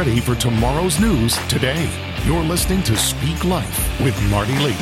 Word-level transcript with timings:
ready 0.00 0.18
for 0.18 0.34
tomorrow's 0.34 0.98
news 0.98 1.36
today. 1.48 1.86
You're 2.24 2.42
listening 2.42 2.82
to 2.84 2.96
Speak 2.96 3.44
Life 3.44 4.00
with 4.00 4.18
Marty 4.30 4.56
Lee. 4.60 4.74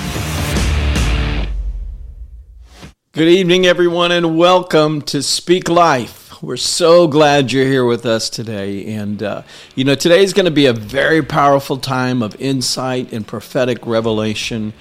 Good 3.10 3.26
evening, 3.26 3.66
everyone, 3.66 4.12
and 4.12 4.38
welcome 4.38 5.02
to 5.02 5.20
Speak 5.20 5.68
Life. 5.68 6.40
We're 6.40 6.56
so 6.56 7.08
glad 7.08 7.50
you're 7.50 7.66
here 7.66 7.84
with 7.84 8.06
us 8.06 8.30
today. 8.30 8.94
And, 8.94 9.20
uh, 9.20 9.42
you 9.74 9.82
know, 9.82 9.96
today 9.96 10.22
is 10.22 10.32
going 10.32 10.44
to 10.44 10.52
be 10.52 10.66
a 10.66 10.72
very 10.72 11.20
powerful 11.24 11.78
time 11.78 12.22
of 12.22 12.40
insight 12.40 13.12
and 13.12 13.26
prophetic 13.26 13.84
revelation. 13.84 14.72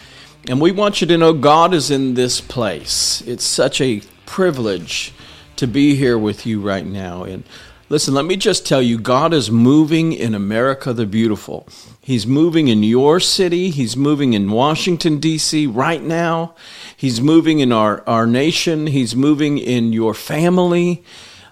And 0.48 0.62
we 0.62 0.72
want 0.72 1.02
you 1.02 1.08
to 1.08 1.18
know 1.18 1.34
God 1.34 1.74
is 1.74 1.90
in 1.90 2.14
this 2.14 2.42
place. 2.42 3.24
It's 3.26 3.44
such 3.44 3.82
a 3.82 4.04
privilege 4.28 5.14
to 5.56 5.66
be 5.66 5.96
here 5.96 6.16
with 6.16 6.46
you 6.46 6.62
right 6.62 6.86
now. 6.86 7.24
And 7.24 7.44
listen, 7.90 8.14
let 8.14 8.26
me 8.26 8.36
just 8.36 8.66
tell 8.66 8.82
you 8.82 8.98
God 8.98 9.34
is 9.34 9.52
moving 9.52 10.14
in 10.14 10.34
America 10.36 10.94
the 10.94 11.06
Beautiful. 11.06 11.68
He's 12.02 12.26
moving 12.26 12.68
in 12.68 12.84
your 12.84 13.20
city, 13.20 13.70
He's 13.70 13.98
moving 13.98 14.34
in 14.34 14.52
Washington, 14.52 15.20
D.C. 15.20 15.68
right 15.68 16.02
now. 16.02 16.56
He's 16.96 17.22
moving 17.22 17.60
in 17.60 17.72
our, 17.72 18.04
our 18.08 18.26
nation, 18.28 18.88
He's 18.88 19.16
moving 19.16 19.58
in 19.58 19.94
your 19.94 20.14
family. 20.14 21.04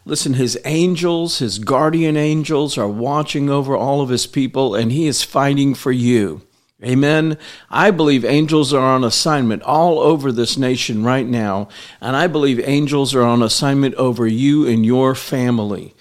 Listen, 0.08 0.36
his 0.36 0.60
angels, 0.66 1.40
his 1.40 1.58
guardian 1.58 2.16
angels, 2.16 2.78
are 2.78 2.88
watching 2.88 3.50
over 3.50 3.76
all 3.76 4.02
of 4.02 4.10
his 4.10 4.28
people, 4.28 4.76
and 4.76 4.92
he 4.92 5.08
is 5.08 5.24
fighting 5.24 5.74
for 5.74 5.92
you. 5.92 6.44
Amen. 6.84 7.40
I 7.72 7.90
believe 7.90 8.24
angels 8.24 8.72
are 8.72 8.86
on 8.86 9.04
assignment 9.04 9.64
all 9.64 10.00
over 10.00 10.32
this 10.32 10.58
nation 10.58 11.04
right 11.04 11.26
now, 11.26 11.70
and 12.00 12.16
I 12.16 12.28
believe 12.28 12.60
angels 12.60 13.16
are 13.16 13.24
on 13.24 13.42
assignment 13.42 13.96
over 13.96 14.28
you 14.28 14.68
and 14.68 14.86
your 14.86 15.16
family. 15.16 15.95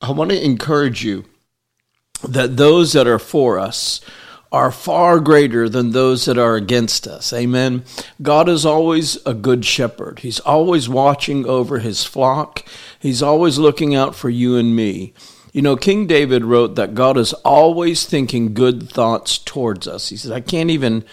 I 0.00 0.12
want 0.12 0.30
to 0.30 0.44
encourage 0.44 1.04
you 1.04 1.24
that 2.26 2.56
those 2.56 2.92
that 2.92 3.06
are 3.06 3.18
for 3.18 3.58
us 3.58 4.00
are 4.52 4.72
far 4.72 5.20
greater 5.20 5.68
than 5.68 5.90
those 5.90 6.24
that 6.24 6.36
are 6.36 6.56
against 6.56 7.06
us. 7.06 7.32
Amen. 7.32 7.84
God 8.20 8.48
is 8.48 8.66
always 8.66 9.24
a 9.24 9.34
good 9.34 9.64
shepherd. 9.64 10.20
He's 10.20 10.40
always 10.40 10.88
watching 10.88 11.46
over 11.46 11.78
his 11.78 12.04
flock. 12.04 12.64
He's 12.98 13.22
always 13.22 13.58
looking 13.58 13.94
out 13.94 14.14
for 14.16 14.28
you 14.28 14.56
and 14.56 14.74
me. 14.74 15.12
You 15.52 15.62
know, 15.62 15.76
King 15.76 16.06
David 16.06 16.44
wrote 16.44 16.74
that 16.76 16.94
God 16.94 17.16
is 17.16 17.32
always 17.32 18.06
thinking 18.06 18.54
good 18.54 18.90
thoughts 18.90 19.38
towards 19.38 19.86
us. 19.86 20.08
He 20.08 20.16
said, 20.16 20.32
I 20.32 20.40
can't 20.40 20.70
even 20.70 21.04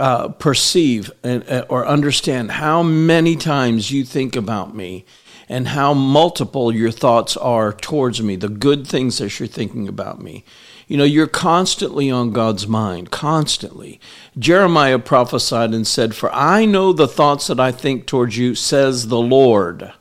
uh, 0.00 0.28
perceive 0.28 1.10
and, 1.22 1.48
uh, 1.48 1.66
or 1.68 1.86
understand 1.86 2.52
how 2.52 2.82
many 2.82 3.36
times 3.36 3.90
you 3.90 4.04
think 4.04 4.34
about 4.34 4.74
me 4.74 5.04
and 5.48 5.68
how 5.68 5.94
multiple 5.94 6.74
your 6.74 6.90
thoughts 6.90 7.36
are 7.36 7.72
towards 7.72 8.22
me, 8.22 8.36
the 8.36 8.48
good 8.48 8.86
things 8.86 9.18
that 9.18 9.38
you're 9.38 9.46
thinking 9.46 9.88
about 9.88 10.20
me. 10.20 10.44
You 10.88 10.96
know, 10.96 11.04
you're 11.04 11.26
constantly 11.26 12.10
on 12.10 12.32
God's 12.32 12.66
mind, 12.66 13.10
constantly. 13.10 14.00
Jeremiah 14.38 14.98
prophesied 14.98 15.72
and 15.72 15.86
said, 15.86 16.14
For 16.14 16.32
I 16.32 16.64
know 16.64 16.92
the 16.92 17.08
thoughts 17.08 17.46
that 17.46 17.60
I 17.60 17.72
think 17.72 18.06
towards 18.06 18.36
you, 18.36 18.54
says 18.54 19.08
the 19.08 19.20
Lord, 19.20 19.92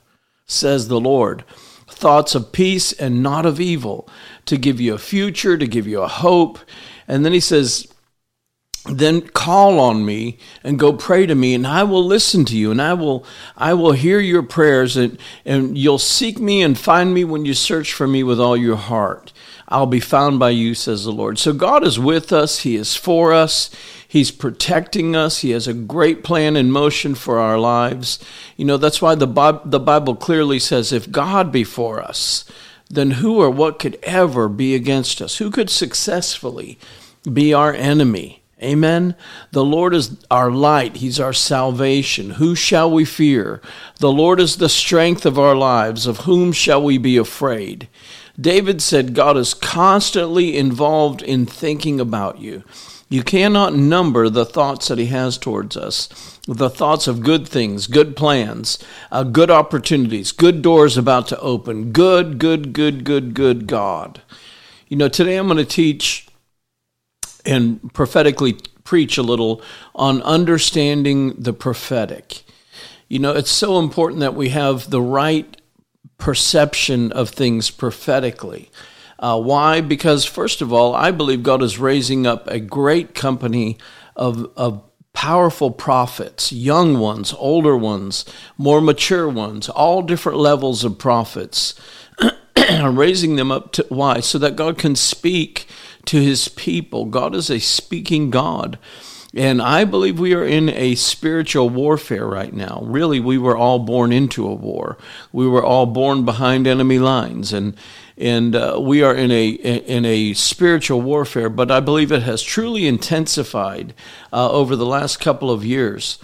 says 0.46 0.88
the 0.88 1.00
Lord 1.00 1.44
thoughts 2.02 2.34
of 2.34 2.52
peace 2.52 2.92
and 2.94 3.22
not 3.22 3.46
of 3.46 3.60
evil, 3.60 4.10
to 4.46 4.58
give 4.58 4.82
you 4.82 4.96
a 4.96 4.98
future, 4.98 5.58
to 5.58 5.68
give 5.68 5.86
you 5.86 6.02
a 6.02 6.08
hope. 6.08 6.58
And 7.08 7.24
then 7.24 7.32
he 7.32 7.40
says, 7.40 7.91
then 8.86 9.22
call 9.22 9.80
on 9.80 10.06
me 10.06 10.38
and 10.64 10.80
go 10.80 10.92
pray 10.92 11.28
to 11.28 11.36
me 11.36 11.54
and 11.54 11.68
I 11.68 11.84
will 11.84 12.04
listen 12.04 12.46
to 12.46 12.58
you 12.58 12.72
and 12.72 12.82
I 12.82 12.94
will 12.94 13.24
I 13.56 13.74
will 13.76 13.92
hear 13.92 14.20
your 14.20 14.42
prayers 14.42 14.98
and, 14.98 15.20
and 15.46 15.78
you'll 15.78 16.00
seek 16.00 16.40
me 16.40 16.64
and 16.64 16.78
find 16.78 17.14
me 17.14 17.24
when 17.24 17.46
you 17.46 17.54
search 17.54 17.94
for 17.94 18.08
me 18.08 18.24
with 18.24 18.40
all 18.40 18.58
your 18.58 18.78
heart. 18.78 19.34
I'll 19.68 19.86
be 19.86 20.02
found 20.02 20.38
by 20.38 20.50
you, 20.50 20.74
says 20.74 21.06
the 21.06 21.12
Lord. 21.12 21.40
So 21.40 21.54
God 21.54 21.86
is 21.86 21.98
with 21.98 22.34
us, 22.34 22.60
He 22.60 22.76
is 22.76 22.96
for 22.96 23.34
us. 23.34 23.70
He's 24.08 24.32
protecting 24.32 25.16
us. 25.16 25.40
He 25.40 25.52
has 25.52 25.68
a 25.68 25.74
great 25.74 26.22
plan 26.22 26.58
in 26.58 26.70
motion 26.70 27.16
for 27.16 27.40
our 27.40 27.58
lives. 27.58 28.20
You 28.58 28.66
know, 28.66 28.76
that's 28.76 29.02
why 29.02 29.16
the 29.16 29.62
the 29.64 29.80
Bible 29.80 30.16
clearly 30.16 30.60
says 30.60 30.92
if 30.92 31.12
God 31.12 31.52
be 31.52 31.64
for 31.64 32.02
us, 32.02 32.44
then 32.90 33.12
who 33.12 33.40
or 33.40 33.50
what 33.50 33.80
could 33.80 33.98
ever 34.04 34.50
be 34.50 34.76
against 34.76 35.22
us? 35.22 35.38
Who 35.38 35.50
could 35.50 35.70
successfully 35.70 36.78
be 37.32 37.54
our 37.54 37.74
enemy? 37.74 38.41
Amen. 38.62 39.16
The 39.52 39.66
Lord 39.66 39.96
is 39.96 40.18
our 40.30 40.52
light. 40.52 40.98
He's 40.98 41.20
our 41.20 41.34
salvation. 41.34 42.32
Who 42.32 42.54
shall 42.54 42.92
we 42.92 43.06
fear? 43.06 43.60
The 44.00 44.12
Lord 44.12 44.40
is 44.40 44.58
the 44.58 44.70
strength 44.70 45.26
of 45.26 45.40
our 45.40 45.56
lives. 45.56 46.06
Of 46.06 46.20
whom 46.20 46.52
shall 46.52 46.84
we 46.84 47.00
be 47.00 47.18
afraid? 47.18 47.88
David 48.40 48.82
said 48.82 49.16
God 49.16 49.36
is 49.36 49.54
constantly 49.56 50.58
involved 50.58 51.24
in 51.24 51.46
thinking 51.46 52.00
about 52.00 52.40
you. 52.40 52.64
You 53.10 53.24
cannot 53.24 53.76
number 53.76 54.30
the 54.30 54.46
thoughts 54.46 54.88
that 54.88 54.98
He 54.98 55.08
has 55.08 55.38
towards 55.38 55.76
us. 55.76 56.40
The 56.48 56.70
thoughts 56.70 57.08
of 57.08 57.24
good 57.24 57.48
things, 57.48 57.88
good 57.88 58.16
plans, 58.16 58.80
uh, 59.12 59.24
good 59.24 59.52
opportunities, 59.52 60.32
good 60.32 60.62
doors 60.62 60.98
about 60.98 61.28
to 61.28 61.40
open. 61.40 61.92
Good, 61.92 62.38
good, 62.38 62.74
good, 62.74 63.04
good, 63.04 63.34
good 63.34 63.68
God. 63.68 64.22
You 64.88 64.98
know, 64.98 65.10
today 65.10 65.36
I'm 65.36 65.48
going 65.48 65.58
to 65.58 65.66
teach 65.66 66.28
and 67.46 67.94
prophetically 67.94 68.54
preach 68.84 69.18
a 69.18 69.24
little 69.24 69.62
on 69.96 70.22
understanding 70.24 71.34
the 71.38 71.54
prophetic. 71.54 72.44
You 73.08 73.20
know, 73.20 73.34
it's 73.34 73.52
so 73.52 73.80
important 73.80 74.22
that 74.22 74.36
we 74.36 74.50
have 74.50 74.90
the 74.90 75.02
right 75.02 75.58
perception 76.18 77.12
of 77.12 77.30
things 77.30 77.72
prophetically. 77.72 78.70
Uh, 79.20 79.40
why? 79.40 79.82
Because, 79.82 80.26
first 80.26 80.62
of 80.62 80.74
all, 80.74 80.96
I 80.96 81.12
believe 81.12 81.44
God 81.44 81.62
is 81.62 81.78
raising 81.78 82.26
up 82.26 82.48
a 82.48 82.60
great 82.60 83.14
company 83.14 83.78
of, 84.16 84.50
of 84.56 84.84
powerful 85.14 85.72
prophets, 85.72 86.52
young 86.52 86.98
ones, 86.98 87.34
older 87.38 87.78
ones, 87.78 88.26
more 88.58 88.82
mature 88.82 89.28
ones, 89.28 89.70
all 89.70 90.02
different 90.02 90.38
levels 90.38 90.84
of 90.84 90.98
prophets, 90.98 91.80
raising 92.84 93.36
them 93.36 93.52
up 93.52 93.72
to 93.74 93.86
why? 93.90 94.20
So 94.20 94.38
that 94.40 94.56
God 94.56 94.78
can 94.78 94.96
speak 94.96 95.68
to 96.06 96.22
his 96.22 96.48
people. 96.48 97.06
God 97.06 97.36
is 97.36 97.50
a 97.50 97.60
speaking 97.60 98.30
God. 98.30 98.78
And 99.34 99.62
I 99.62 99.86
believe 99.86 100.20
we 100.20 100.34
are 100.34 100.46
in 100.46 100.68
a 100.70 100.96
spiritual 100.96 101.70
warfare 101.70 102.26
right 102.26 102.52
now. 102.52 102.82
Really, 102.84 103.22
we 103.22 103.38
were 103.38 103.56
all 103.56 103.80
born 103.80 104.12
into 104.12 104.46
a 104.46 104.54
war. 104.54 104.98
We 105.32 105.48
were 105.48 105.64
all 105.64 105.86
born 105.86 106.26
behind 106.26 106.68
enemy 106.68 107.00
lines, 107.00 107.54
and 107.54 107.78
and 108.18 108.54
uh, 108.54 108.78
we 108.82 109.02
are 109.04 109.16
in 109.16 109.32
a 109.32 109.48
in 109.48 110.04
a 110.04 110.34
spiritual 110.34 111.02
warfare. 111.02 111.50
But 111.50 111.72
I 111.72 111.80
believe 111.80 112.12
it 112.12 112.24
has 112.24 112.44
truly 112.44 112.88
intensified 112.88 113.94
uh, 114.34 114.52
over 114.52 114.76
the 114.76 114.86
last 114.86 115.22
couple 115.22 115.50
of 115.50 115.64
years. 115.64 116.20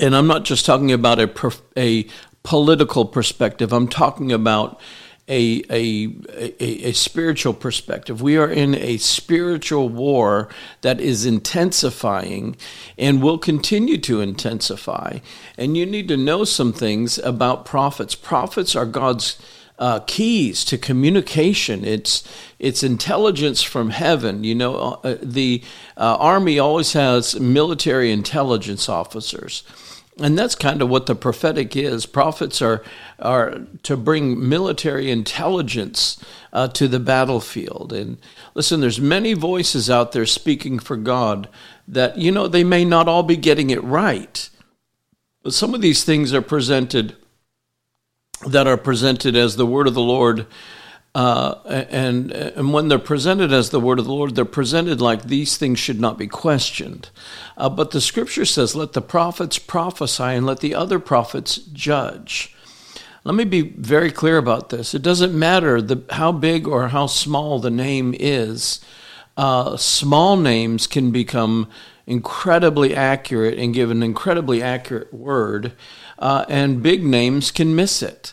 And 0.00 0.16
I'm 0.16 0.26
not 0.26 0.44
just 0.46 0.64
talking 0.64 0.92
about 0.92 1.20
a 1.20 1.52
a 1.76 2.06
political 2.42 3.04
perspective. 3.04 3.70
I'm 3.70 3.88
talking 3.88 4.32
about 4.32 4.80
a, 5.30 5.62
a, 5.70 6.12
a, 6.28 6.88
a, 6.88 6.92
spiritual 6.92 7.54
perspective. 7.54 8.20
We 8.20 8.36
are 8.36 8.50
in 8.50 8.74
a 8.74 8.96
spiritual 8.96 9.88
war 9.88 10.48
that 10.80 11.00
is 11.00 11.24
intensifying 11.24 12.56
and 12.98 13.22
will 13.22 13.38
continue 13.38 13.96
to 13.98 14.20
intensify. 14.20 15.20
And 15.56 15.76
you 15.76 15.86
need 15.86 16.08
to 16.08 16.16
know 16.16 16.42
some 16.42 16.72
things 16.72 17.16
about 17.18 17.64
prophets. 17.64 18.16
Prophets 18.16 18.74
are 18.74 18.86
God's 18.86 19.40
uh, 19.78 20.00
keys 20.00 20.64
to 20.64 20.76
communication. 20.76 21.84
It's 21.84 22.22
it's 22.58 22.82
intelligence 22.82 23.62
from 23.62 23.90
heaven. 23.90 24.42
You 24.44 24.56
know, 24.56 25.00
uh, 25.04 25.16
the 25.22 25.62
uh, 25.96 26.16
army 26.18 26.58
always 26.58 26.92
has 26.94 27.38
military 27.38 28.10
intelligence 28.10 28.88
officers 28.88 29.62
and 30.18 30.38
that's 30.38 30.54
kind 30.54 30.82
of 30.82 30.88
what 30.88 31.06
the 31.06 31.14
prophetic 31.14 31.76
is. 31.76 32.06
Prophets 32.06 32.60
are 32.60 32.82
are 33.18 33.60
to 33.82 33.96
bring 33.96 34.48
military 34.48 35.10
intelligence 35.10 36.22
uh, 36.52 36.68
to 36.68 36.88
the 36.88 37.00
battlefield. 37.00 37.92
And 37.92 38.18
listen, 38.54 38.80
there's 38.80 39.00
many 39.00 39.34
voices 39.34 39.88
out 39.88 40.12
there 40.12 40.26
speaking 40.26 40.78
for 40.78 40.96
God 40.96 41.48
that 41.86 42.18
you 42.18 42.30
know 42.30 42.48
they 42.48 42.64
may 42.64 42.84
not 42.84 43.08
all 43.08 43.22
be 43.22 43.36
getting 43.36 43.70
it 43.70 43.82
right, 43.82 44.48
but 45.42 45.54
some 45.54 45.74
of 45.74 45.80
these 45.80 46.04
things 46.04 46.34
are 46.34 46.42
presented 46.42 47.16
that 48.46 48.66
are 48.66 48.76
presented 48.76 49.36
as 49.36 49.56
the 49.56 49.66
word 49.66 49.86
of 49.86 49.94
the 49.94 50.00
Lord 50.00 50.46
uh, 51.14 51.54
and 51.66 52.30
and 52.30 52.72
when 52.72 52.88
they're 52.88 52.98
presented 52.98 53.52
as 53.52 53.70
the 53.70 53.80
word 53.80 53.98
of 53.98 54.04
the 54.04 54.12
Lord, 54.12 54.34
they're 54.34 54.44
presented 54.44 55.00
like 55.00 55.24
these 55.24 55.56
things 55.56 55.78
should 55.78 56.00
not 56.00 56.16
be 56.16 56.28
questioned. 56.28 57.10
Uh, 57.56 57.68
but 57.68 57.90
the 57.90 58.00
Scripture 58.00 58.44
says, 58.44 58.76
"Let 58.76 58.92
the 58.92 59.02
prophets 59.02 59.58
prophesy, 59.58 60.22
and 60.22 60.46
let 60.46 60.60
the 60.60 60.74
other 60.74 60.98
prophets 61.00 61.56
judge." 61.56 62.54
Let 63.22 63.34
me 63.34 63.44
be 63.44 63.60
very 63.62 64.10
clear 64.10 64.38
about 64.38 64.70
this. 64.70 64.94
It 64.94 65.02
doesn't 65.02 65.38
matter 65.38 65.82
the, 65.82 66.02
how 66.10 66.32
big 66.32 66.66
or 66.66 66.88
how 66.88 67.06
small 67.06 67.58
the 67.58 67.70
name 67.70 68.14
is. 68.18 68.80
Uh, 69.36 69.76
small 69.76 70.36
names 70.36 70.86
can 70.86 71.10
become 71.10 71.68
incredibly 72.06 72.94
accurate 72.94 73.58
and 73.58 73.74
give 73.74 73.90
an 73.90 74.02
incredibly 74.02 74.62
accurate 74.62 75.12
word, 75.12 75.72
uh, 76.18 76.44
and 76.48 76.82
big 76.82 77.04
names 77.04 77.50
can 77.50 77.76
miss 77.76 78.02
it. 78.02 78.32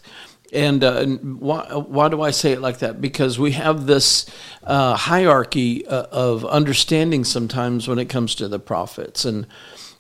And, 0.54 0.84
uh, 0.84 1.06
why, 1.06 1.74
why 1.74 2.08
do 2.08 2.22
I 2.22 2.32
say 2.32 2.54
it 2.54 2.62
like 2.62 2.80
that? 2.80 3.02
Because 3.02 3.38
we 3.38 3.52
have 3.52 3.86
this 3.86 4.26
uh, 4.64 4.96
hierarchy 4.96 5.86
uh, 5.86 6.04
of 6.12 6.46
understanding 6.46 7.26
sometimes 7.26 7.88
when 7.88 8.00
it 8.00 8.06
comes 8.06 8.34
to 8.36 8.48
the 8.48 8.60
prophets. 8.60 9.26
And, 9.26 9.46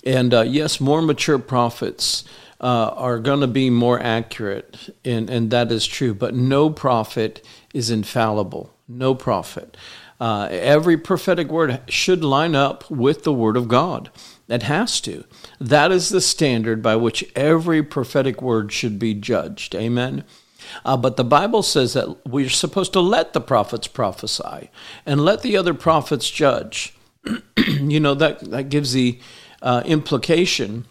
and 0.05 0.33
uh, 0.33 0.41
yes, 0.41 0.79
more 0.79 1.01
mature 1.01 1.38
prophets 1.38 2.23
uh, 2.61 2.91
are 2.95 3.19
going 3.19 3.41
to 3.41 3.47
be 3.47 3.69
more 3.69 4.01
accurate, 4.01 4.95
and, 5.05 5.29
and 5.29 5.51
that 5.51 5.71
is 5.71 5.85
true. 5.85 6.13
But 6.13 6.33
no 6.33 6.69
prophet 6.69 7.45
is 7.73 7.91
infallible. 7.91 8.73
No 8.88 9.13
prophet. 9.13 9.77
Uh, 10.19 10.47
every 10.49 10.97
prophetic 10.97 11.49
word 11.49 11.81
should 11.88 12.23
line 12.23 12.55
up 12.55 12.89
with 12.89 13.23
the 13.23 13.33
word 13.33 13.57
of 13.57 13.67
God. 13.67 14.09
It 14.47 14.63
has 14.63 14.99
to. 15.01 15.25
That 15.59 15.92
is 15.92 16.09
the 16.09 16.21
standard 16.21 16.81
by 16.81 16.95
which 16.95 17.30
every 17.36 17.81
prophetic 17.83 18.42
word 18.42 18.71
should 18.71 19.00
be 19.00 19.13
judged. 19.13 19.74
Amen. 19.75 20.24
Uh, 20.83 20.98
but 20.98 21.18
the 21.18 21.24
Bible 21.24 21.63
says 21.63 21.94
that 21.94 22.27
we're 22.27 22.50
supposed 22.50 22.94
to 22.94 23.00
let 23.00 23.33
the 23.33 23.42
prophets 23.42 23.88
prophesy 23.88 24.69
and 25.06 25.24
let 25.24 25.42
the 25.42 25.57
other 25.57 25.74
prophets 25.74 26.30
judge. 26.30 26.94
you 27.68 28.00
know, 28.00 28.13
that, 28.13 28.39
that 28.51 28.69
gives 28.69 28.94
the 28.94 29.19
uh, 29.62 29.81
implication, 29.86 30.86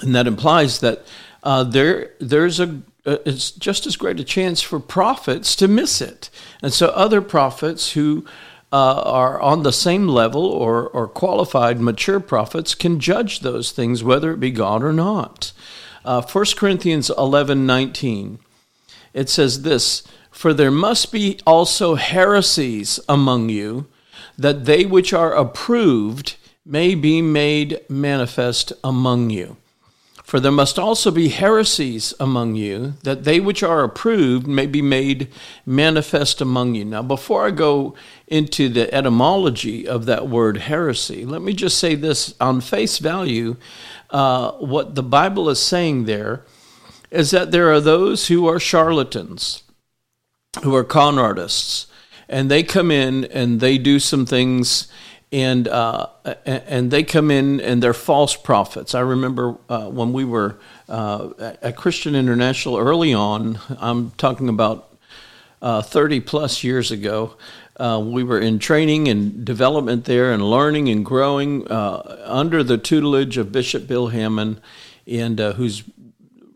and 0.00 0.14
that 0.14 0.26
implies 0.26 0.80
that 0.80 1.06
uh, 1.42 1.64
there 1.64 2.12
there's 2.20 2.60
a 2.60 2.82
uh, 3.06 3.18
it's 3.26 3.50
just 3.50 3.86
as 3.86 3.96
great 3.96 4.18
a 4.18 4.24
chance 4.24 4.62
for 4.62 4.80
prophets 4.80 5.54
to 5.56 5.68
miss 5.68 6.00
it. 6.00 6.30
And 6.62 6.72
so 6.72 6.88
other 6.88 7.20
prophets 7.20 7.92
who 7.92 8.24
uh, 8.74 9.02
are 9.02 9.40
on 9.40 9.62
the 9.62 9.72
same 9.72 10.08
level 10.08 10.44
or, 10.44 10.88
or 10.88 11.06
qualified 11.06 11.80
mature 11.80 12.18
prophets 12.18 12.74
can 12.74 12.98
judge 12.98 13.38
those 13.38 13.70
things, 13.70 14.02
whether 14.02 14.32
it 14.32 14.40
be 14.40 14.50
God 14.50 14.82
or 14.82 14.92
not. 14.92 15.52
Uh, 16.04 16.20
1 16.20 16.44
Corinthians 16.56 17.08
11 17.16 17.66
19, 17.66 18.40
it 19.12 19.28
says 19.28 19.62
this 19.62 20.02
For 20.32 20.52
there 20.52 20.72
must 20.72 21.12
be 21.12 21.38
also 21.46 21.94
heresies 21.94 22.98
among 23.08 23.48
you, 23.48 23.86
that 24.36 24.64
they 24.64 24.84
which 24.84 25.12
are 25.12 25.32
approved 25.32 26.34
may 26.66 26.96
be 26.96 27.22
made 27.22 27.80
manifest 27.88 28.72
among 28.82 29.30
you. 29.30 29.56
For 30.34 30.40
there 30.40 30.50
must 30.50 30.80
also 30.80 31.12
be 31.12 31.28
heresies 31.28 32.12
among 32.18 32.56
you, 32.56 32.94
that 33.04 33.22
they 33.22 33.38
which 33.38 33.62
are 33.62 33.84
approved 33.84 34.48
may 34.48 34.66
be 34.66 34.82
made 34.82 35.28
manifest 35.64 36.40
among 36.40 36.74
you. 36.74 36.84
Now, 36.84 37.02
before 37.02 37.46
I 37.46 37.52
go 37.52 37.94
into 38.26 38.68
the 38.68 38.92
etymology 38.92 39.86
of 39.86 40.06
that 40.06 40.28
word 40.28 40.56
heresy, 40.56 41.24
let 41.24 41.40
me 41.40 41.52
just 41.52 41.78
say 41.78 41.94
this 41.94 42.34
on 42.40 42.60
face 42.62 42.98
value. 42.98 43.54
Uh, 44.10 44.50
what 44.54 44.96
the 44.96 45.04
Bible 45.04 45.48
is 45.48 45.60
saying 45.60 46.06
there 46.06 46.42
is 47.12 47.30
that 47.30 47.52
there 47.52 47.72
are 47.72 47.80
those 47.80 48.26
who 48.26 48.48
are 48.48 48.58
charlatans, 48.58 49.62
who 50.64 50.74
are 50.74 50.82
con 50.82 51.16
artists, 51.16 51.86
and 52.28 52.50
they 52.50 52.64
come 52.64 52.90
in 52.90 53.24
and 53.26 53.60
they 53.60 53.78
do 53.78 54.00
some 54.00 54.26
things 54.26 54.88
and 55.34 55.66
uh, 55.66 56.06
and 56.46 56.92
they 56.92 57.02
come 57.02 57.28
in 57.28 57.60
and 57.60 57.82
they're 57.82 57.92
false 57.92 58.36
prophets. 58.36 58.94
I 58.94 59.00
remember 59.00 59.56
uh, 59.68 59.88
when 59.88 60.12
we 60.12 60.24
were 60.24 60.60
uh, 60.88 61.30
at 61.60 61.76
Christian 61.76 62.14
International 62.14 62.78
early 62.78 63.12
on. 63.12 63.58
I'm 63.80 64.12
talking 64.12 64.48
about 64.48 64.96
uh, 65.60 65.82
30 65.82 66.20
plus 66.20 66.62
years 66.62 66.92
ago. 66.92 67.36
Uh, 67.76 68.00
we 68.04 68.22
were 68.22 68.38
in 68.38 68.60
training 68.60 69.08
and 69.08 69.44
development 69.44 70.04
there, 70.04 70.32
and 70.32 70.48
learning 70.48 70.88
and 70.88 71.04
growing 71.04 71.66
uh, 71.66 72.22
under 72.26 72.62
the 72.62 72.78
tutelage 72.78 73.36
of 73.36 73.50
Bishop 73.50 73.88
Bill 73.88 74.08
Hamon, 74.08 74.60
and 75.04 75.40
who's 75.40 75.82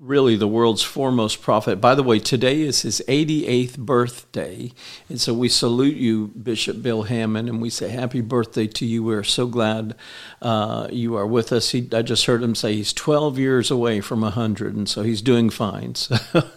really 0.09 0.37
the 0.37 0.49
world's 0.49 0.83
foremost 0.83 1.43
prophet. 1.43 1.83
By 1.83 1.95
the 1.95 2.03
way, 2.03 2.19
today 2.19 2.63
is 2.63 2.81
his 2.81 3.03
88th 3.07 3.77
birthday. 3.77 4.73
And 5.09 5.21
so 5.21 5.35
we 5.35 5.51
salute 5.51 5.97
you, 5.97 6.29
Bishop 6.29 6.83
Bill 6.83 7.03
Hamon, 7.03 7.47
and 7.47 7.61
we 7.61 7.69
say 7.69 7.91
happy 7.91 8.23
birthday 8.23 8.67
to 8.67 8.87
you. 8.87 9.03
We're 9.03 9.23
so 9.23 9.47
glad 9.47 9.95
uh, 10.41 10.89
you 10.91 11.15
are 11.17 11.27
with 11.27 11.53
us. 11.53 11.71
He, 11.71 11.87
I 11.93 12.01
just 12.01 12.25
heard 12.25 12.43
him 12.43 12.55
say 12.55 12.75
he's 12.75 12.95
12 12.95 13.39
years 13.39 13.71
away 13.71 14.01
from 14.01 14.23
100, 14.23 14.75
and 14.75 14.89
so 14.89 15.03
he's 15.03 15.21
doing 15.21 15.51
fine. 15.51 15.95
So, 15.95 16.17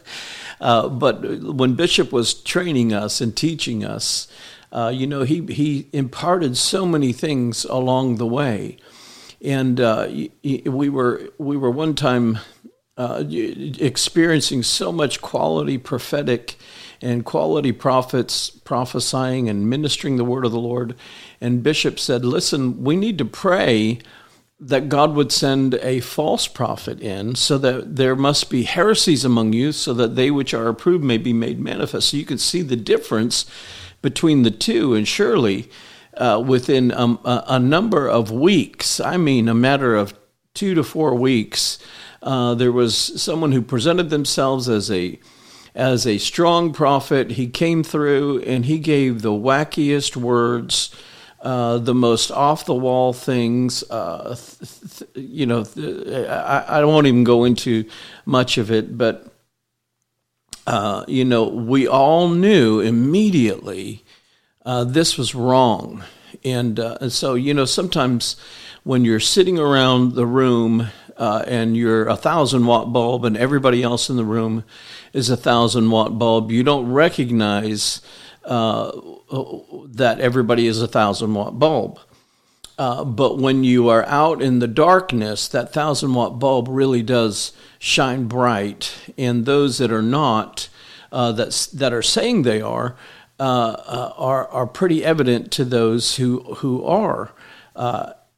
uh, 0.62 0.88
but 0.88 1.22
when 1.44 1.76
Bishop 1.76 2.14
was 2.14 2.34
training 2.34 2.94
us 2.94 3.20
and 3.20 3.36
teaching 3.36 3.84
us, 3.84 4.28
uh, 4.72 4.94
you 4.96 5.06
know, 5.06 5.24
he, 5.24 5.46
he 5.48 5.90
imparted 5.92 6.56
so 6.56 6.86
many 6.86 7.12
things 7.12 7.66
along 7.66 8.16
the 8.16 8.26
way. 8.26 8.78
And 9.44 9.82
uh, 9.82 10.08
we 10.44 10.90
were 10.90 11.30
we 11.40 11.58
were 11.58 11.72
one 11.72 11.96
time 11.96 12.38
uh, 13.02 13.24
experiencing 13.80 14.62
so 14.62 14.92
much 14.92 15.22
quality 15.22 15.78
prophetic 15.80 16.56
and 17.02 17.26
quality 17.26 17.72
prophets 17.72 18.52
prophesying 18.52 19.50
and 19.50 19.68
ministering 19.68 20.18
the 20.18 20.24
word 20.24 20.46
of 20.46 20.52
the 20.52 20.60
Lord. 20.60 20.96
And 21.40 21.64
Bishop 21.64 21.98
said, 21.98 22.24
Listen, 22.24 22.84
we 22.84 22.96
need 22.96 23.18
to 23.18 23.26
pray 23.26 23.98
that 24.60 24.88
God 24.88 25.16
would 25.16 25.32
send 25.32 25.74
a 25.82 26.00
false 26.02 26.46
prophet 26.48 27.02
in, 27.02 27.34
so 27.34 27.58
that 27.58 27.96
there 27.96 28.16
must 28.16 28.52
be 28.52 28.64
heresies 28.64 29.26
among 29.26 29.54
you, 29.54 29.72
so 29.72 29.96
that 29.96 30.16
they 30.16 30.30
which 30.30 30.54
are 30.54 30.68
approved 30.68 31.04
may 31.04 31.18
be 31.18 31.34
made 31.34 31.60
manifest. 31.60 32.10
So 32.10 32.18
you 32.18 32.26
can 32.26 32.38
see 32.38 32.62
the 32.62 32.76
difference 32.76 33.48
between 34.04 34.44
the 34.44 34.52
two. 34.52 34.94
And 34.94 35.08
surely, 35.08 35.72
uh, 36.16 36.44
within 36.46 36.92
um, 36.92 37.20
a, 37.26 37.44
a 37.48 37.60
number 37.60 38.08
of 38.08 38.30
weeks, 38.30 39.00
I 39.00 39.18
mean, 39.18 39.50
a 39.50 39.56
matter 39.56 39.96
of 39.96 40.14
two 40.54 40.76
to 40.76 40.84
four 40.84 41.16
weeks, 41.16 41.80
uh, 42.22 42.54
there 42.56 42.72
was 42.72 42.96
someone 43.22 43.52
who 43.52 43.62
presented 43.62 44.10
themselves 44.10 44.70
as 44.70 44.92
a 44.92 45.20
as 45.74 46.06
a 46.06 46.18
strong 46.18 46.74
prophet. 46.74 47.32
He 47.32 47.48
came 47.48 47.84
through 47.84 48.42
and 48.42 48.66
he 48.66 48.78
gave 48.78 49.22
the 49.22 49.32
wackiest 49.32 50.18
words, 50.18 50.94
uh, 51.42 51.78
the 51.78 51.96
most 51.96 52.30
off 52.30 52.66
the 52.66 52.76
wall 52.76 53.14
things. 53.14 53.84
Uh, 53.90 54.36
th- 54.36 55.00
th- 55.00 55.12
you 55.16 55.46
know, 55.46 55.64
th- 55.64 56.28
I, 56.28 56.66
I 56.68 56.84
won't 56.84 57.08
even 57.08 57.24
go 57.24 57.44
into 57.46 57.86
much 58.26 58.58
of 58.58 58.72
it, 58.72 58.98
but. 58.98 59.28
Uh, 60.68 61.04
you 61.08 61.26
know, 61.26 61.48
we 61.48 61.88
all 61.88 62.30
knew 62.30 62.82
immediately 62.82 64.06
uh, 64.64 64.84
this 64.84 65.18
was 65.18 65.34
wrong. 65.34 66.04
And, 66.44 66.80
uh, 66.80 66.98
and 67.02 67.12
so, 67.12 67.34
you 67.34 67.54
know, 67.54 67.66
sometimes 67.66 68.36
when 68.84 69.06
you're 69.06 69.20
sitting 69.20 69.60
around 69.60 70.14
the 70.14 70.26
room 70.26 70.88
uh, 71.22 71.44
and 71.46 71.78
you're 71.78 72.08
a 72.08 72.16
thousand 72.16 72.66
watt 72.66 72.92
bulb 72.92 73.26
and 73.26 73.38
everybody 73.38 73.84
else 73.84 74.10
in 74.10 74.16
the 74.16 74.26
room 74.26 74.64
is 75.14 75.30
a 75.30 75.38
thousand 75.38 75.88
watt 75.92 76.18
bulb, 76.18 76.50
you 76.50 76.64
don't 76.64 76.92
recognize 76.92 78.02
uh, 78.44 78.92
that 79.86 80.20
everybody 80.20 80.66
is 80.66 80.82
a 80.82 80.88
thousand 80.88 81.32
watt 81.36 81.60
bulb. 81.60 82.00
Uh, 82.80 83.06
but 83.06 83.38
when 83.38 83.64
you 83.64 83.88
are 83.88 84.04
out 84.06 84.42
in 84.42 84.58
the 84.58 84.68
darkness, 84.68 85.48
that 85.48 85.72
thousand 85.72 86.12
watt 86.16 86.40
bulb 86.40 86.68
really 86.68 87.04
does 87.04 87.52
shine 87.78 88.26
bright, 88.26 88.98
and 89.16 89.46
those 89.46 89.78
that 89.78 89.92
are 89.92 90.02
not, 90.02 90.70
uh, 91.12 91.32
that 91.34 91.68
that 91.72 91.94
are 91.94 92.02
saying 92.02 92.42
they 92.42 92.62
are, 92.62 92.96
uh, 93.40 93.44
uh, 93.44 94.14
are 94.18 94.48
are 94.48 94.66
pretty 94.66 95.06
evident 95.06 95.52
to 95.52 95.64
those 95.64 96.16
who 96.16 96.40
who 96.56 96.84
are. 96.84 97.32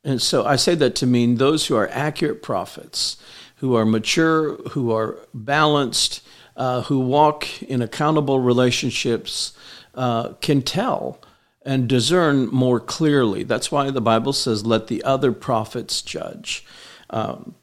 And 0.03 0.21
so 0.21 0.45
I 0.45 0.57
say 0.57 0.75
that 0.75 0.95
to 0.95 1.07
mean 1.07 1.35
those 1.35 1.67
who 1.67 1.75
are 1.75 1.89
accurate 1.89 2.41
prophets, 2.41 3.17
who 3.57 3.75
are 3.75 3.85
mature, 3.85 4.55
who 4.69 4.91
are 4.91 5.17
balanced, 5.33 6.21
uh, 6.57 6.81
who 6.83 6.99
walk 6.99 7.63
in 7.63 7.81
accountable 7.81 8.39
relationships, 8.39 9.53
uh, 9.95 10.33
can 10.41 10.61
tell 10.61 11.21
and 11.65 11.87
discern 11.87 12.47
more 12.47 12.79
clearly. 12.79 13.43
That's 13.43 13.71
why 13.71 13.89
the 13.89 14.01
Bible 14.01 14.33
says, 14.33 14.65
let 14.65 14.87
the 14.87 15.03
other 15.03 15.31
prophets 15.31 16.01
judge. 16.01 16.65
Um, 17.09 17.55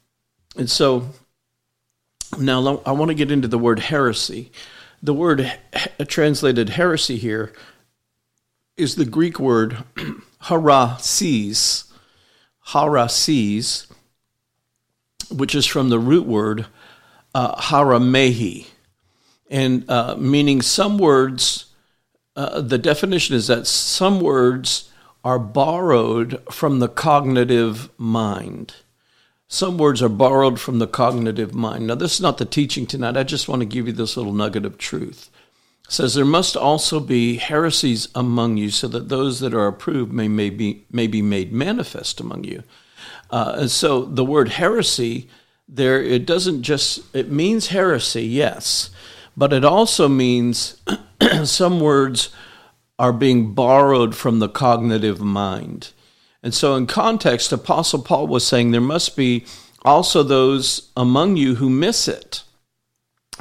and 0.57 0.69
so 0.69 1.09
now 2.39 2.81
I 2.85 2.91
want 2.91 3.09
to 3.09 3.15
get 3.15 3.31
into 3.31 3.47
the 3.47 3.59
word 3.59 3.79
heresy. 3.79 4.51
The 5.03 5.13
word 5.13 5.51
translated 6.07 6.69
heresy 6.69 7.17
here 7.17 7.53
is 8.77 8.95
the 8.95 9.05
Greek 9.05 9.39
word 9.39 9.83
harasis 10.43 11.90
harasis, 12.67 13.87
which 15.29 15.55
is 15.55 15.65
from 15.65 15.89
the 15.89 15.99
root 15.99 16.25
word 16.25 16.67
uh, 17.33 17.55
haramehi, 17.55 18.67
and 19.49 19.89
uh, 19.89 20.15
meaning 20.17 20.61
some 20.61 20.97
words. 20.97 21.65
Uh, 22.35 22.61
the 22.61 22.77
definition 22.77 23.35
is 23.35 23.47
that 23.47 23.67
some 23.67 24.21
words 24.21 24.89
are 25.23 25.39
borrowed 25.39 26.41
from 26.51 26.79
the 26.79 26.87
cognitive 26.87 27.89
mind. 27.97 28.73
Some 29.47 29.77
words 29.77 30.01
are 30.01 30.09
borrowed 30.09 30.59
from 30.59 30.79
the 30.79 30.87
cognitive 30.87 31.53
mind. 31.53 31.87
Now, 31.87 31.95
this 31.95 32.13
is 32.13 32.21
not 32.21 32.37
the 32.37 32.45
teaching 32.45 32.85
tonight. 32.85 33.17
I 33.17 33.23
just 33.23 33.49
want 33.49 33.59
to 33.59 33.65
give 33.65 33.85
you 33.85 33.93
this 33.93 34.15
little 34.15 34.31
nugget 34.31 34.65
of 34.65 34.77
truth 34.77 35.29
says 35.91 36.13
there 36.13 36.23
must 36.23 36.55
also 36.55 36.99
be 37.01 37.35
heresies 37.35 38.07
among 38.15 38.55
you 38.55 38.69
so 38.69 38.87
that 38.87 39.09
those 39.09 39.41
that 39.41 39.53
are 39.53 39.67
approved 39.67 40.13
may, 40.13 40.27
may, 40.27 40.49
be, 40.49 40.85
may 40.89 41.05
be 41.05 41.21
made 41.21 41.51
manifest 41.51 42.21
among 42.21 42.45
you. 42.45 42.63
Uh, 43.29 43.55
and 43.57 43.71
so 43.71 44.05
the 44.05 44.23
word 44.23 44.49
heresy 44.49 45.27
there 45.67 46.01
it 46.01 46.25
doesn't 46.25 46.63
just 46.63 46.99
it 47.15 47.31
means 47.31 47.67
heresy, 47.67 48.25
yes, 48.25 48.89
but 49.37 49.53
it 49.53 49.63
also 49.63 50.09
means 50.09 50.81
some 51.43 51.79
words 51.79 52.29
are 52.99 53.13
being 53.13 53.53
borrowed 53.53 54.15
from 54.15 54.39
the 54.39 54.49
cognitive 54.49 55.21
mind. 55.21 55.91
And 56.43 56.53
so 56.53 56.75
in 56.75 56.87
context 56.87 57.51
apostle 57.51 58.01
Paul 58.01 58.27
was 58.27 58.45
saying 58.45 58.71
there 58.71 58.81
must 58.81 59.15
be 59.15 59.45
also 59.83 60.23
those 60.23 60.91
among 60.97 61.37
you 61.37 61.55
who 61.55 61.69
miss 61.69 62.07
it 62.07 62.43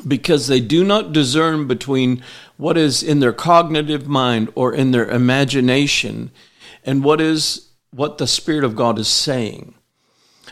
because 0.06 0.46
they 0.46 0.60
do 0.60 0.84
not 0.84 1.12
discern 1.12 1.66
between 1.66 2.22
what 2.56 2.76
is 2.76 3.02
in 3.02 3.20
their 3.20 3.32
cognitive 3.32 4.06
mind 4.06 4.50
or 4.54 4.72
in 4.72 4.90
their 4.90 5.08
imagination 5.08 6.30
and 6.84 7.04
what 7.04 7.20
is 7.20 7.68
what 7.90 8.18
the 8.18 8.26
spirit 8.26 8.64
of 8.64 8.76
God 8.76 8.98
is 8.98 9.08
saying. 9.08 9.74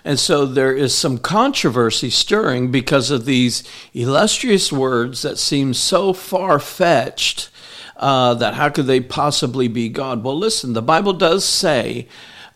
And 0.05 0.19
so 0.19 0.47
there 0.47 0.75
is 0.75 0.95
some 0.95 1.19
controversy 1.19 2.11
stirring 2.11 2.71
because 2.71 3.11
of 3.11 3.25
these 3.25 3.63
illustrious 3.93 4.73
words 4.73 5.23
that 5.23 5.39
seem 5.39 5.75
so 5.75 6.13
far 6.13 6.59
fetched 6.59 7.51
uh, 7.97 8.35
that 8.35 8.55
how 8.55 8.69
could 8.69 8.87
they 8.87 9.01
possibly 9.01 9.69
be 9.69 9.89
God? 9.89 10.23
Well, 10.23 10.39
listen, 10.39 10.73
the 10.73 10.83
Bible 10.83 11.13
does 11.13 11.45
say 11.45 12.07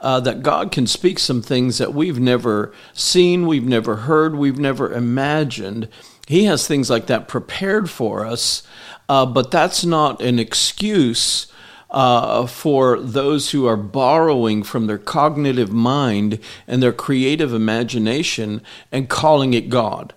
uh, 0.01 0.21
that 0.21 0.43
God 0.43 0.73
can 0.73 0.87
speak 0.87 1.19
some 1.19 1.43
things 1.43 1.79
that 1.79 1.95
we've 1.95 2.19
never 2.19 2.73
seen, 2.93 3.47
we've 3.47 3.67
never 3.67 3.97
heard, 3.97 4.37
we've 4.37 4.59
never 4.59 4.93
imagined. 4.93 5.89
He 6.29 6.45
has 6.45 6.67
things 6.67 6.89
like 6.89 7.07
that 7.07 7.29
prepared 7.29 7.91
for 7.91 8.25
us, 8.25 8.63
uh, 9.09 9.27
but 9.27 9.51
that's 9.51 9.85
not 9.85 10.23
an 10.23 10.39
excuse 10.39 11.49
uh, 11.91 12.47
for 12.47 12.99
those 12.99 13.51
who 13.51 13.67
are 13.67 13.77
borrowing 13.77 14.63
from 14.63 14.87
their 14.87 14.99
cognitive 14.99 15.71
mind 15.71 16.39
and 16.67 16.83
their 16.83 16.93
creative 16.93 17.53
imagination 17.53 18.63
and 18.91 19.09
calling 19.09 19.53
it 19.53 19.69
God. 19.69 20.15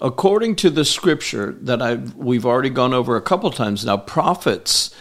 According 0.00 0.56
to 0.56 0.70
the 0.70 0.84
scripture 0.84 1.52
that 1.60 1.80
i 1.80 1.94
we've 1.94 2.44
already 2.44 2.70
gone 2.70 2.92
over 2.92 3.14
a 3.14 3.22
couple 3.22 3.52
times 3.52 3.84
now, 3.84 3.96
prophets 3.96 4.92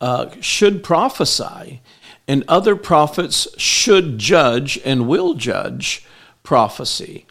uh, 0.00 0.30
should 0.40 0.82
prophesy, 0.82 1.82
and 2.26 2.42
other 2.48 2.74
prophets 2.74 3.46
should 3.58 4.18
judge 4.18 4.78
and 4.84 5.06
will 5.06 5.34
judge 5.34 6.06
prophecy. 6.42 7.25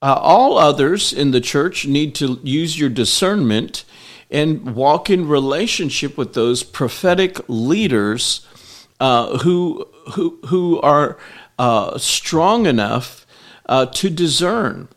Uh, 0.00 0.14
all 0.20 0.58
others 0.58 1.12
in 1.12 1.32
the 1.32 1.40
church 1.40 1.86
need 1.86 2.14
to 2.14 2.38
use 2.44 2.78
your 2.78 2.88
discernment 2.88 3.84
and 4.30 4.76
walk 4.76 5.10
in 5.10 5.26
relationship 5.26 6.16
with 6.16 6.34
those 6.34 6.62
prophetic 6.62 7.40
leaders 7.48 8.46
uh, 9.00 9.38
who, 9.38 9.88
who, 10.12 10.38
who 10.46 10.80
are 10.82 11.18
uh, 11.58 11.98
strong 11.98 12.66
enough 12.66 13.26
uh, 13.66 13.86
to 13.86 14.08
discern. 14.08 14.88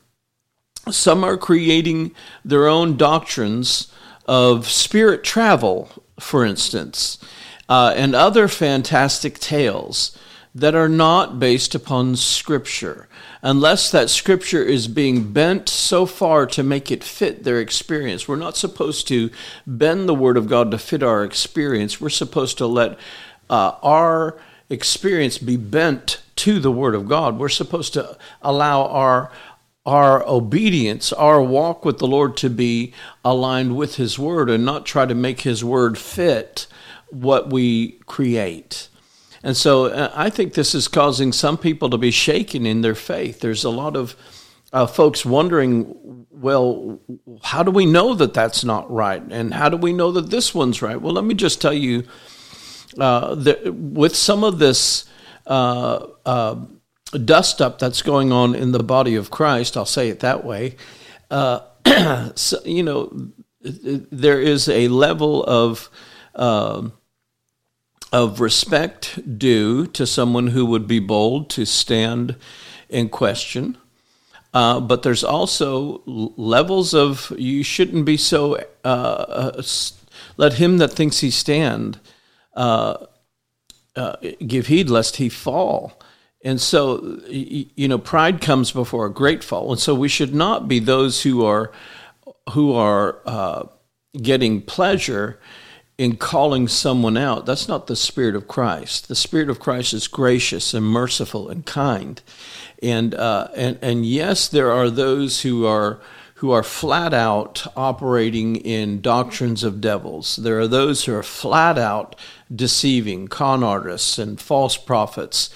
Some 0.92 1.24
are 1.24 1.38
creating 1.38 2.14
their 2.46 2.68
own 2.68 2.96
doctrines 2.96 3.92
of 4.28 4.70
spirit 4.70 5.24
travel, 5.24 5.90
for 6.20 6.46
instance, 6.46 7.18
uh, 7.68 7.94
and 7.96 8.14
other 8.14 8.48
fantastic 8.48 9.40
tales 9.40 10.16
that 10.54 10.76
are 10.76 10.90
not 10.90 11.40
based 11.40 11.74
upon 11.74 12.16
Scripture 12.16 13.08
unless 13.42 13.92
that 13.92 14.10
scripture 14.10 14.64
is 14.64 14.88
being 14.88 15.32
bent 15.32 15.68
so 15.68 16.06
far 16.06 16.46
to 16.46 16.64
make 16.64 16.92
it 16.92 17.04
fit 17.04 17.44
their 17.44 17.60
experience. 17.60 18.28
We're 18.28 18.36
not 18.36 18.58
supposed 18.58 19.08
to 19.08 19.30
bend 19.66 20.08
the 20.08 20.16
Word 20.16 20.38
of 20.38 20.48
God 20.48 20.72
to 20.72 20.78
fit 20.78 21.04
our 21.04 21.24
experience. 21.24 22.00
We're 22.00 22.10
supposed 22.10 22.58
to 22.60 22.68
let 22.68 22.98
uh, 23.50 23.76
our 23.82 24.40
experience 24.70 25.38
be 25.38 25.58
bent 25.58 26.22
to 26.38 26.60
the 26.60 26.72
Word 26.72 26.96
of 26.96 27.08
God. 27.08 27.38
We're 27.38 27.50
supposed 27.50 27.94
to 27.94 28.18
allow 28.42 28.86
our 28.86 29.32
our 29.84 30.24
obedience, 30.28 31.12
our 31.12 31.42
walk 31.42 31.84
with 31.84 31.98
the 31.98 32.06
Lord 32.06 32.38
to 32.38 32.52
be 32.52 32.94
aligned 33.26 33.76
with 33.76 33.96
His 33.96 34.20
Word 34.20 34.48
and 34.48 34.64
not 34.64 34.86
try 34.86 35.08
to 35.08 35.16
make 35.16 35.42
His 35.42 35.64
Word 35.64 35.98
fit 35.98 36.68
what 37.10 37.50
we 37.50 37.94
create. 38.06 38.90
And 39.44 39.58
so 39.58 39.86
uh, 39.86 40.12
I 40.16 40.30
think 40.30 40.54
this 40.54 40.76
is 40.76 40.88
causing 40.88 41.32
some 41.32 41.58
people 41.58 41.90
to 41.90 41.98
be 41.98 42.12
shaken 42.12 42.66
in 42.66 42.82
their 42.82 42.96
faith. 42.96 43.40
There's 43.40 43.64
a 43.64 43.70
lot 43.70 43.96
of 43.96 44.16
uh, 44.74 44.88
folks 44.88 45.26
wondering, 45.26 46.26
well, 46.30 47.00
how 47.44 47.64
do 47.64 47.72
we 47.72 47.86
know 47.86 48.14
that 48.14 48.34
that's 48.34 48.64
not 48.64 48.90
right? 48.92 49.22
And 49.30 49.54
how 49.54 49.70
do 49.70 49.78
we 49.78 49.94
know 49.94 50.12
that 50.12 50.30
this 50.30 50.54
one's 50.54 50.82
right? 50.82 51.02
Well, 51.02 51.14
let 51.14 51.26
me 51.26 51.34
just 51.34 51.62
tell 51.62 51.74
you 51.74 52.04
uh, 52.98 53.36
that 53.36 53.74
with 53.74 54.16
some 54.16 54.44
of 54.44 54.60
this 54.60 55.06
uh, 55.48 56.08
uh, 56.26 56.56
dust 57.26 57.62
up 57.62 57.80
that's 57.80 58.02
going 58.02 58.32
on 58.32 58.56
in 58.56 58.72
the 58.72 58.84
body 58.84 59.16
of 59.16 59.32
Christ, 59.32 59.76
I'll 59.76 59.86
say 59.86 60.10
it 60.10 60.20
that 60.22 60.46
way, 60.46 60.78
uh, 61.30 61.62
so, 62.36 62.60
you 62.64 62.84
know, 62.84 63.32
there 63.62 64.40
is 64.40 64.70
a 64.70 64.88
level 64.88 65.44
of 65.44 65.90
of 68.12 68.40
respect 68.42 69.38
due 69.38 69.88
to 69.88 70.06
someone 70.06 70.48
who 70.48 70.66
would 70.66 70.88
be 70.88 71.00
bold 71.00 71.50
to 71.52 71.66
stand 71.66 72.36
in 72.90 73.10
question. 73.10 73.78
Uh, 74.54 74.82
but 74.82 75.04
there's 75.04 75.24
also 75.24 76.02
levels 76.06 76.94
of 76.94 77.32
you 77.38 77.64
shouldn't 77.64 78.06
be 78.06 78.18
so 78.18 78.56
uh, 78.84 78.88
uh, 78.88 79.64
let 80.36 80.54
him 80.54 80.78
that 80.78 80.92
thinks 80.92 81.20
he 81.20 81.32
stand 81.32 82.00
uh, 82.56 82.98
uh, 83.96 84.16
give 84.46 84.68
heed 84.68 84.90
lest 84.90 85.18
he 85.18 85.30
fall. 85.30 86.02
And 86.44 86.60
so, 86.60 87.20
you 87.30 87.88
know, 87.88 88.00
pride 88.00 88.42
comes 88.42 88.72
before 88.72 89.06
a 89.06 89.14
great 89.14 89.44
fall, 89.44 89.72
and 89.72 89.80
so 89.80 89.94
we 89.94 90.10
should 90.10 90.34
not 90.34 90.68
be 90.68 90.80
those 90.80 91.22
who 91.22 91.46
are 91.46 91.72
who 92.54 92.74
are 92.74 93.20
uh, 93.26 93.68
getting 94.20 94.62
pleasure 94.62 95.40
in 96.02 96.16
calling 96.18 96.68
someone 96.68 97.16
out, 97.16 97.46
that's 97.46 97.68
not 97.68 97.86
the 97.86 97.96
Spirit 97.96 98.36
of 98.36 98.48
Christ. 98.48 99.08
The 99.08 99.14
Spirit 99.14 99.52
of 99.52 99.60
Christ 99.60 99.94
is 99.94 100.08
gracious 100.08 100.74
and 100.74 100.84
merciful 100.84 101.48
and 101.48 101.64
kind. 101.64 102.20
And, 102.82 103.14
uh, 103.14 103.50
and, 103.56 103.78
and 103.84 104.04
yes, 104.04 104.48
there 104.48 104.72
are 104.72 104.90
those 104.90 105.44
who 105.44 105.68
are, 105.68 106.00
who 106.36 106.50
are 106.50 106.64
flat 106.64 107.14
out 107.14 107.68
operating 107.78 108.56
in 108.56 109.02
doctrines 109.02 109.64
of 109.64 109.80
devils. 109.80 110.38
There 110.38 110.60
are 110.60 110.68
those 110.68 111.06
who 111.06 111.14
are 111.14 111.22
flat 111.22 111.78
out 111.78 112.16
deceiving, 112.54 113.28
con 113.28 113.64
artists 113.64 114.18
and 114.18 114.42
false 114.42 114.78
prophets. 114.78 115.52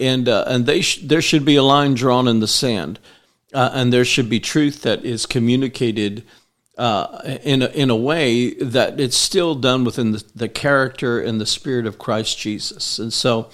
And, 0.00 0.28
uh, 0.28 0.42
and 0.48 0.66
they 0.66 0.80
sh- 0.80 1.02
there 1.04 1.22
should 1.22 1.44
be 1.44 1.54
a 1.54 1.62
line 1.62 1.94
drawn 1.94 2.26
in 2.26 2.40
the 2.40 2.48
sand. 2.48 2.98
Uh, 3.52 3.70
and 3.72 3.92
there 3.92 4.04
should 4.04 4.28
be 4.28 4.40
truth 4.40 4.82
that 4.82 5.04
is 5.04 5.24
communicated 5.24 6.24
uh, 6.76 7.38
in 7.42 7.62
a, 7.62 7.66
in 7.66 7.90
a 7.90 7.96
way 7.96 8.54
that 8.54 8.98
it's 9.00 9.16
still 9.16 9.54
done 9.54 9.84
within 9.84 10.12
the, 10.12 10.24
the 10.34 10.48
character 10.48 11.20
and 11.20 11.40
the 11.40 11.46
spirit 11.46 11.86
of 11.86 11.98
Christ 11.98 12.38
Jesus. 12.38 12.98
And 12.98 13.12
so, 13.12 13.48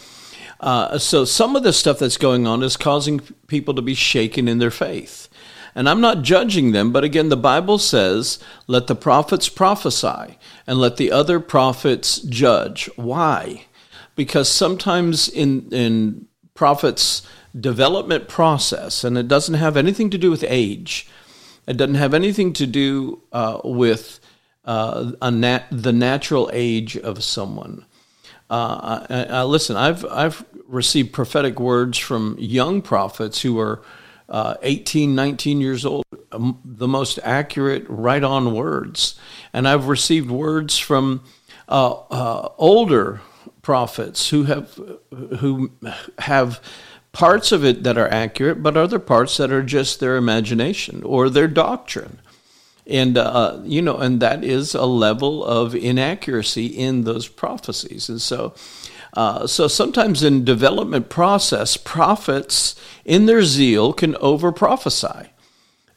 uh, 0.60 0.98
so 0.98 1.24
some 1.24 1.56
of 1.56 1.62
the 1.62 1.72
stuff 1.72 1.98
that's 1.98 2.16
going 2.16 2.46
on 2.46 2.62
is 2.62 2.76
causing 2.76 3.20
people 3.46 3.74
to 3.74 3.82
be 3.82 3.94
shaken 3.94 4.48
in 4.48 4.58
their 4.58 4.70
faith. 4.70 5.28
And 5.74 5.88
I'm 5.88 6.00
not 6.00 6.22
judging 6.22 6.72
them, 6.72 6.92
but 6.92 7.04
again, 7.04 7.28
the 7.28 7.36
Bible 7.36 7.78
says, 7.78 8.38
let 8.66 8.86
the 8.86 8.96
prophets 8.96 9.48
prophesy 9.48 10.38
and 10.66 10.78
let 10.78 10.96
the 10.96 11.12
other 11.12 11.38
prophets 11.38 12.20
judge. 12.20 12.90
Why? 12.96 13.66
Because 14.16 14.50
sometimes 14.50 15.28
in, 15.28 15.68
in 15.72 16.26
prophets' 16.54 17.22
development 17.58 18.28
process, 18.28 19.04
and 19.04 19.16
it 19.16 19.28
doesn't 19.28 19.54
have 19.54 19.76
anything 19.76 20.10
to 20.10 20.18
do 20.18 20.30
with 20.30 20.44
age, 20.48 21.08
it 21.70 21.76
doesn't 21.76 21.94
have 21.94 22.14
anything 22.14 22.52
to 22.54 22.66
do 22.66 23.22
uh, 23.30 23.60
with 23.62 24.18
uh, 24.64 25.12
nat- 25.30 25.68
the 25.70 25.92
natural 25.92 26.50
age 26.52 26.96
of 26.96 27.22
someone. 27.22 27.86
Uh, 28.50 29.06
I, 29.08 29.24
I, 29.24 29.42
listen, 29.44 29.76
I've 29.76 30.04
I've 30.06 30.44
received 30.66 31.12
prophetic 31.12 31.60
words 31.60 31.96
from 31.96 32.34
young 32.40 32.82
prophets 32.82 33.42
who 33.42 33.60
are 33.60 33.82
uh, 34.28 34.56
18, 34.62 35.14
19 35.14 35.60
years 35.60 35.86
old, 35.86 36.04
um, 36.32 36.60
the 36.64 36.88
most 36.88 37.20
accurate, 37.22 37.84
right 37.88 38.24
on 38.24 38.52
words. 38.52 39.14
And 39.52 39.68
I've 39.68 39.86
received 39.86 40.28
words 40.28 40.76
from 40.76 41.22
uh, 41.68 41.92
uh, 41.92 42.48
older 42.58 43.20
prophets 43.62 44.30
who 44.30 44.44
have 44.44 44.74
who 45.38 45.70
have 46.18 46.60
parts 47.12 47.52
of 47.52 47.64
it 47.64 47.82
that 47.82 47.98
are 47.98 48.08
accurate, 48.08 48.62
but 48.62 48.76
other 48.76 48.98
parts 48.98 49.36
that 49.36 49.50
are 49.50 49.62
just 49.62 50.00
their 50.00 50.16
imagination 50.16 51.02
or 51.02 51.28
their 51.28 51.48
doctrine. 51.48 52.18
And, 52.86 53.18
uh, 53.18 53.60
you 53.64 53.82
know, 53.82 53.98
and 53.98 54.20
that 54.20 54.42
is 54.44 54.74
a 54.74 54.84
level 54.84 55.44
of 55.44 55.74
inaccuracy 55.74 56.66
in 56.66 57.04
those 57.04 57.28
prophecies. 57.28 58.08
And 58.08 58.20
so, 58.20 58.54
uh, 59.14 59.46
so 59.46 59.68
sometimes 59.68 60.22
in 60.22 60.44
development 60.44 61.08
process, 61.08 61.76
prophets 61.76 62.74
in 63.04 63.26
their 63.26 63.42
zeal 63.42 63.92
can 63.92 64.16
over 64.16 64.50
prophesy. 64.52 65.30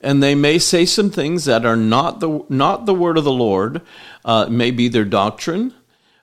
And 0.01 0.21
they 0.21 0.35
may 0.35 0.59
say 0.59 0.85
some 0.85 1.09
things 1.09 1.45
that 1.45 1.65
are 1.65 1.77
not 1.77 2.19
the, 2.19 2.45
not 2.49 2.85
the 2.85 2.93
word 2.93 3.17
of 3.17 3.23
the 3.23 3.31
Lord, 3.31 3.81
uh, 4.25 4.47
maybe 4.49 4.87
their 4.89 5.05
doctrine, 5.05 5.73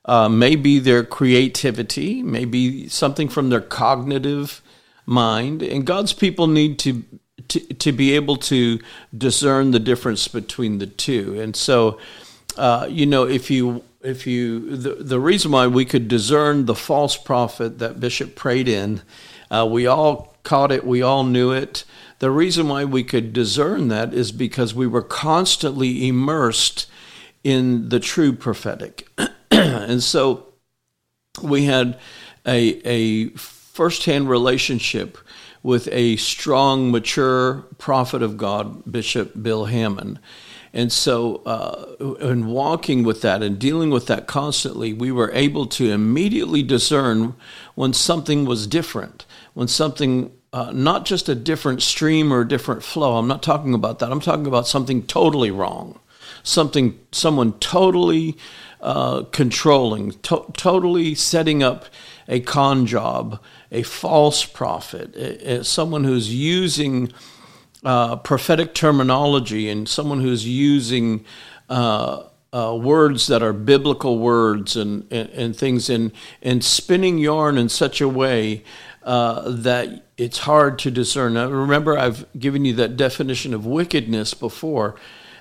uh, 0.05 0.29
maybe 0.29 0.79
their 0.79 1.03
creativity, 1.03 2.23
maybe 2.23 2.89
something 2.89 3.29
from 3.29 3.49
their 3.49 3.61
cognitive 3.61 4.61
mind, 5.11 5.63
and 5.63 5.85
God's 5.85 6.13
people 6.13 6.47
need 6.47 6.79
to 6.81 7.05
to, 7.49 7.61
to 7.61 7.93
be 7.93 8.15
able 8.15 8.37
to 8.37 8.79
discern 9.17 9.73
the 9.73 9.81
difference 9.81 10.29
between 10.29 10.79
the 10.79 10.87
two. 10.87 11.41
And 11.41 11.57
so, 11.57 11.99
uh, 12.57 12.87
you 12.89 13.07
know, 13.07 13.25
if 13.25 13.51
you 13.51 13.83
if 14.03 14.27
you 14.27 14.77
the, 14.77 14.95
the 14.95 15.21
reason 15.21 15.51
why 15.51 15.67
we 15.67 15.85
could 15.85 16.09
discern 16.09 16.67
the 16.67 16.75
false 16.75 17.17
prophet 17.17 17.79
that 17.81 18.01
Bishop 18.01 18.37
prayed 18.37 18.69
in, 18.69 19.03
uh, 19.51 19.69
we 19.71 19.87
all 19.87 20.37
caught 20.43 20.73
it, 20.73 20.87
we 20.87 21.03
all 21.03 21.25
knew 21.25 21.51
it. 21.51 21.85
The 22.21 22.31
reason 22.31 22.69
why 22.69 22.85
we 22.85 23.03
could 23.03 23.33
discern 23.33 23.89
that 23.89 24.15
is 24.15 24.31
because 24.31 24.75
we 24.75 24.87
were 24.87 25.03
constantly 25.03 26.07
immersed 26.07 26.87
in 27.43 27.89
the 27.89 28.01
true 28.01 28.33
prophetic. 28.33 29.09
and 29.51 30.03
so 30.03 30.47
we 31.43 31.65
had 31.65 31.99
a, 32.47 32.81
a 32.87 33.31
firsthand 33.73 34.29
relationship 34.29 35.17
with 35.63 35.89
a 35.93 36.17
strong, 36.17 36.91
mature 36.91 37.67
prophet 37.79 38.23
of 38.23 38.37
God, 38.37 38.91
Bishop 38.91 39.43
Bill 39.43 39.67
Hamon. 39.67 40.19
And 40.73 40.93
so, 40.93 41.37
uh, 41.45 42.17
in 42.21 42.47
walking 42.47 43.03
with 43.03 43.23
that 43.23 43.43
and 43.43 43.59
dealing 43.59 43.91
with 43.91 44.07
that 44.07 44.27
constantly, 44.27 44.93
we 44.93 45.11
were 45.11 45.31
able 45.35 45.67
to 45.67 45.91
immediately 45.91 46.63
discern 46.63 47.35
when 47.75 47.93
something 47.93 48.45
was 48.45 48.67
different, 48.67 49.27
when 49.55 49.67
something, 49.67 50.31
uh, 50.53 50.71
not 50.73 51.05
just 51.05 51.29
a 51.29 51.35
different 51.35 51.83
stream 51.83 52.33
or 52.33 52.43
a 52.43 52.49
different 52.49 52.85
flow. 52.85 53.17
I'm 53.17 53.27
not 53.27 53.43
talking 53.43 53.75
about 53.75 53.99
that. 53.99 54.13
I'm 54.13 54.21
talking 54.21 54.47
about 54.47 54.69
something 54.69 55.03
totally 55.07 55.51
wrong, 55.51 55.99
something, 56.45 56.99
someone 57.11 57.55
totally 57.55 58.37
uh, 58.81 59.25
controlling, 59.33 60.13
to- 60.23 60.47
totally 60.57 61.15
setting 61.17 61.63
up 61.65 61.85
a 62.29 62.41
con 62.41 62.87
job, 62.87 63.41
a 63.73 63.83
false 63.83 64.45
prophet, 64.45 65.15
a, 65.17 65.59
a, 65.59 65.65
someone 65.65 66.05
who's 66.05 66.33
using 66.33 67.13
uh, 67.85 68.17
prophetic 68.17 68.75
terminology 68.75 69.69
and 69.69 69.89
someone 69.89 70.21
who's 70.21 70.47
using 70.47 71.25
uh, 71.69 72.25
uh, 72.53 72.77
words 72.81 73.27
that 73.29 73.43
are 73.43 73.53
biblical 73.53 74.19
words 74.19 74.77
and, 74.77 75.07
and, 75.13 75.29
and, 75.31 75.57
things 75.57 75.89
and, 75.89 76.11
and 76.43 76.65
spinning 76.65 77.19
yarn 77.19 77.57
in 77.57 77.69
such 77.69 78.01
a 78.01 78.09
way 78.09 78.65
uh, 79.05 79.49
that 79.51 80.05
it's 80.19 80.39
hard 80.39 80.79
to 80.81 80.91
discern. 80.91 81.35
Now, 81.35 81.49
remember, 81.49 81.97
I've 81.97 82.27
given 82.39 82.65
you 82.65 82.75
that 82.75 82.97
definition 82.97 83.55
of 83.55 83.65
wickedness 83.65 84.35
before. 84.35 84.97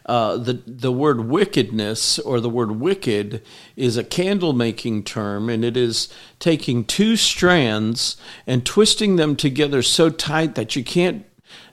Uh, 0.10 0.38
the 0.38 0.54
the 0.66 0.92
word 0.92 1.30
wickedness 1.30 2.18
or 2.18 2.40
the 2.40 2.50
word 2.50 2.72
wicked 2.72 3.44
is 3.76 3.96
a 3.96 4.04
candle 4.04 4.54
making 4.54 5.04
term, 5.04 5.50
and 5.50 5.64
it 5.64 5.78
is 5.78 6.10
taking 6.40 6.84
two 6.84 7.16
strands 7.16 8.18
and 8.48 8.66
twisting 8.66 9.18
them 9.18 9.36
together 9.36 9.84
so 9.84 10.10
tight 10.10 10.56
that 10.56 10.76
you 10.76 10.84
can't 10.84 11.28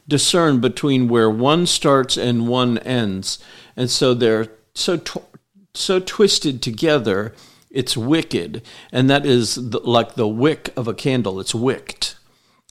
discern 0.07 0.61
between 0.61 1.09
where 1.09 1.31
one 1.31 1.65
starts 1.67 2.19
and 2.19 2.47
one 2.47 2.77
ends. 2.79 3.39
And 3.75 3.91
so 3.91 4.13
they're 4.13 4.49
so 4.75 5.01
so 5.73 5.99
twisted 5.99 6.61
together, 6.61 7.35
it's 7.71 7.97
wicked, 7.97 8.61
and 8.93 9.09
that 9.09 9.25
is 9.25 9.55
the, 9.55 9.81
like 9.81 10.15
the 10.15 10.29
wick 10.29 10.75
of 10.77 10.87
a 10.87 10.95
candle. 10.95 11.41
It's 11.41 11.55
wicked, 11.55 12.15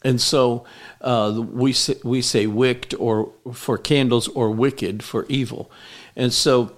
and 0.03 0.21
so 0.21 0.63
uh, 1.05 1.41
we 1.41 1.71
say, 1.71 1.95
we 2.03 2.21
say 2.21 2.47
wicked 2.47 2.93
or 2.95 3.31
for 3.53 3.77
candles 3.77 4.27
or 4.29 4.51
wicked 4.51 5.03
for 5.03 5.25
evil, 5.29 5.71
and 6.15 6.33
so. 6.33 6.75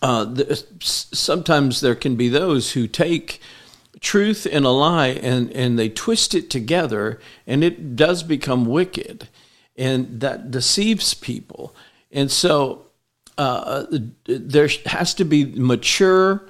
Uh, 0.00 0.24
the, 0.24 0.64
sometimes 0.80 1.80
there 1.80 1.94
can 1.94 2.16
be 2.16 2.28
those 2.28 2.72
who 2.72 2.88
take 2.88 3.40
truth 4.00 4.48
and 4.50 4.64
a 4.64 4.70
lie 4.70 5.08
and, 5.08 5.50
and 5.52 5.78
they 5.78 5.88
twist 5.88 6.34
it 6.34 6.50
together 6.50 7.20
and 7.46 7.62
it 7.62 7.94
does 7.94 8.24
become 8.24 8.64
wicked 8.64 9.28
and 9.76 10.20
that 10.20 10.50
deceives 10.50 11.14
people. 11.14 11.74
And 12.10 12.30
so 12.30 12.86
uh, 13.38 13.86
there 14.24 14.68
has 14.86 15.14
to 15.14 15.24
be 15.24 15.44
mature 15.44 16.42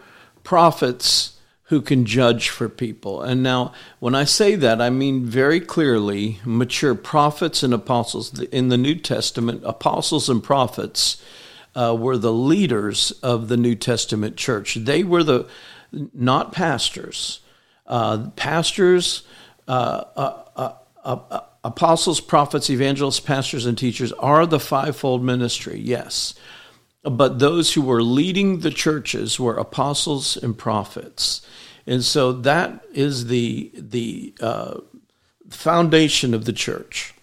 prophets 0.42 1.38
who 1.72 1.80
can 1.80 2.04
judge 2.04 2.50
for 2.50 2.68
people. 2.68 3.22
And 3.22 3.42
now, 3.42 3.72
when 3.98 4.14
I 4.14 4.24
say 4.24 4.56
that, 4.56 4.82
I 4.82 4.90
mean 4.90 5.24
very 5.24 5.58
clearly 5.58 6.38
mature 6.44 6.94
prophets 6.94 7.62
and 7.62 7.72
apostles. 7.72 8.38
In 8.52 8.68
the 8.68 8.76
New 8.76 8.94
Testament, 8.94 9.62
apostles 9.64 10.28
and 10.28 10.44
prophets 10.44 11.22
uh, 11.74 11.96
were 11.98 12.18
the 12.18 12.30
leaders 12.30 13.10
of 13.22 13.48
the 13.48 13.56
New 13.56 13.74
Testament 13.74 14.36
church. 14.36 14.74
They 14.74 15.02
were 15.02 15.24
the 15.24 15.48
not 16.12 16.52
pastors. 16.52 17.40
Uh, 17.86 18.28
pastors, 18.36 19.22
uh, 19.66 20.04
uh, 20.14 20.72
uh 21.06 21.40
apostles, 21.64 22.20
prophets, 22.20 22.68
evangelists, 22.68 23.20
pastors, 23.20 23.64
and 23.64 23.78
teachers 23.78 24.12
are 24.18 24.44
the 24.44 24.60
fivefold 24.60 25.24
ministry, 25.24 25.80
yes. 25.80 26.34
But 27.02 27.38
those 27.38 27.72
who 27.72 27.82
were 27.82 28.02
leading 28.02 28.60
the 28.60 28.70
churches 28.70 29.38
were 29.38 29.56
apostles 29.56 30.36
and 30.36 30.56
prophets. 30.56 31.42
And 31.86 32.04
so 32.04 32.32
that 32.32 32.84
is 32.92 33.26
the, 33.26 33.72
the 33.74 34.34
uh, 34.40 34.80
foundation 35.50 36.32
of 36.32 36.44
the 36.44 36.52
church. 36.52 37.14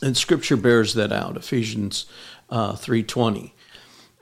And 0.00 0.16
scripture 0.16 0.56
bears 0.56 0.94
that 0.94 1.12
out, 1.12 1.36
Ephesians 1.36 2.06
uh, 2.48 2.72
3.20. 2.72 3.52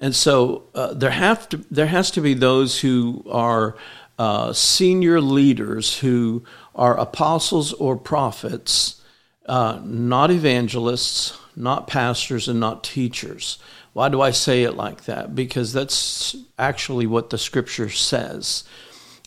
And 0.00 0.14
so 0.14 0.64
uh, 0.74 0.94
there, 0.94 1.10
have 1.10 1.48
to, 1.50 1.64
there 1.70 1.86
has 1.86 2.10
to 2.12 2.20
be 2.20 2.34
those 2.34 2.80
who 2.80 3.24
are 3.30 3.76
uh, 4.18 4.52
senior 4.52 5.20
leaders 5.20 5.98
who 5.98 6.44
are 6.74 6.98
apostles 6.98 7.72
or 7.74 7.96
prophets 7.96 9.00
uh, 9.46 9.80
not 9.82 10.30
evangelists, 10.30 11.36
not 11.56 11.88
pastors, 11.88 12.46
and 12.46 12.60
not 12.60 12.84
teachers. 12.84 13.58
Why 13.92 14.08
do 14.08 14.20
I 14.20 14.30
say 14.30 14.62
it 14.62 14.76
like 14.76 15.04
that? 15.04 15.34
Because 15.34 15.72
that's 15.72 16.36
actually 16.58 17.06
what 17.06 17.30
the 17.30 17.38
scripture 17.38 17.90
says. 17.90 18.64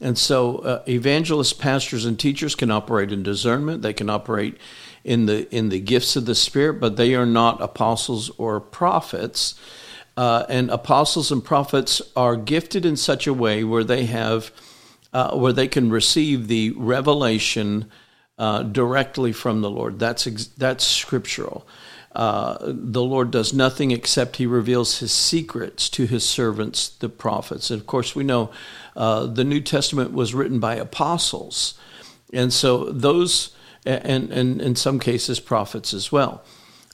And 0.01 0.17
so, 0.17 0.57
uh, 0.57 0.83
evangelists, 0.87 1.53
pastors, 1.53 2.05
and 2.05 2.19
teachers 2.19 2.55
can 2.55 2.71
operate 2.71 3.11
in 3.11 3.23
discernment. 3.23 3.81
They 3.81 3.93
can 3.93 4.09
operate 4.09 4.57
in 5.03 5.25
the 5.25 5.53
in 5.53 5.69
the 5.69 5.79
gifts 5.79 6.15
of 6.15 6.25
the 6.25 6.35
Spirit, 6.35 6.79
but 6.79 6.97
they 6.97 7.13
are 7.15 7.25
not 7.25 7.61
apostles 7.61 8.29
or 8.37 8.59
prophets. 8.59 9.55
Uh, 10.15 10.45
and 10.47 10.69
apostles 10.69 11.31
and 11.31 11.43
prophets 11.43 12.01
are 12.15 12.35
gifted 12.35 12.85
in 12.85 12.95
such 12.95 13.25
a 13.25 13.33
way 13.33 13.63
where 13.63 13.83
they 13.83 14.05
have 14.05 14.51
uh, 15.11 15.35
where 15.35 15.53
they 15.53 15.67
can 15.67 15.89
receive 15.89 16.47
the 16.47 16.71
revelation 16.71 17.89
uh, 18.37 18.63
directly 18.63 19.31
from 19.31 19.61
the 19.61 19.69
Lord. 19.69 19.99
That's 19.99 20.27
ex- 20.27 20.47
that's 20.47 20.85
scriptural. 20.85 21.67
Uh, 22.13 22.57
the 22.61 23.03
Lord 23.03 23.31
does 23.31 23.53
nothing 23.53 23.91
except 23.91 24.37
He 24.37 24.45
reveals 24.45 24.99
His 24.99 25.11
secrets 25.11 25.89
to 25.89 26.05
His 26.05 26.27
servants, 26.27 26.89
the 26.89 27.09
prophets. 27.09 27.71
And 27.71 27.81
of 27.81 27.87
course, 27.87 28.15
we 28.15 28.23
know 28.23 28.51
uh, 28.95 29.25
the 29.25 29.43
New 29.43 29.61
Testament 29.61 30.13
was 30.13 30.33
written 30.33 30.59
by 30.59 30.75
apostles, 30.75 31.73
and 32.31 32.53
so 32.53 32.85
those, 32.85 33.55
and, 33.85 34.31
and 34.31 34.61
in 34.61 34.75
some 34.75 34.99
cases, 34.99 35.39
prophets 35.39 35.93
as 35.93 36.11
well. 36.11 36.43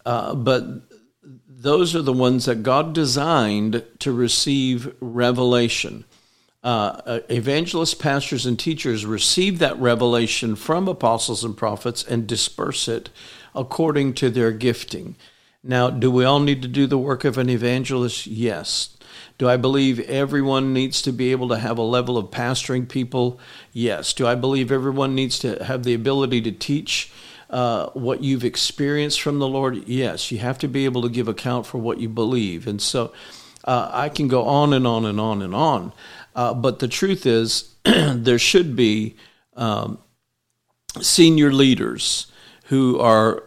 Uh, 0.05 0.33
but 0.35 0.65
those 1.47 1.95
are 1.95 2.01
the 2.01 2.13
ones 2.13 2.45
that 2.45 2.63
God 2.63 2.93
designed 2.93 3.83
to 3.99 4.13
receive 4.13 4.93
revelation 5.01 6.05
uh, 6.61 7.01
uh, 7.05 7.19
evangelists, 7.29 7.93
pastors, 7.93 8.45
and 8.45 8.59
teachers 8.59 9.05
receive 9.05 9.59
that 9.59 9.79
revelation 9.79 10.57
from 10.57 10.89
apostles 10.89 11.43
and 11.43 11.55
prophets 11.55 12.03
and 12.03 12.27
disperse 12.27 12.89
it 12.89 13.09
according 13.55 14.13
to 14.15 14.29
their 14.29 14.51
gifting. 14.51 15.15
Now, 15.63 15.89
do 15.89 16.09
we 16.09 16.23
all 16.23 16.39
need 16.39 16.61
to 16.61 16.67
do 16.67 16.87
the 16.87 16.97
work 16.97 17.25
of 17.25 17.37
an 17.37 17.49
evangelist? 17.49 18.27
Yes. 18.27 18.95
Do 19.37 19.49
I 19.49 19.57
believe 19.57 19.99
everyone 20.01 20.73
needs 20.73 21.01
to 21.01 21.11
be 21.11 21.31
able 21.31 21.49
to 21.49 21.57
have 21.57 21.77
a 21.77 21.83
level 21.83 22.17
of 22.17 22.31
pastoring 22.31 22.87
people? 22.87 23.39
Yes. 23.73 24.13
Do 24.13 24.25
I 24.25 24.35
believe 24.35 24.71
everyone 24.71 25.15
needs 25.15 25.37
to 25.39 25.63
have 25.63 25.83
the 25.83 25.93
ability 25.93 26.41
to 26.41 26.51
teach 26.51 27.11
uh, 27.49 27.87
what 27.89 28.23
you've 28.23 28.45
experienced 28.45 29.21
from 29.21 29.39
the 29.39 29.47
Lord? 29.47 29.87
Yes. 29.87 30.31
You 30.31 30.37
have 30.37 30.59
to 30.59 30.67
be 30.67 30.85
able 30.85 31.01
to 31.01 31.09
give 31.09 31.27
account 31.27 31.65
for 31.65 31.77
what 31.77 31.99
you 31.99 32.07
believe. 32.07 32.65
And 32.65 32.81
so 32.81 33.11
uh, 33.65 33.89
I 33.91 34.07
can 34.09 34.29
go 34.29 34.45
on 34.45 34.73
and 34.73 34.87
on 34.87 35.05
and 35.05 35.19
on 35.19 35.41
and 35.41 35.53
on. 35.53 35.93
Uh, 36.35 36.53
but 36.53 36.79
the 36.79 36.87
truth 36.87 37.25
is, 37.25 37.75
there 37.83 38.39
should 38.39 38.77
be 38.77 39.17
um, 39.57 39.99
senior 41.01 41.51
leaders 41.51 42.27
who 42.69 42.99
are 42.99 43.43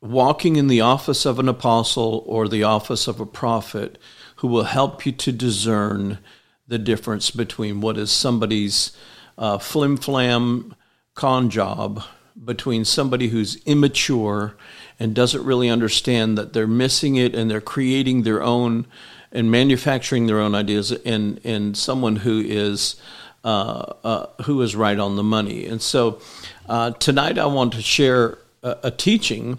walking 0.00 0.56
in 0.56 0.66
the 0.66 0.80
office 0.80 1.24
of 1.24 1.38
an 1.38 1.48
apostle 1.48 2.24
or 2.26 2.48
the 2.48 2.64
office 2.64 3.06
of 3.06 3.20
a 3.20 3.26
prophet 3.26 3.96
who 4.36 4.48
will 4.48 4.64
help 4.64 5.06
you 5.06 5.12
to 5.12 5.32
discern 5.32 6.18
the 6.66 6.78
difference 6.78 7.30
between 7.30 7.80
what 7.80 7.96
is 7.96 8.10
somebody's 8.10 8.96
uh, 9.38 9.56
flim 9.56 9.96
flam 9.96 10.74
con 11.14 11.48
job 11.48 12.02
between 12.44 12.84
somebody 12.84 13.28
who's 13.28 13.62
immature 13.64 14.56
and 14.98 15.14
doesn't 15.14 15.44
really 15.44 15.70
understand 15.70 16.36
that 16.36 16.52
they're 16.52 16.66
missing 16.66 17.14
it 17.16 17.34
and 17.34 17.50
they're 17.50 17.60
creating 17.60 18.22
their 18.22 18.42
own 18.42 18.84
and 19.30 19.50
manufacturing 19.50 20.26
their 20.26 20.40
own 20.40 20.54
ideas 20.54 20.90
and 20.90 21.40
and 21.44 21.76
someone 21.76 22.16
who 22.16 22.40
is 22.40 22.96
uh, 23.44 23.92
uh, 24.02 24.42
who 24.42 24.60
is 24.60 24.74
right 24.74 24.98
on 24.98 25.14
the 25.14 25.22
money. 25.22 25.66
And 25.66 25.80
so 25.80 26.20
uh, 26.68 26.90
tonight 26.92 27.38
I 27.38 27.46
want 27.46 27.72
to 27.74 27.82
share 27.82 28.38
a, 28.66 28.78
a, 28.84 28.90
teaching 28.90 29.58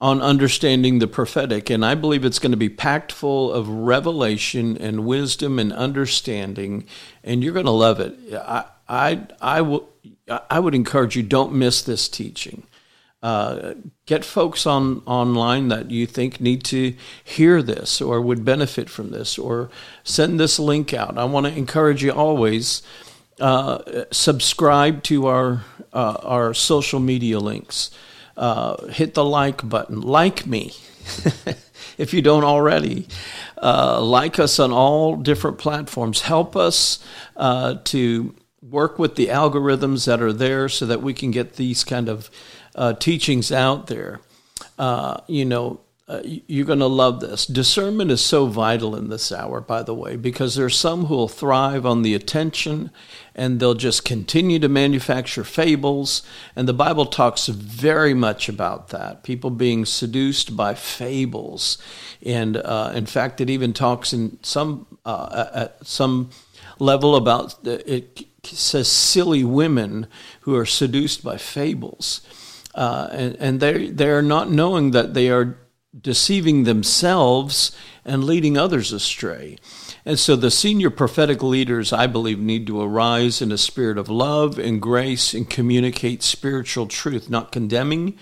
on 0.00 0.20
understanding 0.20 0.98
the 0.98 1.06
prophetic, 1.06 1.70
and 1.70 1.84
I 1.84 1.94
believe 1.94 2.24
it's 2.24 2.38
going 2.38 2.50
to 2.50 2.56
be 2.56 2.68
packed 2.68 3.12
full 3.12 3.52
of 3.52 3.68
revelation 3.68 4.76
and 4.76 5.06
wisdom 5.06 5.58
and 5.58 5.72
understanding, 5.72 6.84
and 7.24 7.42
you're 7.42 7.52
going 7.52 7.66
to 7.66 7.70
love 7.70 8.00
it. 8.00 8.18
I, 8.34 8.64
I, 8.88 9.26
I, 9.40 9.60
will, 9.62 9.88
I 10.50 10.58
would 10.58 10.74
encourage 10.74 11.16
you 11.16 11.22
don't 11.22 11.54
miss 11.54 11.82
this 11.82 12.08
teaching. 12.08 12.64
Uh, 13.22 13.74
get 14.04 14.24
folks 14.24 14.66
on 14.66 15.00
online 15.06 15.68
that 15.68 15.92
you 15.92 16.06
think 16.06 16.40
need 16.40 16.64
to 16.64 16.92
hear 17.22 17.62
this 17.62 18.00
or 18.00 18.20
would 18.20 18.44
benefit 18.44 18.90
from 18.90 19.10
this, 19.10 19.38
or 19.38 19.70
send 20.02 20.40
this 20.40 20.58
link 20.58 20.92
out. 20.92 21.16
I 21.16 21.24
want 21.24 21.46
to 21.46 21.56
encourage 21.56 22.02
you 22.02 22.10
always 22.10 22.82
uh, 23.40 24.04
subscribe 24.10 25.04
to 25.04 25.28
our 25.28 25.62
uh, 25.92 26.16
our 26.22 26.54
social 26.54 26.98
media 26.98 27.38
links 27.38 27.92
uh, 28.36 28.86
hit 28.86 29.14
the 29.14 29.24
like 29.24 29.68
button. 29.68 30.00
Like 30.00 30.46
me 30.46 30.72
if 31.98 32.12
you 32.14 32.22
don't 32.22 32.44
already. 32.44 33.06
Uh, 33.62 34.00
like 34.02 34.38
us 34.38 34.58
on 34.58 34.72
all 34.72 35.16
different 35.16 35.58
platforms. 35.58 36.22
Help 36.22 36.56
us 36.56 36.98
uh, 37.36 37.76
to 37.84 38.34
work 38.60 38.98
with 38.98 39.16
the 39.16 39.28
algorithms 39.28 40.06
that 40.06 40.20
are 40.20 40.32
there 40.32 40.68
so 40.68 40.86
that 40.86 41.02
we 41.02 41.14
can 41.14 41.30
get 41.30 41.54
these 41.54 41.84
kind 41.84 42.08
of 42.08 42.30
uh, 42.74 42.92
teachings 42.94 43.52
out 43.52 43.86
there. 43.86 44.20
Uh, 44.78 45.20
you 45.26 45.44
know, 45.44 45.80
uh, 46.12 46.20
you're 46.24 46.66
going 46.66 46.78
to 46.78 46.86
love 46.86 47.20
this. 47.20 47.46
Discernment 47.46 48.10
is 48.10 48.22
so 48.22 48.44
vital 48.44 48.94
in 48.94 49.08
this 49.08 49.32
hour, 49.32 49.62
by 49.62 49.82
the 49.82 49.94
way, 49.94 50.14
because 50.14 50.54
there's 50.54 50.78
some 50.78 51.06
who 51.06 51.14
will 51.14 51.28
thrive 51.28 51.86
on 51.86 52.02
the 52.02 52.14
attention 52.14 52.90
and 53.34 53.58
they'll 53.58 53.72
just 53.72 54.04
continue 54.04 54.58
to 54.58 54.68
manufacture 54.68 55.42
fables. 55.42 56.22
And 56.54 56.68
the 56.68 56.74
Bible 56.74 57.06
talks 57.06 57.46
very 57.46 58.12
much 58.12 58.50
about 58.50 58.88
that 58.88 59.22
people 59.22 59.48
being 59.48 59.86
seduced 59.86 60.54
by 60.54 60.74
fables. 60.74 61.78
And 62.24 62.58
uh, 62.58 62.92
in 62.94 63.06
fact, 63.06 63.40
it 63.40 63.48
even 63.48 63.72
talks 63.72 64.12
in 64.12 64.38
some, 64.42 64.86
uh, 65.06 65.46
at 65.54 65.86
some 65.86 66.28
level 66.78 67.16
about 67.16 67.54
it 67.66 68.26
says 68.44 68.88
silly 68.88 69.44
women 69.44 70.08
who 70.40 70.54
are 70.56 70.66
seduced 70.66 71.24
by 71.24 71.38
fables. 71.38 72.20
Uh, 72.74 73.08
and, 73.12 73.36
and 73.36 73.60
they 73.60 73.90
they 73.90 74.08
are 74.08 74.22
not 74.22 74.50
knowing 74.50 74.92
that 74.92 75.12
they 75.12 75.28
are 75.28 75.58
deceiving 75.98 76.64
themselves 76.64 77.76
and 78.04 78.24
leading 78.24 78.56
others 78.56 78.92
astray. 78.92 79.58
And 80.04 80.18
so 80.18 80.34
the 80.34 80.50
senior 80.50 80.90
prophetic 80.90 81.42
leaders, 81.42 81.92
I 81.92 82.06
believe, 82.06 82.38
need 82.38 82.66
to 82.66 82.80
arise 82.80 83.40
in 83.40 83.52
a 83.52 83.58
spirit 83.58 83.98
of 83.98 84.08
love 84.08 84.58
and 84.58 84.80
grace 84.80 85.34
and 85.34 85.48
communicate 85.48 86.22
spiritual 86.22 86.86
truth, 86.86 87.30
not 87.30 87.52
condemning, 87.52 88.18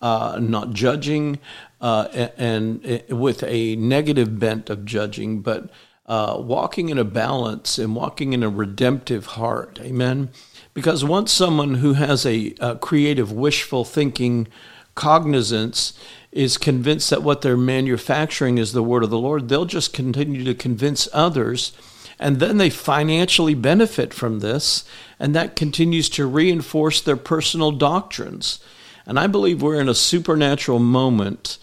uh, 0.00 0.38
not 0.40 0.72
judging, 0.72 1.38
uh, 1.80 2.08
and, 2.12 2.84
and, 2.84 3.20
with 3.20 3.42
a 3.42 3.76
negative 3.76 4.38
bent 4.38 4.70
of 4.70 4.84
judging, 4.84 5.40
but 5.40 5.70
uh, 6.06 6.36
walking 6.40 6.88
in 6.88 6.98
a 6.98 7.04
balance 7.04 7.78
and 7.78 7.94
walking 7.94 8.32
in 8.32 8.42
a 8.42 8.48
redemptive 8.48 9.26
heart. 9.26 9.78
Amen. 9.82 10.30
Because 10.72 11.04
once 11.04 11.32
someone 11.32 11.74
who 11.74 11.94
has 11.94 12.24
a, 12.24 12.54
a 12.60 12.76
creative, 12.76 13.30
wishful 13.30 13.84
thinking 13.84 14.48
cognizance 14.94 15.92
is 16.32 16.58
convinced 16.58 17.10
that 17.10 17.22
what 17.22 17.42
they're 17.42 17.56
manufacturing 17.56 18.58
is 18.58 18.72
the 18.72 18.82
word 18.82 19.02
of 19.02 19.10
the 19.10 19.18
Lord, 19.18 19.48
they'll 19.48 19.64
just 19.64 19.92
continue 19.92 20.44
to 20.44 20.54
convince 20.54 21.08
others. 21.12 21.72
And 22.18 22.40
then 22.40 22.58
they 22.58 22.70
financially 22.70 23.54
benefit 23.54 24.12
from 24.12 24.40
this, 24.40 24.84
and 25.18 25.34
that 25.34 25.56
continues 25.56 26.08
to 26.10 26.26
reinforce 26.26 27.00
their 27.00 27.16
personal 27.16 27.70
doctrines. 27.70 28.58
And 29.06 29.18
I 29.18 29.26
believe 29.26 29.62
we're 29.62 29.80
in 29.80 29.88
a 29.88 29.94
supernatural 29.94 30.80
moment, 30.80 31.58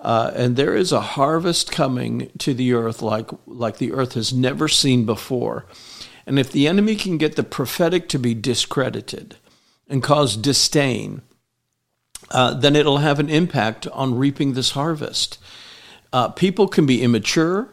uh, 0.00 0.32
and 0.34 0.56
there 0.56 0.74
is 0.74 0.92
a 0.92 1.00
harvest 1.00 1.70
coming 1.70 2.30
to 2.38 2.54
the 2.54 2.72
earth 2.72 3.02
like, 3.02 3.30
like 3.46 3.78
the 3.78 3.92
earth 3.92 4.14
has 4.14 4.32
never 4.32 4.66
seen 4.66 5.04
before. 5.04 5.66
And 6.26 6.38
if 6.38 6.50
the 6.50 6.66
enemy 6.66 6.96
can 6.96 7.18
get 7.18 7.36
the 7.36 7.42
prophetic 7.42 8.08
to 8.10 8.18
be 8.18 8.34
discredited 8.34 9.36
and 9.88 10.02
cause 10.02 10.36
disdain, 10.36 11.22
uh, 12.30 12.54
then 12.54 12.76
it'll 12.76 12.98
have 12.98 13.18
an 13.18 13.30
impact 13.30 13.86
on 13.88 14.16
reaping 14.16 14.52
this 14.52 14.72
harvest. 14.72 15.38
Uh, 16.12 16.28
people 16.28 16.68
can 16.68 16.86
be 16.86 17.02
immature. 17.02 17.68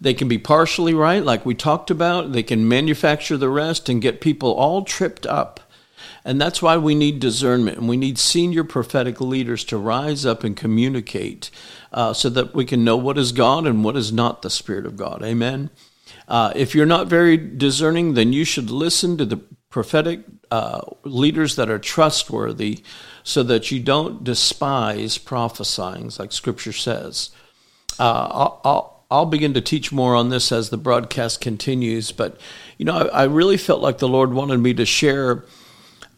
They 0.00 0.14
can 0.14 0.28
be 0.28 0.38
partially 0.38 0.94
right, 0.94 1.22
like 1.22 1.46
we 1.46 1.54
talked 1.54 1.90
about. 1.90 2.32
They 2.32 2.42
can 2.42 2.68
manufacture 2.68 3.36
the 3.36 3.48
rest 3.48 3.88
and 3.88 4.02
get 4.02 4.20
people 4.20 4.52
all 4.52 4.82
tripped 4.82 5.26
up. 5.26 5.60
And 6.24 6.40
that's 6.40 6.62
why 6.62 6.76
we 6.78 6.94
need 6.94 7.20
discernment 7.20 7.78
and 7.78 7.88
we 7.88 7.98
need 7.98 8.18
senior 8.18 8.64
prophetic 8.64 9.20
leaders 9.20 9.62
to 9.64 9.76
rise 9.76 10.24
up 10.24 10.42
and 10.42 10.56
communicate 10.56 11.50
uh, 11.92 12.14
so 12.14 12.30
that 12.30 12.54
we 12.54 12.64
can 12.64 12.82
know 12.82 12.96
what 12.96 13.18
is 13.18 13.32
God 13.32 13.66
and 13.66 13.84
what 13.84 13.96
is 13.96 14.12
not 14.12 14.42
the 14.42 14.50
Spirit 14.50 14.86
of 14.86 14.96
God. 14.96 15.22
Amen. 15.22 15.70
Uh, 16.26 16.52
if 16.56 16.74
you're 16.74 16.86
not 16.86 17.08
very 17.08 17.36
discerning, 17.36 18.14
then 18.14 18.32
you 18.32 18.44
should 18.44 18.70
listen 18.70 19.18
to 19.18 19.26
the 19.26 19.36
prophetic 19.68 20.20
uh, 20.50 20.80
leaders 21.04 21.56
that 21.56 21.68
are 21.68 21.78
trustworthy 21.78 22.82
so 23.24 23.42
that 23.42 23.70
you 23.70 23.80
don't 23.80 24.22
despise 24.22 25.18
prophesying, 25.18 26.12
like 26.18 26.30
Scripture 26.30 26.74
says. 26.74 27.30
Uh, 27.98 28.28
I'll, 28.30 28.60
I'll, 28.64 29.04
I'll, 29.10 29.26
begin 29.26 29.54
to 29.54 29.60
teach 29.60 29.90
more 29.90 30.14
on 30.14 30.28
this 30.28 30.52
as 30.52 30.68
the 30.68 30.76
broadcast 30.76 31.40
continues, 31.40 32.12
but 32.12 32.38
you 32.76 32.84
know, 32.84 32.96
I, 32.96 33.22
I 33.22 33.24
really 33.24 33.56
felt 33.56 33.80
like 33.80 33.98
the 33.98 34.08
Lord 34.08 34.34
wanted 34.34 34.58
me 34.58 34.74
to 34.74 34.84
share 34.84 35.44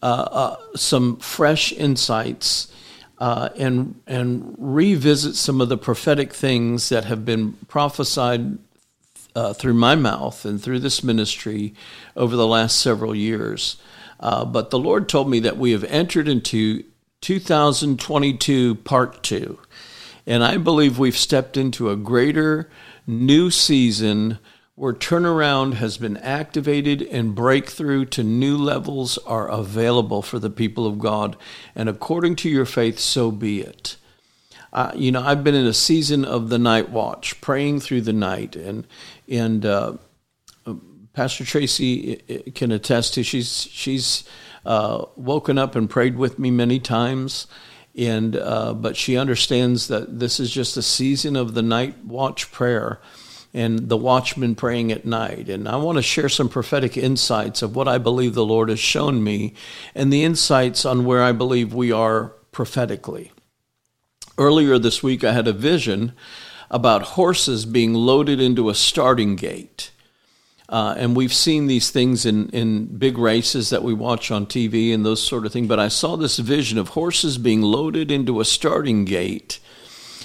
uh, 0.02 0.06
uh, 0.06 0.56
some 0.74 1.16
fresh 1.18 1.72
insights. 1.72 2.72
Uh, 3.18 3.48
and 3.56 3.98
and 4.06 4.54
revisit 4.58 5.34
some 5.34 5.62
of 5.62 5.70
the 5.70 5.78
prophetic 5.78 6.34
things 6.34 6.90
that 6.90 7.06
have 7.06 7.24
been 7.24 7.54
prophesied 7.66 8.58
uh, 9.34 9.54
through 9.54 9.72
my 9.72 9.94
mouth 9.94 10.44
and 10.44 10.62
through 10.62 10.78
this 10.78 11.02
ministry 11.02 11.72
over 12.14 12.36
the 12.36 12.46
last 12.46 12.78
several 12.78 13.14
years. 13.14 13.78
Uh, 14.20 14.44
but 14.44 14.68
the 14.68 14.78
Lord 14.78 15.08
told 15.08 15.30
me 15.30 15.40
that 15.40 15.56
we 15.56 15.72
have 15.72 15.84
entered 15.84 16.28
into 16.28 16.84
2022 17.20 18.74
Part 18.76 19.22
2. 19.22 19.59
And 20.26 20.42
I 20.42 20.57
believe 20.57 20.98
we've 20.98 21.16
stepped 21.16 21.57
into 21.57 21.90
a 21.90 21.96
greater 21.96 22.68
new 23.07 23.50
season 23.50 24.38
where 24.74 24.92
turnaround 24.92 25.74
has 25.74 25.96
been 25.96 26.18
activated 26.18 27.00
and 27.00 27.35
breakthrough 27.35 28.05
to 28.05 28.22
new 28.22 28.59
levels 28.59 29.16
are 29.18 29.48
available 29.48 30.20
for 30.20 30.38
the 30.38 30.50
people 30.50 30.87
of 30.87 30.98
God. 30.98 31.37
And 31.74 31.88
according 31.88 32.37
to 32.37 32.50
your 32.50 32.66
faith, 32.66 32.98
so 32.98 33.31
be 33.31 33.61
it. 33.61 33.96
Uh, 34.72 34.92
you 34.94 35.11
know, 35.11 35.22
I've 35.22 35.42
been 35.42 35.55
in 35.55 35.66
a 35.66 35.72
season 35.72 36.24
of 36.26 36.50
the 36.50 36.59
night 36.59 36.90
watch, 36.90 37.40
praying 37.40 37.81
through 37.81 38.02
the 38.02 38.12
night, 38.12 38.57
and 38.57 38.87
and 39.26 39.64
uh, 39.64 39.94
Pastor 41.14 41.46
Tracy 41.46 42.16
can 42.55 42.70
attest 42.70 43.14
to. 43.14 43.22
She's 43.22 43.68
she's 43.70 44.24
uh, 44.66 45.07
woken 45.16 45.57
up 45.57 45.76
and 45.76 45.88
prayed 45.88 46.16
with 46.16 46.38
me 46.38 46.50
many 46.50 46.81
times. 46.81 47.46
And 47.96 48.37
uh, 48.37 48.74
but 48.74 48.96
she 48.96 49.16
understands 49.16 49.88
that 49.88 50.18
this 50.18 50.38
is 50.38 50.50
just 50.50 50.76
a 50.76 50.83
season 50.83 51.35
of 51.35 51.55
the 51.55 51.62
night 51.62 52.05
watch 52.05 52.52
prayer 52.52 53.00
and 53.55 53.88
the 53.88 53.96
watchman 53.96 54.55
praying 54.55 54.92
at 54.92 55.07
night. 55.07 55.48
And 55.48 55.66
I 55.66 55.76
want 55.76 55.96
to 55.96 56.02
share 56.02 56.29
some 56.29 56.50
prophetic 56.50 56.98
insights 56.98 57.62
of 57.62 57.74
what 57.74 57.88
I 57.88 57.96
believe 57.96 58.35
the 58.35 58.44
Lord 58.44 58.68
has 58.68 58.79
shown 58.79 59.24
me 59.24 59.55
and 59.94 60.12
the 60.12 60.24
insights 60.24 60.85
on 60.85 61.07
where 61.07 61.22
I 61.22 61.33
believe 61.33 61.72
we 61.72 61.90
are 61.90 62.35
prophetically. 62.52 63.33
Earlier 64.37 64.79
this 64.79 65.02
week, 65.02 65.24
I 65.24 65.33
had 65.33 65.48
a 65.48 65.55
vision 65.55 66.12
about 66.70 67.02
horses 67.02 67.64
being 67.64 67.94
loaded 67.94 68.42
into 68.42 68.68
a 68.68 68.74
starting 68.74 69.37
gate. 69.37 69.90
Uh, 70.68 70.94
and 70.98 71.14
we've 71.14 71.33
seen 71.33 71.66
these 71.66 71.90
things 71.90 72.26
in, 72.26 72.48
in 72.50 72.87
big 72.87 73.18
races 73.18 73.70
that 73.70 73.85
we 73.85 73.94
watch 73.94 74.31
on 74.31 74.46
TV 74.46 74.92
and 74.92 75.07
those 75.07 75.22
sort 75.22 75.46
of 75.46 75.52
things. 75.52 75.68
But 75.68 75.79
I 75.79 75.88
saw 75.88 76.16
this 76.16 76.38
vision 76.38 76.79
of 76.79 76.88
horses 76.88 77.38
being 77.38 77.62
loaded 77.62 78.11
into 78.11 78.40
a 78.40 78.44
starting 78.44 79.05
gate. 79.05 79.61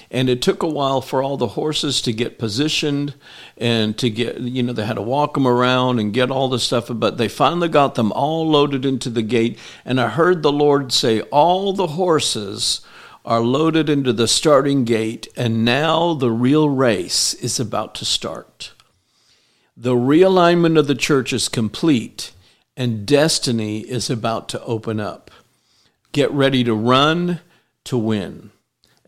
And 0.10 0.30
it 0.30 0.42
took 0.42 0.62
a 0.62 0.68
while 0.68 1.00
for 1.00 1.24
all 1.24 1.38
the 1.38 1.48
horses 1.48 2.02
to 2.02 2.12
get 2.12 2.38
positioned 2.38 3.14
and 3.56 3.98
to 4.00 4.10
get, 4.10 4.40
you 4.40 4.62
know, 4.62 4.74
they 4.74 4.86
had 4.86 4.98
to 4.98 5.02
walk 5.02 5.36
them 5.36 5.48
around 5.48 6.00
and 6.00 6.14
get 6.14 6.30
all 6.30 6.50
the 6.50 6.60
stuff. 6.60 6.88
But 6.90 7.18
they 7.18 7.30
finally 7.30 7.70
got 7.70 7.96
them 7.96 8.12
all 8.12 8.50
loaded 8.50 8.84
into 8.84 9.10
the 9.10 9.22
gate. 9.22 9.58
And 9.86 10.02
I 10.02 10.10
heard 10.10 10.44
the 10.44 10.52
Lord 10.52 10.92
say, 10.92 11.22
All 11.22 11.72
the 11.72 11.88
horses 11.88 12.82
are 13.24 13.40
loaded 13.40 13.88
into 13.88 14.12
the 14.12 14.28
starting 14.28 14.84
gate. 14.84 15.30
And 15.38 15.64
now 15.64 16.14
the 16.14 16.32
real 16.32 16.70
race 16.70 17.34
is 17.36 17.58
about 17.58 17.96
to 17.96 18.06
start. 18.06 18.74
The 19.78 19.94
realignment 19.96 20.78
of 20.78 20.88
the 20.88 20.96
church 20.96 21.32
is 21.32 21.48
complete 21.48 22.34
and 22.76 23.06
destiny 23.06 23.80
is 23.80 24.10
about 24.10 24.50
to 24.50 24.64
open 24.64 25.00
up. 25.00 25.32
Get 26.12 26.32
ready 26.32 26.64
to 26.64 26.74
run 26.74 27.40
to 27.86 27.98
win. 27.98 28.52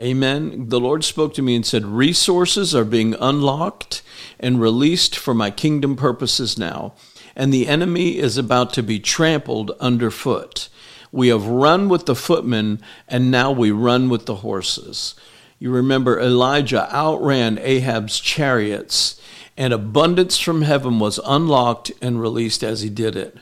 Amen. 0.02 0.70
The 0.70 0.80
Lord 0.80 1.04
spoke 1.04 1.34
to 1.36 1.42
me 1.42 1.56
and 1.56 1.66
said, 1.66 1.86
Resources 1.86 2.74
are 2.74 2.86
being 2.86 3.16
unlocked 3.20 4.02
and 4.40 4.60
released 4.60 5.18
for 5.18 5.34
my 5.34 5.52
kingdom 5.52 5.96
purposes 5.96 6.58
now, 6.58 6.94
and 7.36 7.54
the 7.54 7.68
enemy 7.68 8.18
is 8.18 8.38
about 8.38 8.74
to 8.74 8.84
be 8.84 9.00
trampled 9.00 9.72
underfoot. 9.80 10.70
We 11.12 11.28
have 11.28 11.46
run 11.46 11.90
with 11.90 12.06
the 12.06 12.16
footmen, 12.16 12.82
and 13.08 13.30
now 13.30 13.52
we 13.52 13.72
run 13.72 14.10
with 14.10 14.26
the 14.26 14.38
horses. 14.38 15.14
You 15.60 15.72
remember 15.72 16.20
Elijah 16.20 16.94
outran 16.94 17.60
Ahab's 17.60 18.20
chariots, 18.20 19.22
and 19.58 19.74
abundance 19.74 20.38
from 20.40 20.64
heaven 20.64 21.00
was 21.00 21.20
unlocked 21.26 21.92
and 22.02 22.22
released 22.22 22.64
as 22.64 22.82
he 22.82 22.90
did 22.90 23.16
it. 23.16 23.38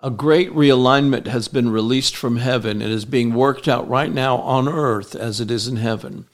A 0.00 0.10
great 0.10 0.50
realignment 0.50 1.26
has 1.26 1.48
been 1.48 1.70
released 1.70 2.16
from 2.16 2.36
heaven 2.36 2.82
and 2.82 2.92
is 2.92 3.04
being 3.04 3.32
worked 3.32 3.68
out 3.68 3.88
right 3.88 4.12
now 4.12 4.36
on 4.38 4.68
earth 4.68 5.14
as 5.16 5.40
it 5.40 5.50
is 5.50 5.66
in 5.66 5.76
heaven. 5.76 6.26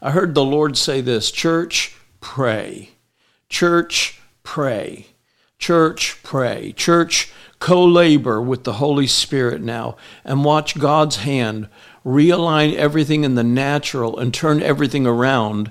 I 0.00 0.10
heard 0.10 0.34
the 0.34 0.44
Lord 0.44 0.76
say 0.76 1.00
this 1.00 1.30
Church, 1.30 1.96
pray. 2.20 2.90
Church, 3.48 4.20
pray. 4.42 5.06
Church, 5.58 6.18
pray. 6.24 6.72
Church, 6.72 7.32
co 7.60 7.84
labor 7.84 8.42
with 8.42 8.64
the 8.64 8.74
Holy 8.74 9.06
Spirit 9.06 9.62
now 9.62 9.96
and 10.24 10.44
watch 10.44 10.76
God's 10.76 11.18
hand 11.18 11.68
realign 12.04 12.74
everything 12.74 13.22
in 13.22 13.36
the 13.36 13.44
natural 13.44 14.18
and 14.18 14.34
turn 14.34 14.60
everything 14.60 15.06
around 15.06 15.70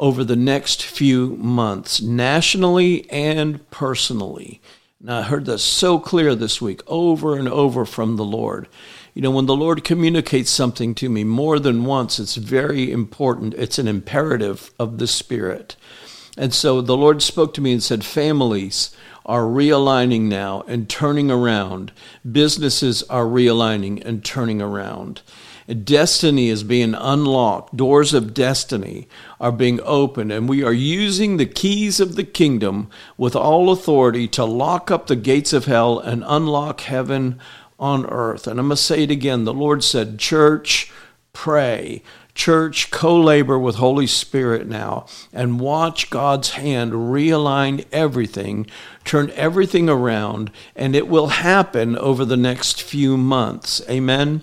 over 0.00 0.24
the 0.24 0.34
next 0.34 0.82
few 0.82 1.36
months, 1.36 2.00
nationally 2.00 3.08
and 3.10 3.70
personally. 3.70 4.60
And 4.98 5.10
I 5.12 5.22
heard 5.22 5.44
that 5.44 5.58
so 5.58 5.98
clear 5.98 6.34
this 6.34 6.60
week, 6.60 6.80
over 6.86 7.36
and 7.36 7.46
over 7.46 7.84
from 7.84 8.16
the 8.16 8.24
Lord. 8.24 8.66
You 9.12 9.20
know, 9.20 9.30
when 9.30 9.44
the 9.44 9.54
Lord 9.54 9.84
communicates 9.84 10.50
something 10.50 10.94
to 10.96 11.10
me 11.10 11.22
more 11.22 11.58
than 11.58 11.84
once, 11.84 12.18
it's 12.18 12.36
very 12.36 12.90
important. 12.90 13.52
It's 13.54 13.78
an 13.78 13.86
imperative 13.86 14.72
of 14.78 14.96
the 14.96 15.06
Spirit. 15.06 15.76
And 16.38 16.54
so 16.54 16.80
the 16.80 16.96
Lord 16.96 17.20
spoke 17.20 17.52
to 17.54 17.60
me 17.60 17.72
and 17.72 17.82
said, 17.82 18.02
Families 18.02 18.96
are 19.26 19.42
realigning 19.42 20.22
now 20.22 20.64
and 20.66 20.88
turning 20.88 21.30
around, 21.30 21.92
businesses 22.30 23.02
are 23.04 23.26
realigning 23.26 24.02
and 24.02 24.24
turning 24.24 24.62
around. 24.62 25.20
Destiny 25.70 26.48
is 26.48 26.64
being 26.64 26.94
unlocked. 26.94 27.76
Doors 27.76 28.12
of 28.12 28.34
destiny 28.34 29.06
are 29.40 29.52
being 29.52 29.80
opened, 29.84 30.32
and 30.32 30.48
we 30.48 30.64
are 30.64 30.72
using 30.72 31.36
the 31.36 31.46
keys 31.46 32.00
of 32.00 32.16
the 32.16 32.24
kingdom 32.24 32.90
with 33.16 33.36
all 33.36 33.70
authority 33.70 34.26
to 34.28 34.44
lock 34.44 34.90
up 34.90 35.06
the 35.06 35.16
gates 35.16 35.52
of 35.52 35.66
hell 35.66 35.98
and 35.98 36.24
unlock 36.26 36.80
heaven 36.80 37.38
on 37.78 38.04
earth. 38.06 38.46
And 38.46 38.58
I'm 38.58 38.66
going 38.66 38.76
to 38.76 38.82
say 38.82 39.04
it 39.04 39.10
again. 39.10 39.44
The 39.44 39.54
Lord 39.54 39.84
said, 39.84 40.18
Church, 40.18 40.92
pray. 41.32 42.02
Church, 42.34 42.90
co 42.90 43.20
labor 43.20 43.58
with 43.58 43.76
Holy 43.76 44.06
Spirit 44.06 44.66
now 44.66 45.06
and 45.32 45.60
watch 45.60 46.10
God's 46.10 46.50
hand 46.50 46.92
realign 46.92 47.84
everything, 47.92 48.66
turn 49.04 49.30
everything 49.32 49.88
around, 49.88 50.50
and 50.74 50.96
it 50.96 51.06
will 51.08 51.28
happen 51.28 51.98
over 51.98 52.24
the 52.24 52.36
next 52.36 52.82
few 52.82 53.16
months. 53.16 53.82
Amen. 53.90 54.42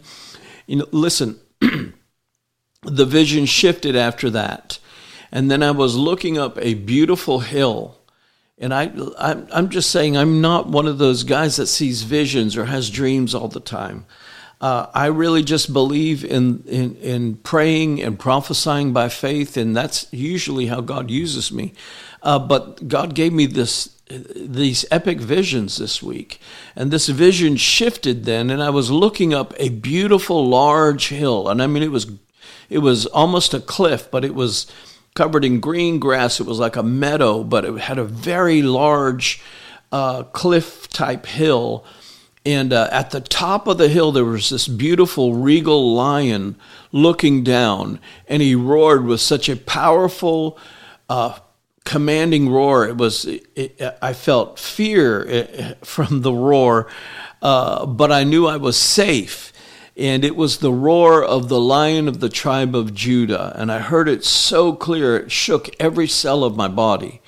You 0.68 0.78
know, 0.78 0.88
listen, 0.92 1.40
the 2.84 3.06
vision 3.06 3.46
shifted 3.46 3.96
after 3.96 4.30
that. 4.30 4.80
And 5.32 5.50
then 5.50 5.64
I 5.64 5.72
was 5.72 5.96
looking 5.96 6.38
up 6.38 6.58
a 6.62 6.76
beautiful 6.76 7.40
hill. 7.40 7.98
And 8.58 8.74
I, 8.74 8.92
I'm 9.52 9.70
just 9.70 9.90
saying, 9.90 10.18
I'm 10.18 10.42
not 10.42 10.68
one 10.68 10.88
of 10.88 10.98
those 10.98 11.24
guys 11.24 11.56
that 11.58 11.68
sees 11.68 12.04
visions 12.04 12.56
or 12.56 12.66
has 12.66 12.90
dreams 12.90 13.36
all 13.36 13.48
the 13.48 13.60
time. 13.60 14.06
Uh, 14.60 14.88
I 14.94 15.08
really 15.08 15.44
just 15.44 15.72
believe 15.72 16.26
in, 16.26 16.64
in, 16.66 16.96
in 16.96 17.36
praying 17.36 18.02
and 18.02 18.18
prophesying 18.18 18.92
by 18.92 19.10
faith, 19.10 19.56
and 19.56 19.76
that's 19.76 20.08
usually 20.12 20.66
how 20.66 20.82
God 20.82 21.12
uses 21.12 21.52
me. 21.52 21.74
Uh, 22.24 22.40
but 22.40 22.88
God 22.88 23.14
gave 23.14 23.32
me 23.34 23.46
this 23.46 23.97
these 24.10 24.86
epic 24.92 25.20
visions 25.20 25.78
this 25.78 26.02
week. 26.02 26.40
And 26.76 26.92
this 26.92 27.08
vision 27.08 27.58
shifted 27.58 28.26
then, 28.26 28.50
and 28.50 28.62
I 28.62 28.70
was 28.70 28.90
looking 28.92 29.34
up 29.34 29.54
a 29.58 29.70
beautiful 29.70 30.48
large 30.48 31.10
hill. 31.10 31.50
And 31.50 31.62
I 31.62 31.68
mean, 31.68 31.84
it 31.84 31.92
was, 31.92 32.08
it 32.70 32.80
was 32.80 33.06
almost 33.08 33.54
a 33.54 33.60
cliff, 33.60 34.10
but 34.10 34.24
it 34.24 34.36
was 34.36 34.68
covered 35.14 35.44
in 35.44 35.60
green 35.60 36.00
grass. 36.00 36.40
It 36.40 36.46
was 36.46 36.60
like 36.60 36.76
a 36.76 36.84
meadow, 36.84 37.44
but 37.44 37.66
it 37.66 37.78
had 37.80 37.98
a 37.98 38.04
very 38.04 38.62
large 38.62 39.42
uh, 39.92 40.24
cliff 40.24 40.88
type 40.90 41.26
hill. 41.26 41.84
And 42.46 42.72
uh, 42.72 42.88
at 42.92 43.10
the 43.10 43.20
top 43.20 43.68
of 43.68 43.78
the 43.78 43.90
hill, 43.90 44.14
there 44.14 44.24
was 44.24 44.50
this 44.50 44.70
beautiful 44.70 45.34
regal 45.34 45.94
lion 45.94 46.56
looking 46.94 47.44
down, 47.44 48.00
and 48.28 48.42
he 48.42 48.56
roared 48.56 49.04
with 49.04 49.20
such 49.20 49.50
a 49.50 49.58
powerful, 49.58 50.58
uh, 51.10 51.40
commanding 51.88 52.50
roar. 52.50 52.86
It 52.86 52.98
was, 52.98 53.24
it, 53.26 53.82
I 54.02 54.12
felt 54.12 54.60
fear 54.60 55.26
eh, 55.26 55.74
from 55.84 56.22
the 56.22 56.34
roar, 56.34 56.88
uh, 57.42 57.86
but 57.86 58.12
I 58.12 58.26
knew 58.26 58.46
I 58.46 58.58
was 58.58 58.76
safe. 58.78 59.54
And 59.96 60.26
it 60.26 60.36
was 60.36 60.58
the 60.58 60.72
roar 60.72 61.24
of 61.24 61.48
the 61.48 61.60
lion 61.60 62.10
of 62.10 62.20
the 62.20 62.30
tribe 62.30 62.76
of 62.76 62.94
Judah. 62.94 63.54
And 63.56 63.72
I 63.72 63.80
heard 63.80 64.10
it 64.10 64.26
so 64.26 64.74
clear, 64.74 65.16
it 65.18 65.32
shook 65.32 65.70
every 65.80 66.08
cell 66.08 66.44
of 66.44 66.58
my 66.58 66.68
body. 66.68 67.22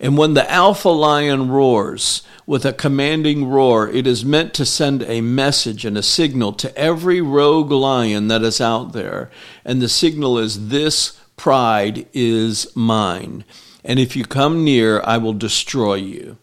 And 0.00 0.18
when 0.18 0.34
the 0.34 0.50
alpha 0.50 0.90
lion 0.90 1.48
roars 1.48 2.22
with 2.46 2.66
a 2.66 2.72
commanding 2.72 3.48
roar, 3.48 3.88
it 3.88 4.08
is 4.08 4.24
meant 4.24 4.52
to 4.54 4.66
send 4.66 5.04
a 5.04 5.20
message 5.20 5.84
and 5.84 5.96
a 5.96 6.02
signal 6.02 6.52
to 6.54 6.76
every 6.76 7.20
rogue 7.20 7.70
lion 7.70 8.26
that 8.26 8.42
is 8.42 8.60
out 8.60 8.92
there. 8.92 9.30
And 9.64 9.80
the 9.80 9.88
signal 9.88 10.36
is 10.36 10.68
this 10.68 11.18
pride 11.36 12.06
is 12.12 12.74
mine 12.74 13.44
and 13.84 13.98
if 13.98 14.16
you 14.16 14.24
come 14.24 14.64
near, 14.64 15.02
I 15.04 15.18
will 15.18 15.34
destroy 15.34 15.96
you. 15.96 16.38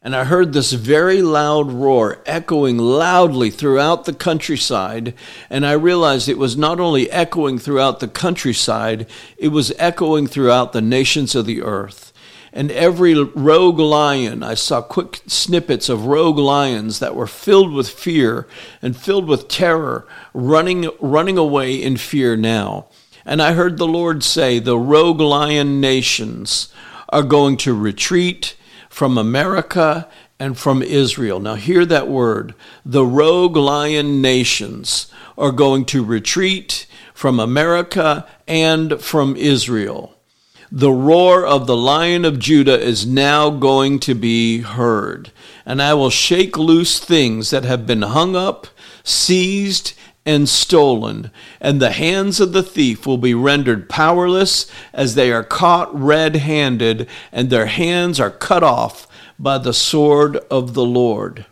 And 0.00 0.14
I 0.14 0.24
heard 0.24 0.52
this 0.52 0.72
very 0.72 1.22
loud 1.22 1.72
roar 1.72 2.22
echoing 2.24 2.78
loudly 2.78 3.50
throughout 3.50 4.04
the 4.04 4.12
countryside. 4.12 5.12
And 5.50 5.66
I 5.66 5.72
realized 5.72 6.28
it 6.28 6.38
was 6.38 6.56
not 6.56 6.78
only 6.78 7.10
echoing 7.10 7.58
throughout 7.58 7.98
the 7.98 8.06
countryside, 8.06 9.08
it 9.36 9.48
was 9.48 9.72
echoing 9.76 10.28
throughout 10.28 10.72
the 10.72 10.80
nations 10.80 11.34
of 11.34 11.46
the 11.46 11.62
earth. 11.62 12.12
And 12.52 12.70
every 12.70 13.14
rogue 13.14 13.80
lion, 13.80 14.42
I 14.44 14.54
saw 14.54 14.80
quick 14.80 15.20
snippets 15.26 15.88
of 15.88 16.06
rogue 16.06 16.38
lions 16.38 17.00
that 17.00 17.16
were 17.16 17.26
filled 17.26 17.72
with 17.72 17.90
fear 17.90 18.46
and 18.80 18.96
filled 18.96 19.26
with 19.26 19.48
terror, 19.48 20.06
running, 20.32 20.88
running 21.00 21.36
away 21.36 21.74
in 21.74 21.96
fear 21.96 22.36
now. 22.36 22.86
And 23.28 23.42
I 23.42 23.52
heard 23.52 23.76
the 23.76 23.86
Lord 23.86 24.24
say, 24.24 24.58
The 24.58 24.78
rogue 24.78 25.20
lion 25.20 25.82
nations 25.82 26.72
are 27.10 27.22
going 27.22 27.58
to 27.58 27.74
retreat 27.74 28.56
from 28.88 29.18
America 29.18 30.08
and 30.40 30.56
from 30.56 30.82
Israel. 30.82 31.38
Now, 31.38 31.56
hear 31.56 31.84
that 31.84 32.08
word. 32.08 32.54
The 32.86 33.04
rogue 33.04 33.58
lion 33.58 34.22
nations 34.22 35.12
are 35.36 35.52
going 35.52 35.84
to 35.86 36.02
retreat 36.02 36.86
from 37.12 37.38
America 37.38 38.26
and 38.46 38.98
from 38.98 39.36
Israel. 39.36 40.14
The 40.72 40.90
roar 40.90 41.44
of 41.44 41.66
the 41.66 41.76
lion 41.76 42.24
of 42.24 42.38
Judah 42.38 42.80
is 42.80 43.06
now 43.06 43.50
going 43.50 44.00
to 44.00 44.14
be 44.14 44.60
heard, 44.60 45.32
and 45.66 45.82
I 45.82 45.92
will 45.92 46.10
shake 46.10 46.56
loose 46.56 46.98
things 46.98 47.50
that 47.50 47.64
have 47.64 47.86
been 47.86 48.02
hung 48.02 48.34
up, 48.36 48.68
seized, 49.04 49.92
and 50.28 50.46
stolen, 50.46 51.30
and 51.58 51.80
the 51.80 51.92
hands 51.92 52.38
of 52.38 52.52
the 52.52 52.62
thief 52.62 53.06
will 53.06 53.16
be 53.16 53.32
rendered 53.32 53.88
powerless 53.88 54.70
as 54.92 55.14
they 55.14 55.32
are 55.32 55.42
caught 55.42 55.88
red 55.98 56.36
handed, 56.36 57.08
and 57.32 57.48
their 57.48 57.64
hands 57.64 58.20
are 58.20 58.30
cut 58.30 58.62
off 58.62 59.08
by 59.38 59.56
the 59.56 59.72
sword 59.72 60.36
of 60.50 60.74
the 60.74 60.84
Lord. 60.84 61.46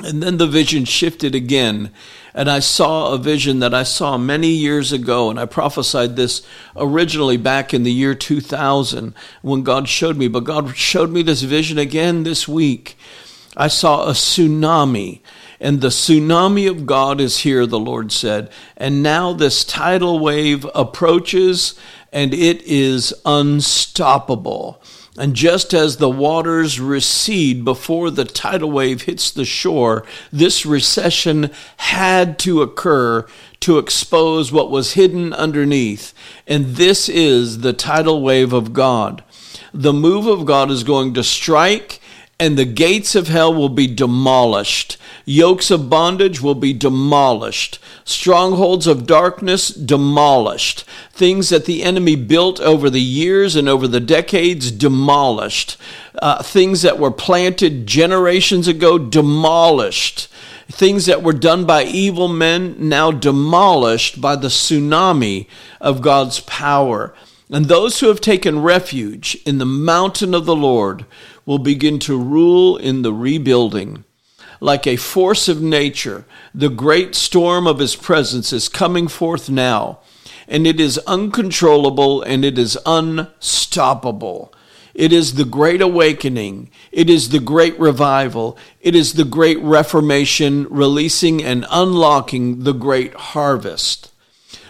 And 0.00 0.22
then 0.22 0.36
the 0.36 0.46
vision 0.46 0.84
shifted 0.84 1.34
again, 1.34 1.90
and 2.34 2.50
I 2.50 2.58
saw 2.58 3.14
a 3.14 3.18
vision 3.18 3.60
that 3.60 3.72
I 3.72 3.84
saw 3.84 4.18
many 4.18 4.48
years 4.48 4.92
ago, 4.92 5.30
and 5.30 5.40
I 5.40 5.46
prophesied 5.46 6.16
this 6.16 6.42
originally 6.76 7.38
back 7.38 7.72
in 7.72 7.82
the 7.82 7.92
year 7.92 8.14
2000 8.14 9.14
when 9.40 9.62
God 9.62 9.88
showed 9.88 10.18
me, 10.18 10.28
but 10.28 10.44
God 10.44 10.76
showed 10.76 11.10
me 11.10 11.22
this 11.22 11.40
vision 11.40 11.78
again 11.78 12.24
this 12.24 12.46
week. 12.46 12.98
I 13.56 13.68
saw 13.68 14.06
a 14.06 14.12
tsunami 14.12 15.22
and 15.60 15.80
the 15.80 15.88
tsunami 15.88 16.68
of 16.68 16.86
God 16.86 17.20
is 17.20 17.38
here, 17.38 17.66
the 17.66 17.78
Lord 17.78 18.10
said. 18.10 18.50
And 18.76 19.02
now 19.02 19.34
this 19.34 19.62
tidal 19.62 20.18
wave 20.18 20.66
approaches 20.74 21.78
and 22.12 22.32
it 22.32 22.62
is 22.62 23.14
unstoppable. 23.24 24.82
And 25.18 25.34
just 25.34 25.74
as 25.74 25.98
the 25.98 26.08
waters 26.08 26.80
recede 26.80 27.64
before 27.64 28.10
the 28.10 28.24
tidal 28.24 28.70
wave 28.70 29.02
hits 29.02 29.30
the 29.30 29.44
shore, 29.44 30.04
this 30.32 30.64
recession 30.64 31.50
had 31.76 32.38
to 32.40 32.62
occur 32.62 33.26
to 33.60 33.78
expose 33.78 34.50
what 34.50 34.70
was 34.70 34.94
hidden 34.94 35.34
underneath. 35.34 36.14
And 36.46 36.76
this 36.76 37.08
is 37.08 37.58
the 37.58 37.74
tidal 37.74 38.22
wave 38.22 38.54
of 38.54 38.72
God. 38.72 39.22
The 39.74 39.92
move 39.92 40.26
of 40.26 40.46
God 40.46 40.70
is 40.70 40.84
going 40.84 41.14
to 41.14 41.22
strike, 41.22 41.99
and 42.40 42.56
the 42.56 42.64
gates 42.64 43.14
of 43.14 43.28
hell 43.28 43.54
will 43.54 43.68
be 43.68 43.86
demolished. 43.86 44.96
Yokes 45.26 45.70
of 45.70 45.90
bondage 45.90 46.40
will 46.40 46.54
be 46.54 46.72
demolished. 46.72 47.78
Strongholds 48.04 48.86
of 48.86 49.06
darkness 49.06 49.68
demolished. 49.68 50.84
Things 51.12 51.50
that 51.50 51.66
the 51.66 51.82
enemy 51.82 52.16
built 52.16 52.58
over 52.60 52.88
the 52.88 53.00
years 53.00 53.56
and 53.56 53.68
over 53.68 53.86
the 53.86 54.00
decades 54.00 54.72
demolished. 54.72 55.76
Uh, 56.20 56.42
things 56.42 56.80
that 56.80 56.98
were 56.98 57.10
planted 57.10 57.86
generations 57.86 58.66
ago 58.66 58.98
demolished. 58.98 60.26
things 60.70 61.06
that 61.06 61.22
were 61.22 61.32
done 61.32 61.64
by 61.66 61.82
evil 61.82 62.28
men 62.28 62.76
now 62.78 63.10
demolished 63.10 64.20
by 64.20 64.36
the 64.36 64.48
tsunami 64.48 65.46
of 65.80 66.00
God's 66.00 66.40
power. 66.40 67.12
And 67.50 67.66
those 67.66 67.98
who 67.98 68.06
have 68.06 68.20
taken 68.20 68.62
refuge 68.62 69.36
in 69.44 69.58
the 69.58 69.66
mountain 69.66 70.32
of 70.32 70.46
the 70.46 70.54
Lord 70.54 71.04
will 71.50 71.58
begin 71.58 71.98
to 71.98 72.16
rule 72.16 72.76
in 72.76 73.02
the 73.02 73.12
rebuilding. 73.12 74.04
Like 74.60 74.86
a 74.86 74.94
force 74.94 75.48
of 75.48 75.60
nature, 75.60 76.24
the 76.54 76.68
great 76.68 77.16
storm 77.16 77.66
of 77.66 77.80
his 77.80 77.96
presence 77.96 78.52
is 78.52 78.68
coming 78.68 79.08
forth 79.08 79.50
now, 79.50 79.98
and 80.46 80.64
it 80.64 80.78
is 80.78 80.98
uncontrollable 81.08 82.22
and 82.22 82.44
it 82.44 82.56
is 82.56 82.78
unstoppable. 82.86 84.54
It 84.94 85.12
is 85.12 85.34
the 85.34 85.44
great 85.44 85.80
awakening. 85.80 86.70
It 86.92 87.10
is 87.10 87.30
the 87.30 87.40
great 87.40 87.76
revival. 87.80 88.56
It 88.80 88.94
is 88.94 89.14
the 89.14 89.24
great 89.24 89.58
reformation, 89.58 90.68
releasing 90.70 91.42
and 91.42 91.66
unlocking 91.68 92.62
the 92.62 92.74
great 92.74 93.12
harvest. 93.14 94.12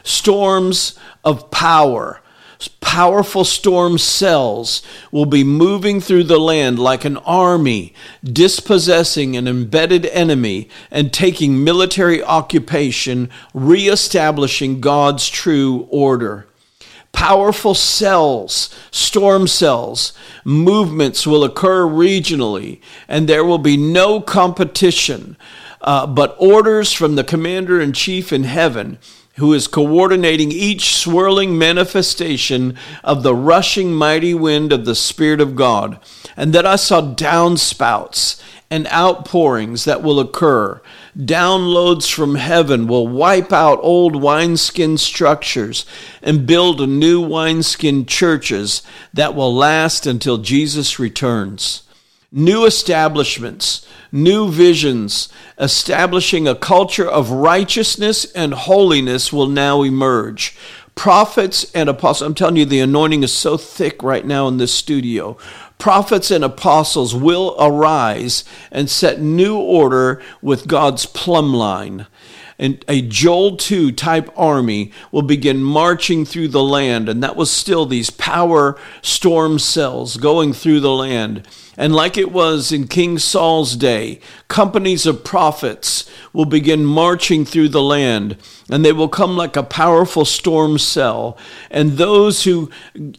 Storms 0.03 0.99
of 1.25 1.51
power, 1.51 2.23
powerful 2.69 3.45
storm 3.45 3.99
cells 3.99 4.83
will 5.11 5.27
be 5.27 5.45
moving 5.45 6.01
through 6.01 6.25
the 6.25 6.39
land 6.39 6.79
like 6.79 7.05
an 7.05 7.17
army, 7.19 7.95
dispossessing 8.25 9.37
an 9.37 9.47
embedded 9.47 10.07
enemy 10.07 10.69
and 10.91 11.13
taking 11.13 11.63
military 11.65 12.23
occupation, 12.23 13.31
reestablishing 13.55 14.81
God's 14.81 15.29
true 15.29 15.87
order 15.91 16.47
powerful 17.13 17.75
cells, 17.75 18.75
storm 18.91 19.47
cells, 19.47 20.13
movements 20.45 21.27
will 21.27 21.45
occur 21.45 21.85
regionally, 21.85 22.81
and 23.09 23.29
there 23.29 23.45
will 23.45 23.59
be 23.59 23.77
no 23.77 24.21
competition, 24.21 25.37
uh, 25.81 26.07
but 26.07 26.37
orders 26.39 26.93
from 26.93 27.17
the 27.17 27.25
commander 27.25 27.81
in 27.81 27.93
chief 27.93 28.33
in 28.33 28.45
heaven. 28.45 28.99
Who 29.37 29.55
is 29.55 29.69
coordinating 29.69 30.53
each 30.53 30.97
swirling 30.97 31.57
manifestation 31.57 32.77
of 33.03 33.23
the 33.23 33.35
rushing 33.35 33.95
mighty 33.95 34.35
wind 34.35 34.73
of 34.73 34.85
the 34.85 34.95
Spirit 34.95 35.41
of 35.41 35.57
God, 35.57 35.99
and 36.37 36.53
that 36.53 36.67
I 36.67 36.77
saw 36.77 37.01
downspouts 37.01 38.43
and 38.71 38.87
outpourings 38.89 39.85
that 39.85 40.03
will 40.03 40.21
occur. 40.21 40.81
Downloads 41.19 42.13
from 42.13 42.37
heaven 42.37 42.87
will 42.87 43.09
wipe 43.09 43.53
out 43.53 43.81
old 43.83 44.15
wineskin 44.15 44.97
structures 44.97 45.85
and 46.23 46.47
build 46.47 46.89
new 46.89 47.21
wineskin 47.21 48.07
churches 48.07 48.83
that 49.13 49.35
will 49.35 49.53
last 49.53 50.07
until 50.07 50.39
Jesus 50.39 51.01
returns. 51.01 51.83
New 52.33 52.65
establishments, 52.65 53.87
new 54.13 54.51
visions, 54.51 55.29
establishing 55.59 56.47
a 56.47 56.55
culture 56.55 57.09
of 57.09 57.31
righteousness 57.31 58.25
and 58.33 58.55
holiness 58.55 59.33
will 59.33 59.49
now 59.49 59.83
emerge 59.83 60.57
prophets 60.95 61.71
and 61.75 61.89
apostles. 61.89 62.27
I'm 62.27 62.35
telling 62.35 62.57
you, 62.57 62.67
the 62.67 62.81
anointing 62.81 63.23
is 63.23 63.33
so 63.33 63.57
thick 63.57 64.03
right 64.03 64.25
now 64.25 64.47
in 64.49 64.59
this 64.59 64.73
studio 64.73 65.39
prophets 65.81 66.31
and 66.31 66.45
apostles 66.45 67.15
will 67.15 67.57
arise 67.59 68.45
and 68.71 68.89
set 68.89 69.21
new 69.21 69.59
order 69.59 70.23
with 70.41 70.69
God's 70.69 71.07
plumb 71.07 71.53
line. 71.53 72.07
And 72.59 72.85
a 72.87 73.01
Joel 73.01 73.57
2 73.57 73.91
type 73.93 74.29
army 74.37 74.93
will 75.11 75.23
begin 75.23 75.63
marching 75.63 76.27
through 76.27 76.49
the 76.49 76.63
land. 76.63 77.09
And 77.09 77.23
that 77.23 77.35
was 77.35 77.51
still 77.51 77.87
these 77.87 78.11
power 78.11 78.79
storm 79.01 79.59
cells 79.59 80.19
going 80.19 80.53
through 80.53 80.81
the 80.81 80.93
land. 80.93 81.49
And 81.81 81.95
like 81.95 82.19
it 82.19 82.31
was 82.31 82.73
in 82.73 82.89
King 82.89 83.19
Saul's 83.19 83.75
day, 83.75 84.21
companies 84.49 85.07
of 85.07 85.25
prophets 85.25 86.11
will 86.35 86.45
begin 86.45 86.85
marching 86.85 87.47
through 87.47 87.71
the 87.71 87.83
land, 87.83 88.37
and 88.71 88.85
they 88.85 88.93
will 88.93 89.09
come 89.09 89.35
like 89.35 89.57
a 89.57 89.63
powerful 89.63 90.27
storm 90.27 90.77
cell. 90.77 91.39
And 91.71 91.93
those 91.93 92.45
who 92.45 92.71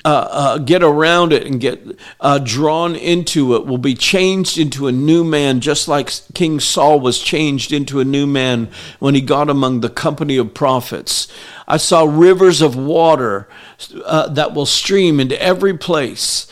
uh, 0.06 0.28
uh, 0.32 0.58
get 0.60 0.84
around 0.84 1.34
it 1.34 1.47
and 1.47 1.60
get 1.60 1.82
uh, 2.19 2.38
drawn 2.38 2.95
into 2.95 3.56
it 3.56 3.65
will 3.65 3.80
be 3.80 3.95
changed 3.95 4.60
into 4.60 4.86
a 4.86 4.91
new 4.91 5.24
man, 5.24 5.60
just 5.60 5.88
like 5.88 6.12
King 6.36 6.60
Saul 6.60 7.00
was 7.00 7.17
changed 7.17 7.74
into 7.74 8.00
a 8.00 8.06
new 8.06 8.28
man 8.28 8.69
when 9.00 9.15
he 9.15 9.21
got 9.21 9.50
among 9.50 9.80
the 9.80 9.89
company 9.89 10.38
of 10.38 10.54
prophets. 10.54 11.28
I 11.67 11.78
saw 11.78 12.04
rivers 12.04 12.62
of 12.62 12.76
water 12.76 13.50
uh, 14.06 14.28
that 14.28 14.54
will 14.54 14.67
stream 14.67 15.19
into 15.19 15.41
every 15.41 15.76
place 15.76 16.45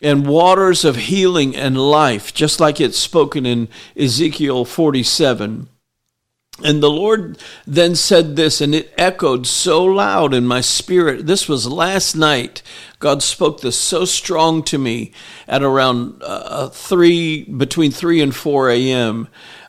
and 0.00 0.26
waters 0.26 0.84
of 0.84 0.96
healing 0.96 1.56
and 1.56 1.78
life, 1.78 2.34
just 2.34 2.60
like 2.60 2.80
it's 2.80 2.98
spoken 2.98 3.46
in 3.46 3.68
Ezekiel 3.96 4.64
47. 4.64 5.68
And 6.62 6.80
the 6.80 6.90
Lord 6.90 7.38
then 7.66 7.96
said 7.96 8.36
this, 8.36 8.60
and 8.60 8.74
it 8.74 8.94
echoed 8.96 9.44
so 9.46 9.84
loud 9.84 10.32
in 10.32 10.46
my 10.46 10.60
spirit. 10.60 11.26
This 11.26 11.48
was 11.48 11.66
last 11.66 12.14
night. 12.14 12.62
God 13.00 13.24
spoke 13.24 13.60
this 13.60 13.78
so 13.78 14.04
strong 14.04 14.62
to 14.64 14.78
me 14.78 15.12
at 15.48 15.64
around 15.64 16.22
uh, 16.22 16.68
three, 16.68 17.42
between 17.42 17.90
three 17.90 18.20
and 18.20 18.34
four 18.34 18.70
a.m. 18.70 19.26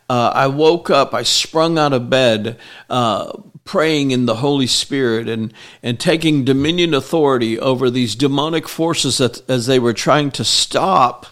Uh, 0.07 0.31
I 0.35 0.45
woke 0.47 0.91
up. 0.91 1.15
I 1.15 1.23
sprung 1.23 1.79
out 1.79 1.93
of 1.93 2.09
bed, 2.11 2.59
uh, 2.87 3.35
praying 3.65 4.11
in 4.11 4.27
the 4.27 4.35
Holy 4.35 4.67
Spirit 4.67 5.27
and, 5.27 5.53
and 5.83 5.99
taking 5.99 6.45
dominion 6.45 6.93
authority 6.93 7.59
over 7.59 7.89
these 7.89 8.15
demonic 8.15 8.67
forces 8.67 9.17
that, 9.17 9.47
as 9.49 9.65
they 9.65 9.79
were 9.79 9.93
trying 9.93 10.31
to 10.31 10.43
stop 10.43 11.25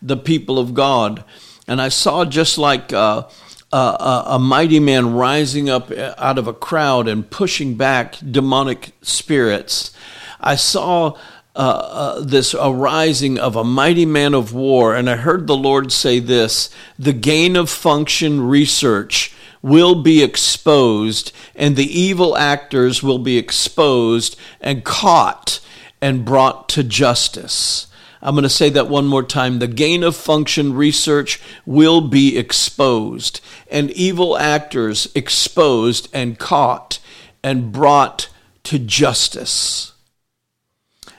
the 0.00 0.16
people 0.16 0.58
of 0.58 0.74
God. 0.74 1.24
And 1.66 1.80
I 1.80 1.88
saw 1.88 2.24
just 2.24 2.58
like 2.58 2.92
uh, 2.92 3.24
a, 3.72 4.22
a 4.26 4.38
mighty 4.38 4.80
man 4.80 5.14
rising 5.14 5.68
up 5.70 5.90
out 5.90 6.38
of 6.38 6.46
a 6.46 6.52
crowd 6.52 7.08
and 7.08 7.28
pushing 7.28 7.74
back 7.74 8.16
demonic 8.18 8.92
spirits. 9.02 9.92
I 10.40 10.56
saw 10.56 11.16
uh, 11.56 11.58
uh, 11.58 12.20
this 12.20 12.54
arising 12.54 13.38
of 13.38 13.56
a 13.56 13.64
mighty 13.64 14.06
man 14.06 14.34
of 14.34 14.52
war, 14.52 14.94
and 14.94 15.10
I 15.10 15.16
heard 15.16 15.46
the 15.46 15.56
Lord 15.56 15.90
say 15.90 16.20
this 16.20 16.70
the 16.98 17.12
gain 17.12 17.56
of 17.56 17.68
function 17.68 18.42
research 18.42 19.34
will 19.62 20.02
be 20.02 20.22
exposed, 20.22 21.32
and 21.54 21.76
the 21.76 22.00
evil 22.00 22.36
actors 22.36 23.02
will 23.02 23.18
be 23.18 23.38
exposed 23.38 24.36
and 24.60 24.84
caught 24.84 25.60
and 26.00 26.24
brought 26.24 26.68
to 26.70 26.84
justice. 26.84 27.86
I'm 28.20 28.34
going 28.34 28.42
to 28.42 28.48
say 28.48 28.68
that 28.70 28.88
one 28.88 29.06
more 29.06 29.22
time. 29.22 29.58
The 29.58 29.68
gain 29.68 30.02
of 30.02 30.16
function 30.16 30.74
research 30.74 31.40
will 31.64 32.00
be 32.00 32.36
exposed, 32.36 33.40
and 33.70 33.90
evil 33.92 34.36
actors 34.36 35.08
exposed 35.14 36.08
and 36.12 36.38
caught 36.38 36.98
and 37.42 37.72
brought 37.72 38.28
to 38.64 38.78
justice. 38.78 39.92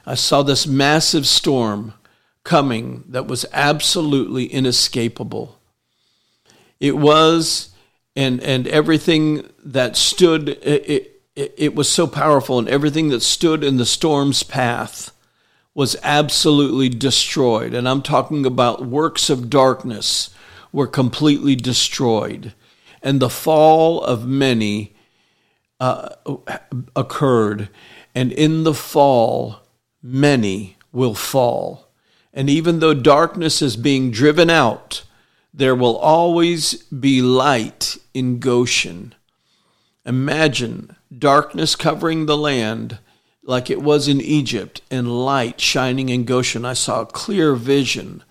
I 0.06 0.16
saw 0.16 0.44
this 0.44 0.68
massive 0.68 1.26
storm 1.26 1.94
coming 2.44 3.04
that 3.08 3.28
was 3.28 3.46
absolutely 3.54 4.46
inescapable. 4.46 5.60
It 6.80 6.98
was 6.98 7.70
and 8.16 8.42
and 8.42 8.68
everything 8.68 9.48
that 9.64 9.96
stood 9.96 10.50
it, 10.50 11.22
it, 11.36 11.54
it 11.58 11.76
was 11.76 11.90
so 11.90 12.08
powerful 12.08 12.60
and 12.60 12.68
everything 12.68 13.10
that 13.10 13.22
stood 13.22 13.64
in 13.64 13.78
the 13.78 13.86
storm's 13.86 14.44
path 14.44 15.12
was 15.74 15.96
absolutely 16.04 16.90
destroyed. 16.90 17.74
And 17.74 17.88
i'm 17.88 18.02
talking 18.02 18.46
about 18.46 18.86
works 18.86 19.30
of 19.30 19.50
darkness 19.50 20.30
were 20.72 20.88
completely 20.88 21.56
destroyed. 21.56 22.54
And 23.02 23.20
the 23.20 23.30
fall 23.30 24.04
of 24.04 24.28
many 24.28 24.94
uh, 25.80 26.10
occurred. 26.96 27.70
And 28.14 28.32
in 28.32 28.64
the 28.64 28.74
fall 28.74 29.62
many 30.02 30.78
will 30.92 31.16
fall. 31.16 31.90
And 32.34 32.50
even 32.50 32.80
though 32.80 32.94
darkness 32.94 33.62
is 33.62 33.76
being 33.76 34.12
driven 34.12 34.50
out 34.50 35.04
there 35.54 35.76
will 35.76 35.98
always 35.98 36.84
be 36.84 37.22
light 37.22 37.98
in 38.14 38.40
Goshen. 38.40 39.16
Imagine 40.06 40.96
darkness 41.18 41.76
covering 41.76 42.26
the 42.26 42.38
land 42.38 43.00
like 43.44 43.70
it 43.70 43.82
was 43.82 44.08
in 44.08 44.22
Egypt 44.22 44.82
and 44.92 45.26
light 45.26 45.60
shining 45.60 46.10
in 46.10 46.24
Goshen. 46.24 46.66
I 46.66 46.74
saw 46.74 47.02
a 47.02 47.06
clear 47.06 47.56
vision 47.56 48.24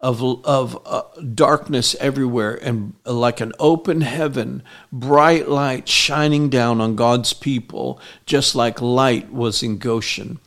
of, 0.00 0.22
of 0.44 0.80
uh, 0.84 1.02
darkness 1.34 1.94
everywhere 2.00 2.54
and 2.62 2.94
like 3.04 3.40
an 3.40 3.52
open 3.58 4.00
heaven, 4.00 4.62
bright 4.92 5.48
light 5.48 5.88
shining 5.88 6.48
down 6.48 6.80
on 6.80 6.96
God's 6.96 7.32
people, 7.32 8.00
just 8.26 8.54
like 8.54 8.80
light 8.80 9.32
was 9.32 9.62
in 9.62 9.78
Goshen. 9.78 10.40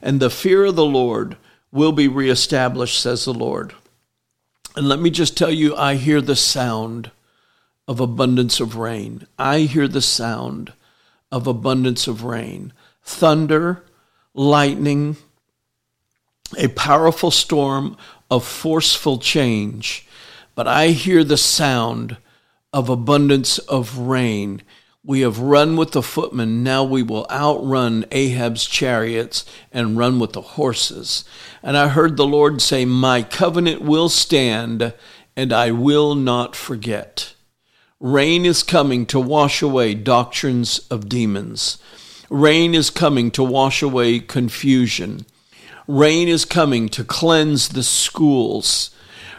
And 0.00 0.20
the 0.20 0.30
fear 0.30 0.66
of 0.66 0.76
the 0.76 0.84
Lord 0.84 1.36
will 1.72 1.92
be 1.92 2.08
reestablished, 2.08 3.00
says 3.00 3.24
the 3.24 3.34
Lord. 3.34 3.74
And 4.76 4.88
let 4.88 5.00
me 5.00 5.10
just 5.10 5.36
tell 5.36 5.50
you, 5.50 5.76
I 5.76 5.96
hear 5.96 6.20
the 6.20 6.36
sound 6.36 7.10
of 7.88 7.98
abundance 7.98 8.60
of 8.60 8.76
rain. 8.76 9.26
I 9.38 9.60
hear 9.60 9.88
the 9.88 10.00
sound 10.00 10.72
of 11.32 11.46
abundance 11.46 12.06
of 12.06 12.22
rain. 12.22 12.72
Thunder, 13.02 13.84
lightning, 14.32 15.16
a 16.56 16.68
powerful 16.68 17.30
storm 17.30 17.96
of 18.30 18.44
forceful 18.44 19.18
change. 19.18 20.06
But 20.54 20.68
I 20.68 20.88
hear 20.88 21.24
the 21.24 21.36
sound 21.36 22.16
of 22.72 22.88
abundance 22.88 23.58
of 23.58 23.98
rain. 23.98 24.62
We 25.02 25.20
have 25.20 25.38
run 25.38 25.76
with 25.76 25.92
the 25.92 26.02
footmen, 26.02 26.62
now 26.62 26.84
we 26.84 27.02
will 27.02 27.26
outrun 27.30 28.04
Ahab's 28.10 28.66
chariots 28.66 29.46
and 29.72 29.96
run 29.96 30.18
with 30.18 30.34
the 30.34 30.42
horses. 30.42 31.24
And 31.62 31.74
I 31.74 31.88
heard 31.88 32.18
the 32.18 32.26
Lord 32.26 32.60
say, 32.60 32.84
My 32.84 33.22
covenant 33.22 33.80
will 33.80 34.10
stand, 34.10 34.92
and 35.34 35.52
I 35.54 35.70
will 35.70 36.14
not 36.14 36.54
forget. 36.54 37.32
Rain 37.98 38.44
is 38.44 38.62
coming 38.62 39.06
to 39.06 39.18
wash 39.18 39.62
away 39.62 39.94
doctrines 39.94 40.80
of 40.90 41.08
demons. 41.08 41.78
Rain 42.28 42.74
is 42.74 42.90
coming 42.90 43.30
to 43.30 43.42
wash 43.42 43.80
away 43.80 44.20
confusion. 44.20 45.24
Rain 45.88 46.28
is 46.28 46.44
coming 46.44 46.90
to 46.90 47.04
cleanse 47.04 47.70
the 47.70 47.82
schools. 47.82 48.90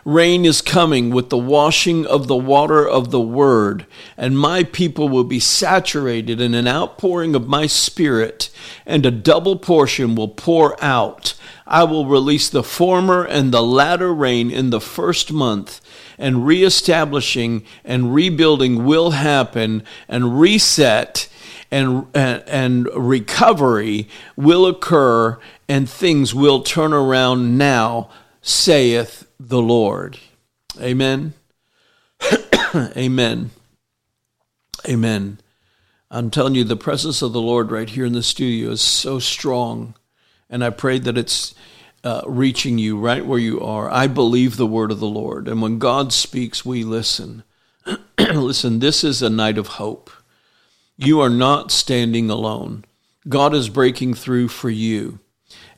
Rain 0.03 0.45
is 0.45 0.61
coming 0.61 1.11
with 1.11 1.29
the 1.29 1.37
washing 1.37 2.07
of 2.07 2.27
the 2.27 2.35
water 2.35 2.87
of 2.87 3.11
the 3.11 3.21
word, 3.21 3.85
and 4.17 4.37
my 4.37 4.63
people 4.63 5.07
will 5.07 5.23
be 5.23 5.39
saturated 5.39 6.41
in 6.41 6.55
an 6.55 6.67
outpouring 6.67 7.35
of 7.35 7.47
my 7.47 7.67
spirit, 7.67 8.49
and 8.85 9.05
a 9.05 9.11
double 9.11 9.57
portion 9.57 10.15
will 10.15 10.27
pour 10.27 10.81
out. 10.83 11.35
I 11.67 11.83
will 11.83 12.07
release 12.07 12.49
the 12.49 12.63
former 12.63 13.23
and 13.23 13.53
the 13.53 13.61
latter 13.61 14.11
rain 14.11 14.49
in 14.49 14.71
the 14.71 14.81
first 14.81 15.31
month, 15.31 15.81
and 16.17 16.47
reestablishing 16.47 17.63
and 17.85 18.13
rebuilding 18.13 18.83
will 18.83 19.11
happen, 19.11 19.83
and 20.07 20.39
reset 20.39 21.29
and, 21.69 22.07
and, 22.15 22.43
and 22.47 22.87
recovery 22.95 24.09
will 24.35 24.65
occur, 24.65 25.39
and 25.69 25.87
things 25.87 26.33
will 26.33 26.63
turn 26.63 26.91
around 26.91 27.57
now, 27.59 28.09
saith 28.41 29.27
the 29.47 29.61
Lord. 29.61 30.19
Amen. 30.79 31.33
Amen. 32.75 33.51
Amen. 34.87 35.39
I'm 36.09 36.29
telling 36.29 36.55
you, 36.55 36.63
the 36.63 36.75
presence 36.75 37.21
of 37.21 37.33
the 37.33 37.41
Lord 37.41 37.71
right 37.71 37.89
here 37.89 38.05
in 38.05 38.13
the 38.13 38.23
studio 38.23 38.71
is 38.71 38.81
so 38.81 39.19
strong. 39.19 39.95
And 40.49 40.63
I 40.63 40.69
pray 40.69 40.99
that 40.99 41.17
it's 41.17 41.55
uh, 42.03 42.21
reaching 42.27 42.77
you 42.77 42.99
right 42.99 43.25
where 43.25 43.39
you 43.39 43.61
are. 43.61 43.89
I 43.89 44.07
believe 44.07 44.57
the 44.57 44.67
word 44.67 44.91
of 44.91 44.99
the 44.99 45.07
Lord. 45.07 45.47
And 45.47 45.61
when 45.61 45.79
God 45.79 46.13
speaks, 46.13 46.65
we 46.65 46.83
listen. 46.83 47.43
listen, 48.19 48.79
this 48.79 49.03
is 49.03 49.21
a 49.21 49.29
night 49.29 49.57
of 49.57 49.67
hope. 49.67 50.11
You 50.97 51.19
are 51.21 51.29
not 51.29 51.71
standing 51.71 52.29
alone. 52.29 52.85
God 53.27 53.53
is 53.55 53.69
breaking 53.69 54.13
through 54.13 54.49
for 54.49 54.69
you. 54.69 55.19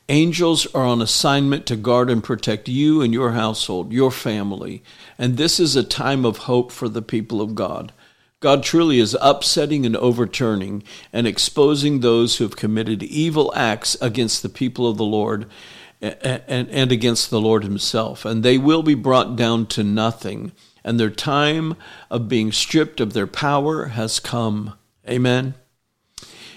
Angels 0.08 0.66
are 0.74 0.84
on 0.84 1.00
assignment 1.00 1.64
to 1.66 1.76
guard 1.76 2.10
and 2.10 2.22
protect 2.22 2.68
you 2.68 3.00
and 3.00 3.12
your 3.12 3.32
household, 3.32 3.92
your 3.92 4.10
family. 4.10 4.82
And 5.18 5.36
this 5.36 5.58
is 5.58 5.76
a 5.76 5.82
time 5.82 6.26
of 6.26 6.38
hope 6.38 6.70
for 6.70 6.90
the 6.90 7.00
people 7.02 7.40
of 7.40 7.54
God. 7.54 7.92
God 8.40 8.62
truly 8.62 8.98
is 8.98 9.16
upsetting 9.22 9.86
and 9.86 9.96
overturning 9.96 10.82
and 11.10 11.26
exposing 11.26 12.00
those 12.00 12.36
who 12.36 12.44
have 12.44 12.56
committed 12.56 13.02
evil 13.02 13.50
acts 13.56 13.96
against 14.02 14.42
the 14.42 14.50
people 14.50 14.86
of 14.86 14.98
the 14.98 15.04
Lord 15.04 15.46
and, 16.02 16.68
and, 16.68 16.92
against 16.92 17.30
the 17.30 17.40
Lord 17.40 17.64
Himself. 17.64 18.26
And 18.26 18.42
they 18.42 18.58
will 18.58 18.82
be 18.82 18.94
brought 18.94 19.36
down 19.36 19.64
to 19.68 19.82
nothing. 19.82 20.52
And 20.84 21.00
their 21.00 21.08
time 21.08 21.76
of 22.10 22.28
being 22.28 22.52
stripped 22.52 23.00
of 23.00 23.14
their 23.14 23.26
power 23.26 23.86
has 23.86 24.20
come. 24.20 24.74
Amen. 25.08 25.54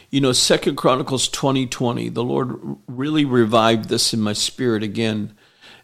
You 0.10 0.22
know, 0.22 0.32
Second 0.32 0.78
Chronicles 0.78 1.28
2020, 1.28 2.08
the 2.10 2.24
Lord 2.24 2.78
really 2.88 3.26
revived 3.26 3.90
this 3.90 4.14
in 4.14 4.22
my 4.22 4.32
spirit 4.32 4.82
again. 4.82 5.36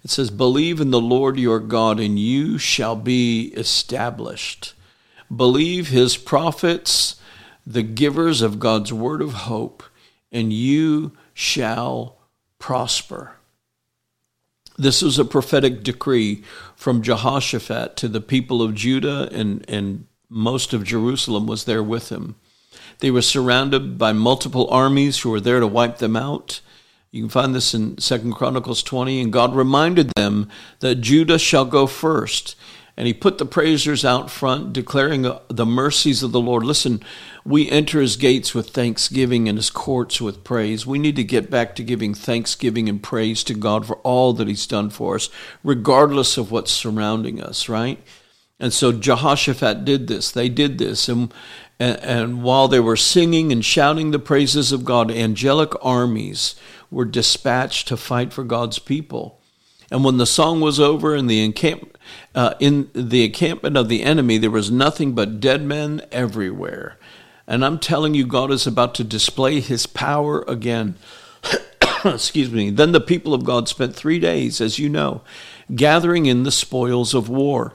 It 0.02 0.12
says, 0.12 0.32
Believe 0.32 0.80
in 0.80 0.92
the 0.92 1.02
Lord 1.02 1.38
your 1.38 1.60
God, 1.60 2.00
and 2.00 2.18
you 2.18 2.58
shall 2.58 2.96
be 2.96 3.48
established. 3.58 4.74
Believe 5.34 5.90
his 5.90 6.16
prophets, 6.16 7.18
the 7.68 7.84
givers 7.84 8.42
of 8.42 8.60
God's 8.60 8.94
word 8.94 9.22
of 9.22 9.34
hope, 9.34 9.84
and 10.32 10.54
you 10.54 11.12
shall 11.34 12.18
prosper. 12.60 13.36
This 14.78 15.02
was 15.02 15.20
a 15.20 15.26
prophetic 15.26 15.84
decree 15.84 16.44
from 16.78 17.02
Jehoshaphat 17.02 17.98
to 17.98 18.08
the 18.08 18.22
people 18.22 18.62
of 18.62 18.74
Judah, 18.74 19.28
and, 19.34 19.66
and 19.70 20.08
most 20.30 20.74
of 20.74 20.86
Jerusalem 20.86 21.46
was 21.46 21.66
there 21.66 21.84
with 21.84 22.10
him. 22.10 22.36
They 23.00 23.12
were 23.12 23.22
surrounded 23.22 23.98
by 23.98 24.14
multiple 24.14 24.68
armies 24.70 25.20
who 25.20 25.30
were 25.30 25.42
there 25.42 25.60
to 25.60 25.68
wipe 25.68 25.98
them 25.98 26.16
out. 26.16 26.62
You 27.12 27.22
can 27.22 27.30
find 27.30 27.54
this 27.54 27.74
in 27.74 28.00
Second 28.00 28.34
Chronicles 28.34 28.82
20. 28.82 29.22
And 29.22 29.32
God 29.32 29.56
reminded 29.56 30.12
them 30.16 30.50
that 30.80 30.96
Judah 30.96 31.38
shall 31.38 31.66
go 31.66 31.86
first. 31.86 32.56
And 32.96 33.08
he 33.08 33.14
put 33.14 33.40
the 33.40 33.46
praisers 33.46 34.06
out 34.06 34.30
front, 34.30 34.72
declaring 34.74 35.26
uh, 35.26 35.40
the 35.48 35.66
mercies 35.66 36.22
of 36.22 36.32
the 36.32 36.40
Lord. 36.40 36.64
Listen, 36.64 37.02
we 37.44 37.70
enter 37.70 38.00
his 38.00 38.18
gates 38.18 38.54
with 38.54 38.70
thanksgiving 38.70 39.50
and 39.50 39.58
his 39.58 39.72
courts 39.72 40.22
with 40.22 40.44
praise. 40.44 40.86
We 40.86 41.00
need 41.00 41.16
to 41.16 41.24
get 41.24 41.50
back 41.50 41.76
to 41.76 41.84
giving 41.84 42.14
thanksgiving 42.14 42.88
and 42.88 43.02
praise 43.02 43.44
to 43.46 43.56
God 43.56 43.86
for 43.88 43.98
all 43.98 44.34
that 44.34 44.48
he's 44.48 44.68
done 44.68 44.92
for 44.92 45.16
us, 45.16 45.30
regardless 45.64 46.38
of 46.38 46.52
what's 46.52 46.72
surrounding 46.72 47.42
us, 47.42 47.68
right? 47.68 48.00
And 48.60 48.72
so 48.72 48.92
Jehoshaphat 48.92 49.86
did 49.86 50.08
this. 50.08 50.32
They 50.32 50.48
did 50.48 50.78
this. 50.78 51.10
And, 51.10 51.34
and, 51.80 52.00
and, 52.00 52.44
while 52.44 52.68
they 52.68 52.80
were 52.80 52.96
singing 52.96 53.52
and 53.52 53.66
shouting 53.66 54.12
the 54.12 54.20
praises 54.20 54.72
of 54.72 54.86
God, 54.86 55.12
angelic 55.12 55.72
armies 55.82 56.56
were 56.92 57.06
dispatched 57.06 57.88
to 57.88 57.98
fight 57.98 58.32
for 58.32 58.44
God's 58.44 58.80
people. 58.80 59.40
And 59.92 60.04
when 60.04 60.18
the 60.18 60.26
song 60.26 60.62
was 60.62 60.80
over 60.80 61.16
and 61.16 61.30
the 61.30 61.44
encamp, 61.44 61.98
uh, 62.34 62.54
in 62.60 62.90
the 62.94 63.26
encampment 63.26 63.78
of 63.78 63.90
the 63.90 64.04
enemy, 64.04 64.38
there 64.38 64.50
was 64.52 64.72
nothing 64.72 65.14
but 65.14 65.40
dead 65.40 65.64
men 65.64 66.02
everywhere. 66.12 66.98
And 67.48 67.66
I'm 67.66 67.80
telling 67.80 68.14
you, 68.14 68.26
God 68.26 68.52
is 68.52 68.66
about 68.66 68.96
to 68.96 69.04
display 69.04 69.60
his 69.60 69.86
power 69.86 70.44
again. 70.48 70.96
Excuse 72.06 72.52
me. 72.52 72.70
Then 72.70 72.92
the 72.92 73.02
people 73.02 73.34
of 73.34 73.44
God 73.44 73.68
spent 73.68 73.96
three 73.96 74.20
days, 74.20 74.62
as 74.62 74.80
you 74.80 74.90
know, 74.90 75.22
gathering 75.76 76.26
in 76.26 76.44
the 76.44 76.52
spoils 76.52 77.14
of 77.14 77.30
war. 77.30 77.74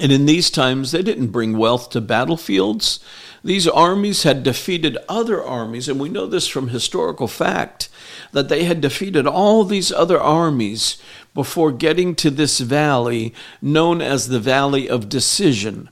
And 0.00 0.10
in 0.10 0.24
these 0.24 0.50
times, 0.50 0.92
they 0.92 1.02
didn't 1.02 1.28
bring 1.28 1.58
wealth 1.58 1.90
to 1.90 2.00
battlefields. 2.00 2.98
These 3.44 3.68
armies 3.68 4.22
had 4.22 4.42
defeated 4.42 4.96
other 5.08 5.42
armies, 5.42 5.88
and 5.88 6.00
we 6.00 6.08
know 6.08 6.26
this 6.26 6.48
from 6.48 6.68
historical 6.68 7.28
fact 7.28 7.88
that 8.32 8.48
they 8.48 8.64
had 8.64 8.80
defeated 8.80 9.26
all 9.26 9.64
these 9.64 9.92
other 9.92 10.18
armies 10.18 10.96
before 11.34 11.72
getting 11.72 12.14
to 12.14 12.30
this 12.30 12.60
valley 12.60 13.34
known 13.60 14.00
as 14.00 14.28
the 14.28 14.40
Valley 14.40 14.88
of 14.88 15.08
Decision. 15.08 15.90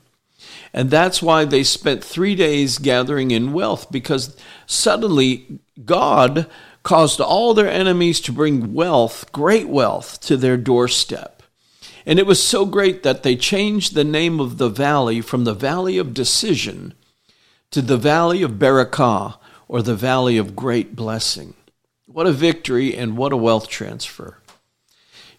And 0.73 0.89
that's 0.89 1.21
why 1.21 1.45
they 1.45 1.63
spent 1.63 2.03
three 2.03 2.33
days 2.33 2.77
gathering 2.77 3.31
in 3.31 3.53
wealth, 3.53 3.91
because 3.91 4.35
suddenly 4.65 5.59
God 5.83 6.47
caused 6.83 7.19
all 7.21 7.53
their 7.53 7.69
enemies 7.69 8.19
to 8.21 8.31
bring 8.31 8.73
wealth, 8.73 9.31
great 9.31 9.67
wealth, 9.67 10.19
to 10.21 10.37
their 10.37 10.57
doorstep. 10.57 11.40
And 12.05 12.19
it 12.19 12.25
was 12.25 12.41
so 12.41 12.65
great 12.65 13.03
that 13.03 13.23
they 13.23 13.35
changed 13.35 13.93
the 13.93 14.03
name 14.03 14.39
of 14.39 14.57
the 14.57 14.69
valley 14.69 15.21
from 15.21 15.43
the 15.43 15.53
Valley 15.53 15.97
of 15.97 16.13
Decision 16.13 16.93
to 17.71 17.81
the 17.81 17.97
Valley 17.97 18.43
of 18.43 18.51
Barakah, 18.53 19.37
or 19.67 19.81
the 19.81 19.95
Valley 19.95 20.37
of 20.37 20.55
Great 20.55 20.97
Blessing. 20.97 21.53
What 22.05 22.27
a 22.27 22.33
victory 22.33 22.93
and 22.93 23.15
what 23.15 23.31
a 23.31 23.37
wealth 23.37 23.69
transfer. 23.69 24.37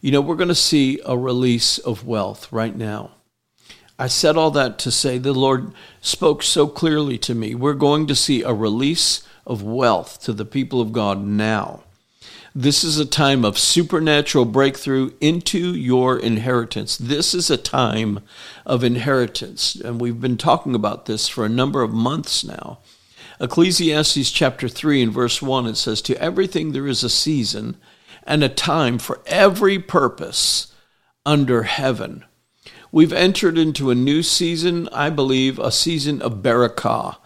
You 0.01 0.11
know, 0.11 0.23
we're 0.23 0.37
going 0.37 0.49
to 0.49 0.55
see 0.55 1.01
a 1.05 1.19
release 1.19 1.77
of 1.77 2.07
wealth 2.07 2.51
right 2.51 2.75
now. 2.75 3.11
I 3.99 4.07
said 4.07 4.39
all 4.39 4.51
that 4.53 4.79
to 4.81 4.91
say 4.91 5.19
the 5.19 5.35
Lord 5.35 5.75
spoke 6.01 6.43
so 6.43 6.67
clearly 6.67 7.19
to 7.19 7.35
me. 7.35 7.55
We're 7.55 7.75
going 7.75 8.07
to 8.07 8.17
see 8.17 8.43
a 8.43 8.55
release 8.55 9.23
of 9.47 9.63
wealth 9.63 10.23
to 10.23 10.33
the 10.33 10.47
people 10.47 10.81
of 10.81 10.93
God 10.93 11.23
now. 11.23 11.83
This 12.55 12.85
is 12.85 12.99
a 12.99 13.07
time 13.07 13.47
of 13.47 13.59
supernatural 13.59 14.45
breakthrough 14.45 15.13
into 15.23 15.75
your 15.75 16.19
inheritance. 16.19 16.99
This 16.99 17.33
is 17.33 17.49
a 17.49 17.57
time 17.57 18.21
of 18.67 18.85
inheritance. 18.85 19.75
And 19.75 19.99
we've 19.99 20.21
been 20.21 20.37
talking 20.37 20.75
about 20.75 21.07
this 21.07 21.29
for 21.29 21.47
a 21.47 21.51
number 21.51 21.81
of 21.81 21.95
months 21.95 22.45
now. 22.45 22.81
Ecclesiastes 23.41 24.31
chapter 24.31 24.69
3 24.69 25.03
and 25.03 25.13
verse 25.13 25.41
1, 25.41 25.67
it 25.67 25.77
says, 25.77 26.03
To 26.03 26.21
everything 26.21 26.73
there 26.73 26.87
is 26.87 27.03
a 27.03 27.09
season 27.09 27.79
and 28.25 28.45
a 28.45 28.51
time 28.51 28.99
for 28.99 29.23
every 29.25 29.79
purpose 29.79 30.75
under 31.25 31.63
heaven. 31.63 32.23
We've 32.93 33.15
entered 33.15 33.57
into 33.57 33.91
a 33.91 33.95
new 33.95 34.23
season, 34.23 34.91
I 34.93 35.09
believe, 35.09 35.59
a 35.59 35.73
season 35.73 36.21
of 36.21 36.43
barakah 36.43 37.17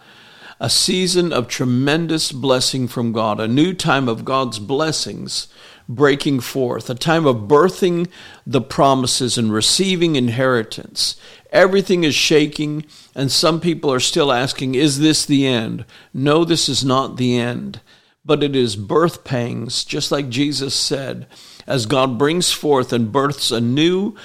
a 0.59 0.69
season 0.69 1.31
of 1.31 1.47
tremendous 1.47 2.31
blessing 2.31 2.87
from 2.87 3.11
God, 3.11 3.39
a 3.39 3.47
new 3.47 3.73
time 3.73 4.07
of 4.07 4.25
God's 4.25 4.59
blessings 4.59 5.47
breaking 5.89 6.39
forth, 6.41 6.89
a 6.89 6.95
time 6.95 7.25
of 7.25 7.47
birthing 7.47 8.09
the 8.45 8.61
promises 8.61 9.37
and 9.37 9.53
receiving 9.53 10.15
inheritance. 10.15 11.15
Everything 11.51 12.03
is 12.03 12.15
shaking, 12.15 12.85
and 13.15 13.31
some 13.31 13.61
people 13.61 13.91
are 13.91 13.99
still 13.99 14.31
asking, 14.31 14.75
Is 14.75 14.99
this 14.99 15.25
the 15.25 15.47
end? 15.47 15.85
No, 16.13 16.43
this 16.43 16.67
is 16.67 16.83
not 16.83 17.17
the 17.17 17.37
end, 17.37 17.79
but 18.25 18.43
it 18.43 18.55
is 18.55 18.75
birth 18.75 19.23
pangs, 19.23 19.85
just 19.85 20.11
like 20.11 20.27
Jesus 20.29 20.75
said, 20.75 21.27
as 21.65 21.85
God 21.85 22.17
brings 22.17 22.51
forth 22.51 22.91
and 22.91 23.11
births 23.11 23.51
a 23.51 23.61
new 23.61 24.15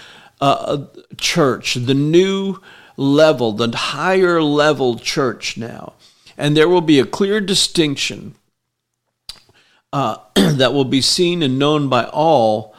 uh, 0.41 0.87
church, 1.17 1.75
the 1.75 1.95
new 1.95 2.59
level, 2.97 3.53
the 3.53 3.75
higher 3.77 4.43
level 4.43 4.99
church 4.99 5.57
now. 5.57 5.93
And 6.37 6.57
there 6.57 6.69
will 6.69 6.81
be 6.81 6.99
a 6.99 7.07
clear 7.07 7.41
distinction 7.41 8.35
uh, 9.93 10.19
that 10.35 10.73
will 10.73 10.85
be 10.85 11.01
seen 11.01 11.43
and 11.43 11.59
known 11.59 11.89
by 11.89 12.05
all 12.05 12.75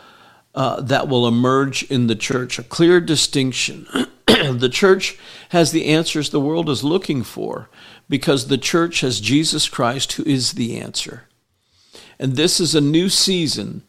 uh, 0.55 0.81
that 0.81 1.07
will 1.07 1.27
emerge 1.27 1.83
in 1.83 2.07
the 2.07 2.15
church. 2.15 2.59
A 2.59 2.63
clear 2.63 2.99
distinction. 2.99 3.87
the 4.25 4.69
church 4.71 5.17
has 5.49 5.71
the 5.71 5.85
answers 5.85 6.29
the 6.29 6.39
world 6.39 6.69
is 6.69 6.83
looking 6.83 7.23
for 7.23 7.69
because 8.09 8.47
the 8.47 8.57
church 8.57 9.01
has 9.01 9.19
Jesus 9.19 9.67
Christ, 9.67 10.13
who 10.13 10.23
is 10.23 10.53
the 10.53 10.77
answer. 10.77 11.23
And 12.19 12.35
this 12.35 12.59
is 12.59 12.75
a 12.75 12.81
new 12.81 13.09
season 13.09 13.83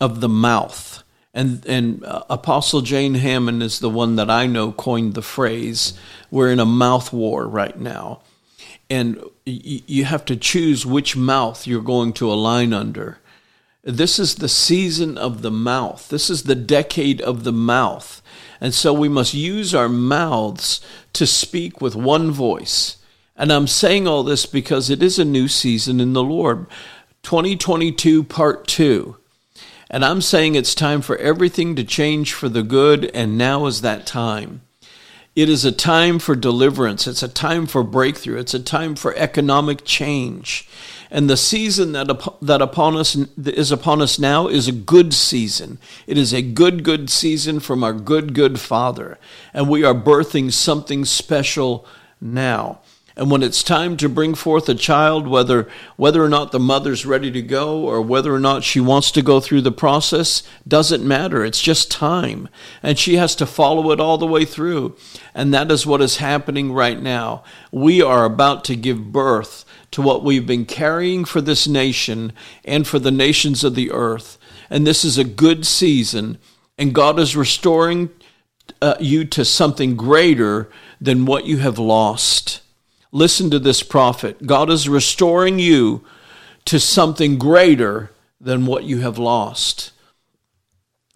of 0.00 0.20
the 0.20 0.28
mouth. 0.28 1.02
And, 1.32 1.64
and 1.66 2.04
uh, 2.04 2.24
Apostle 2.30 2.80
Jane 2.80 3.14
Hamon 3.14 3.62
is 3.62 3.78
the 3.78 3.90
one 3.90 4.16
that 4.16 4.30
I 4.30 4.46
know 4.46 4.72
coined 4.72 5.14
the 5.14 5.22
phrase, 5.22 5.94
we're 6.30 6.50
in 6.50 6.58
a 6.58 6.64
mouth 6.64 7.12
war 7.12 7.46
right 7.46 7.78
now. 7.78 8.20
And 8.90 9.22
you 9.46 10.04
have 10.04 10.24
to 10.26 10.36
choose 10.36 10.84
which 10.84 11.16
mouth 11.16 11.66
you're 11.66 11.80
going 11.80 12.12
to 12.14 12.30
align 12.30 12.72
under. 12.72 13.18
This 13.82 14.18
is 14.18 14.34
the 14.34 14.48
season 14.48 15.16
of 15.16 15.42
the 15.42 15.50
mouth. 15.50 16.08
This 16.08 16.28
is 16.28 16.42
the 16.42 16.54
decade 16.54 17.20
of 17.22 17.44
the 17.44 17.52
mouth. 17.52 18.20
And 18.60 18.74
so 18.74 18.92
we 18.92 19.08
must 19.08 19.32
use 19.32 19.74
our 19.74 19.88
mouths 19.88 20.80
to 21.14 21.26
speak 21.26 21.80
with 21.80 21.94
one 21.94 22.30
voice. 22.30 22.98
And 23.36 23.50
I'm 23.50 23.66
saying 23.66 24.06
all 24.06 24.22
this 24.22 24.44
because 24.44 24.90
it 24.90 25.02
is 25.02 25.18
a 25.18 25.24
new 25.24 25.48
season 25.48 25.98
in 25.98 26.12
the 26.12 26.22
Lord. 26.22 26.66
2022 27.22 28.24
Part 28.24 28.66
2. 28.66 29.16
And 29.88 30.04
I'm 30.04 30.20
saying 30.20 30.54
it's 30.54 30.74
time 30.74 31.00
for 31.00 31.16
everything 31.16 31.74
to 31.76 31.84
change 31.84 32.34
for 32.34 32.48
the 32.48 32.62
good, 32.62 33.10
and 33.14 33.38
now 33.38 33.66
is 33.66 33.80
that 33.80 34.06
time. 34.06 34.60
It 35.36 35.48
is 35.48 35.64
a 35.64 35.72
time 35.72 36.18
for 36.18 36.34
deliverance. 36.34 37.06
It's 37.06 37.22
a 37.22 37.28
time 37.28 37.66
for 37.66 37.84
breakthrough. 37.84 38.38
It's 38.38 38.54
a 38.54 38.60
time 38.60 38.96
for 38.96 39.14
economic 39.16 39.84
change. 39.84 40.68
And 41.08 41.30
the 41.30 41.36
season 41.36 41.92
that, 41.92 42.08
that 42.42 42.60
upon 42.60 42.96
us 42.96 43.16
is 43.16 43.70
upon 43.70 44.02
us 44.02 44.18
now 44.18 44.48
is 44.48 44.66
a 44.66 44.72
good 44.72 45.14
season. 45.14 45.78
It 46.06 46.18
is 46.18 46.32
a 46.32 46.42
good, 46.42 46.82
good 46.82 47.10
season 47.10 47.60
from 47.60 47.84
our 47.84 47.92
good, 47.92 48.34
good 48.34 48.58
Father. 48.58 49.18
And 49.54 49.68
we 49.68 49.84
are 49.84 49.94
birthing 49.94 50.52
something 50.52 51.04
special 51.04 51.86
now. 52.20 52.80
And 53.20 53.30
when 53.30 53.42
it's 53.42 53.62
time 53.62 53.98
to 53.98 54.08
bring 54.08 54.34
forth 54.34 54.66
a 54.70 54.74
child, 54.74 55.28
whether, 55.28 55.68
whether 55.96 56.24
or 56.24 56.28
not 56.30 56.52
the 56.52 56.58
mother's 56.58 57.04
ready 57.04 57.30
to 57.32 57.42
go 57.42 57.84
or 57.84 58.00
whether 58.00 58.34
or 58.34 58.40
not 58.40 58.64
she 58.64 58.80
wants 58.80 59.10
to 59.10 59.20
go 59.20 59.40
through 59.40 59.60
the 59.60 59.70
process, 59.70 60.42
doesn't 60.66 61.06
matter. 61.06 61.44
It's 61.44 61.60
just 61.60 61.90
time. 61.90 62.48
And 62.82 62.98
she 62.98 63.16
has 63.16 63.36
to 63.36 63.44
follow 63.44 63.90
it 63.90 64.00
all 64.00 64.16
the 64.16 64.24
way 64.24 64.46
through. 64.46 64.96
And 65.34 65.52
that 65.52 65.70
is 65.70 65.84
what 65.84 66.00
is 66.00 66.16
happening 66.16 66.72
right 66.72 66.98
now. 66.98 67.44
We 67.70 68.00
are 68.00 68.24
about 68.24 68.64
to 68.64 68.74
give 68.74 69.12
birth 69.12 69.66
to 69.90 70.00
what 70.00 70.24
we've 70.24 70.46
been 70.46 70.64
carrying 70.64 71.26
for 71.26 71.42
this 71.42 71.68
nation 71.68 72.32
and 72.64 72.88
for 72.88 72.98
the 72.98 73.10
nations 73.10 73.62
of 73.62 73.74
the 73.74 73.90
earth. 73.90 74.38
And 74.70 74.86
this 74.86 75.04
is 75.04 75.18
a 75.18 75.24
good 75.24 75.66
season. 75.66 76.38
And 76.78 76.94
God 76.94 77.20
is 77.20 77.36
restoring 77.36 78.08
uh, 78.80 78.94
you 78.98 79.26
to 79.26 79.44
something 79.44 79.94
greater 79.94 80.70
than 81.02 81.26
what 81.26 81.44
you 81.44 81.58
have 81.58 81.78
lost. 81.78 82.62
Listen 83.12 83.50
to 83.50 83.58
this 83.58 83.82
prophet. 83.82 84.46
God 84.46 84.70
is 84.70 84.88
restoring 84.88 85.58
you 85.58 86.04
to 86.66 86.78
something 86.78 87.38
greater 87.38 88.10
than 88.40 88.66
what 88.66 88.84
you 88.84 88.98
have 88.98 89.18
lost. 89.18 89.92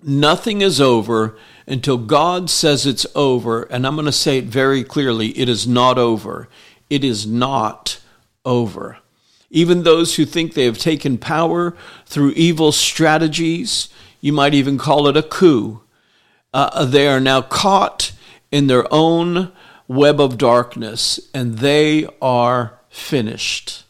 Nothing 0.03 0.61
is 0.61 0.81
over 0.81 1.37
until 1.67 1.97
God 1.97 2.51
says 2.51 2.85
it's 2.85 3.07
over. 3.15 3.63
And 3.65 3.87
I'm 3.87 3.95
going 3.95 4.07
to 4.07 4.13
say 4.13 4.39
it 4.39 4.45
very 4.45 4.85
clearly 4.85 5.29
it 5.39 5.49
is 5.49 5.67
not 5.67 5.97
over. 5.97 6.49
It 6.91 7.05
is 7.05 7.27
not 7.27 8.01
over. 8.45 8.99
Even 9.51 9.83
those 9.83 10.17
who 10.17 10.25
think 10.25 10.55
they 10.55 10.65
have 10.65 10.79
taken 10.79 11.17
power 11.17 11.77
through 12.07 12.33
evil 12.33 12.73
strategies, 12.73 13.89
you 14.21 14.33
might 14.33 14.53
even 14.53 14.77
call 14.77 15.07
it 15.07 15.17
a 15.17 15.23
coup, 15.23 15.81
uh, 16.53 16.85
they 16.85 17.07
are 17.07 17.21
now 17.21 17.41
caught 17.41 18.13
in 18.51 18.67
their 18.67 18.93
own 18.93 19.53
web 19.89 20.21
of 20.21 20.39
darkness, 20.39 21.21
and 21.35 21.59
they 21.59 22.07
are 22.21 22.79
finished. 22.89 23.85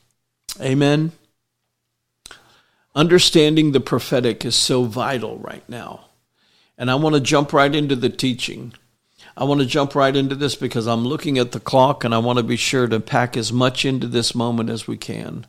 Amen. 0.61 1.13
Understanding 2.95 3.73
the 3.73 3.81
prophetic 3.81 4.45
is 4.45 4.55
so 4.55 4.85
vital 4.85 5.39
right 5.39 5.69
now. 5.69 6.07
And 6.79 6.91
I 6.91 6.95
want 6.95 7.15
to 7.15 7.21
jump 7.21 7.53
right 7.53 7.75
into 7.75 7.97
the 7.97 8.09
teaching. 8.09 8.73
I 9.37 9.45
want 9.45 9.61
to 9.61 9.67
jump 9.67 9.95
right 9.95 10.15
into 10.15 10.35
this 10.35 10.55
because 10.55 10.87
I'm 10.87 11.05
looking 11.05 11.39
at 11.39 11.53
the 11.53 11.61
clock 11.61 12.05
and 12.05 12.15
I 12.15 12.19
want 12.19 12.39
to 12.39 12.45
be 12.45 12.57
sure 12.57 12.87
to 12.87 13.01
pack 13.01 13.37
as 13.37 13.53
much 13.53 13.85
into 13.85 14.07
this 14.07 14.35
moment 14.35 14.71
as 14.71 14.87
we 14.87 14.97
can. 14.97 15.47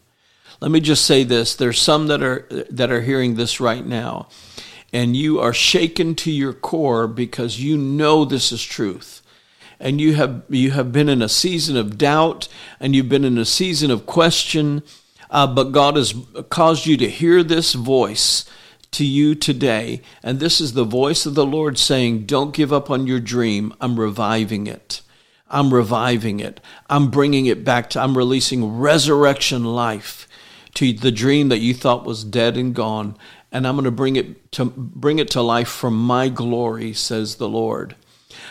Let 0.60 0.72
me 0.72 0.80
just 0.80 1.06
say 1.06 1.24
this 1.24 1.56
there's 1.56 1.80
some 1.80 2.08
that 2.08 2.24
are 2.24 2.48
that 2.70 2.90
are 2.90 3.02
hearing 3.02 3.36
this 3.36 3.60
right 3.60 3.86
now 3.86 4.28
and 4.94 5.16
you 5.16 5.40
are 5.40 5.54
shaken 5.54 6.16
to 6.16 6.32
your 6.32 6.54
core 6.54 7.08
because 7.08 7.60
you 7.60 7.78
know 7.78 8.24
this 8.24 8.52
is 8.52 8.64
truth 8.64 9.22
and 9.80 10.00
you 10.00 10.14
have 10.14 10.44
you 10.50 10.72
have 10.72 10.92
been 10.92 11.10
in 11.10 11.22
a 11.22 11.30
season 11.30 11.78
of 11.78 11.98
doubt 11.98 12.48
and 12.80 12.96
you've 12.96 13.10
been 13.10 13.26
in 13.26 13.38
a 13.38 13.46
season 13.46 13.92
of 13.92 14.06
question 14.06 14.84
uh, 15.30 15.48
but 15.48 15.72
god 15.72 15.96
has 15.96 16.14
caused 16.50 16.86
you 16.86 16.98
to 16.98 17.10
hear 17.10 17.44
this 17.44 17.74
voice 17.74 18.46
to 18.96 19.06
you 19.06 19.36
today. 19.36 20.02
And 20.24 20.40
this 20.40 20.62
is 20.62 20.72
the 20.72 20.86
voice 20.86 21.26
of 21.26 21.36
the 21.36 21.46
lord 21.46 21.78
saying 21.78 22.26
don't 22.26 22.56
give 22.56 22.72
up 22.72 22.90
on 22.90 23.08
your 23.08 23.20
dream. 23.20 23.74
I'm 23.82 24.00
reviving 24.00 24.68
it. 24.68 25.02
I'm 25.50 25.74
reviving 25.74 26.40
it. 26.40 26.62
I'm 26.90 27.12
bringing 27.12 27.46
it 27.46 27.66
back 27.66 27.90
to 27.92 28.02
i'm 28.02 28.18
releasing 28.18 28.78
resurrection 28.78 29.66
life 29.66 30.30
to 30.76 30.94
the 30.94 31.12
dream 31.12 31.50
that 31.50 31.60
you 31.60 31.74
thought 31.74 32.06
was 32.06 32.24
dead 32.24 32.56
and 32.56 32.74
gone. 32.74 33.18
And 33.52 33.68
i'm 33.68 33.76
going 33.76 33.84
to 33.84 33.92
bring 33.92 34.16
it 34.16 34.50
to 34.54 34.66
bring 34.66 35.20
it 35.20 35.30
to 35.32 35.42
life 35.42 35.70
for 35.70 35.92
my 35.92 36.30
glory 36.30 36.94
says 36.94 37.36
the 37.36 37.50
lord 37.50 37.98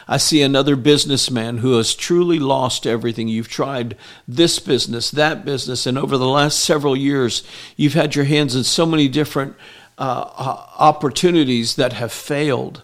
I 0.06 0.18
see 0.18 0.42
another 0.42 0.76
businessman 0.76 1.58
who 1.58 1.76
has 1.76 1.94
truly 1.94 2.38
lost 2.38 2.86
everything. 2.86 3.28
You've 3.28 3.48
tried 3.48 3.96
this 4.28 4.58
business, 4.58 5.10
that 5.10 5.44
business, 5.44 5.86
and 5.86 5.96
over 5.96 6.18
the 6.18 6.28
last 6.28 6.60
several 6.60 6.96
years, 6.96 7.42
you've 7.76 7.94
had 7.94 8.14
your 8.14 8.26
hands 8.26 8.54
in 8.54 8.64
so 8.64 8.84
many 8.84 9.08
different 9.08 9.56
uh, 9.96 10.66
opportunities 10.78 11.76
that 11.76 11.94
have 11.94 12.12
failed 12.12 12.82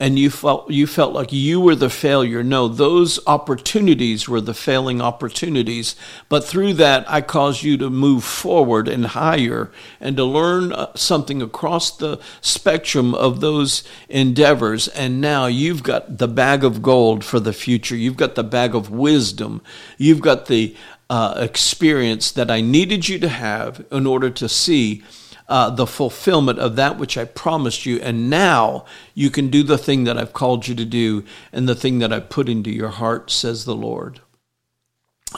and 0.00 0.18
you 0.18 0.30
felt 0.30 0.70
you 0.70 0.86
felt 0.86 1.12
like 1.12 1.32
you 1.32 1.60
were 1.60 1.76
the 1.76 1.90
failure. 1.90 2.42
No, 2.42 2.66
those 2.66 3.20
opportunities 3.26 4.28
were 4.28 4.40
the 4.40 4.54
failing 4.54 5.00
opportunities. 5.00 5.94
But 6.28 6.44
through 6.44 6.74
that, 6.74 7.08
I 7.08 7.20
caused 7.20 7.62
you 7.62 7.76
to 7.78 7.88
move 7.90 8.24
forward 8.24 8.88
and 8.88 9.06
higher 9.06 9.70
and 10.00 10.16
to 10.16 10.24
learn 10.24 10.72
uh, 10.72 10.92
something 10.96 11.40
across 11.40 11.96
the 11.96 12.18
spectrum 12.40 13.14
of 13.14 13.40
those 13.40 13.84
endeavors. 14.08 14.88
And 14.88 15.20
now 15.20 15.46
you've 15.46 15.82
got 15.82 16.18
the 16.18 16.28
bag 16.28 16.64
of 16.64 16.82
gold 16.82 17.24
for 17.24 17.38
the 17.38 17.52
future. 17.52 17.94
You've 17.94 18.16
got 18.16 18.34
the 18.34 18.44
bag 18.44 18.74
of 18.74 18.90
wisdom. 18.90 19.62
You've 19.98 20.20
got 20.20 20.46
the 20.46 20.74
uh, 21.10 21.34
experience 21.36 22.32
that 22.32 22.50
I 22.50 22.60
needed 22.60 23.08
you 23.08 23.18
to 23.18 23.28
have 23.28 23.84
in 23.92 24.06
order 24.06 24.30
to 24.30 24.48
see 24.48 25.04
uh, 25.52 25.68
the 25.68 25.86
fulfillment 25.86 26.58
of 26.58 26.76
that 26.76 26.96
which 26.96 27.18
I 27.18 27.26
promised 27.26 27.84
you. 27.84 28.00
And 28.00 28.30
now 28.30 28.86
you 29.12 29.28
can 29.28 29.50
do 29.50 29.62
the 29.62 29.76
thing 29.76 30.04
that 30.04 30.16
I've 30.16 30.32
called 30.32 30.66
you 30.66 30.74
to 30.74 30.86
do 30.86 31.24
and 31.52 31.68
the 31.68 31.74
thing 31.74 31.98
that 31.98 32.10
I 32.10 32.20
put 32.20 32.48
into 32.48 32.70
your 32.70 32.88
heart, 32.88 33.30
says 33.30 33.66
the 33.66 33.74
Lord. 33.74 34.20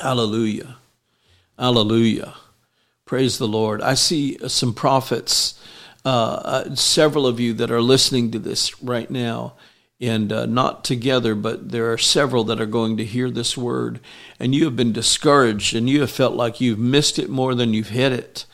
Hallelujah. 0.00 0.76
Hallelujah. 1.58 2.34
Praise 3.04 3.38
the 3.38 3.48
Lord. 3.48 3.82
I 3.82 3.94
see 3.94 4.38
some 4.46 4.72
prophets, 4.72 5.60
uh, 6.04 6.08
uh, 6.44 6.74
several 6.76 7.26
of 7.26 7.40
you 7.40 7.52
that 7.54 7.72
are 7.72 7.82
listening 7.82 8.30
to 8.30 8.38
this 8.38 8.80
right 8.80 9.10
now 9.10 9.54
and 10.00 10.32
uh, 10.32 10.46
not 10.46 10.84
together, 10.84 11.34
but 11.34 11.72
there 11.72 11.92
are 11.92 11.98
several 11.98 12.44
that 12.44 12.60
are 12.60 12.66
going 12.66 12.96
to 12.98 13.04
hear 13.04 13.30
this 13.30 13.56
word, 13.56 13.98
and 14.38 14.54
you 14.54 14.64
have 14.66 14.76
been 14.76 14.92
discouraged 14.92 15.74
and 15.74 15.90
you 15.90 16.02
have 16.02 16.10
felt 16.10 16.34
like 16.34 16.60
you've 16.60 16.78
missed 16.78 17.18
it 17.18 17.28
more 17.28 17.56
than 17.56 17.74
you've 17.74 17.88
hit 17.88 18.12
it. 18.12 18.46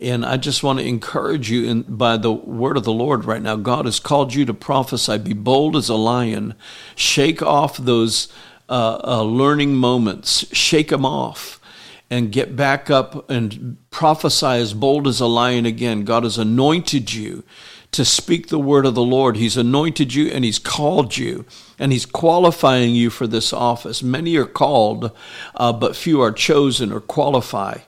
And 0.00 0.24
I 0.24 0.38
just 0.38 0.62
want 0.62 0.78
to 0.78 0.84
encourage 0.84 1.50
you 1.50 1.68
in, 1.68 1.82
by 1.82 2.16
the 2.16 2.32
word 2.32 2.78
of 2.78 2.84
the 2.84 2.92
Lord 2.92 3.26
right 3.26 3.42
now. 3.42 3.56
God 3.56 3.84
has 3.84 4.00
called 4.00 4.32
you 4.32 4.46
to 4.46 4.54
prophesy. 4.54 5.18
Be 5.18 5.34
bold 5.34 5.76
as 5.76 5.90
a 5.90 5.94
lion. 5.94 6.54
Shake 6.94 7.42
off 7.42 7.76
those 7.76 8.28
uh, 8.68 9.00
uh, 9.04 9.22
learning 9.22 9.74
moments. 9.74 10.46
Shake 10.56 10.88
them 10.88 11.04
off 11.04 11.60
and 12.08 12.32
get 12.32 12.56
back 12.56 12.90
up 12.90 13.28
and 13.30 13.76
prophesy 13.90 14.46
as 14.46 14.72
bold 14.72 15.06
as 15.06 15.20
a 15.20 15.26
lion 15.26 15.66
again. 15.66 16.04
God 16.04 16.24
has 16.24 16.38
anointed 16.38 17.12
you 17.12 17.44
to 17.92 18.04
speak 18.04 18.48
the 18.48 18.58
word 18.58 18.86
of 18.86 18.94
the 18.94 19.02
Lord. 19.02 19.36
He's 19.36 19.56
anointed 19.56 20.14
you 20.14 20.28
and 20.28 20.44
He's 20.44 20.58
called 20.58 21.18
you 21.18 21.44
and 21.78 21.92
He's 21.92 22.06
qualifying 22.06 22.94
you 22.94 23.10
for 23.10 23.26
this 23.26 23.52
office. 23.52 24.02
Many 24.02 24.36
are 24.36 24.46
called, 24.46 25.10
uh, 25.54 25.72
but 25.72 25.94
few 25.94 26.22
are 26.22 26.32
chosen 26.32 26.90
or 26.90 27.00
qualified. 27.00 27.82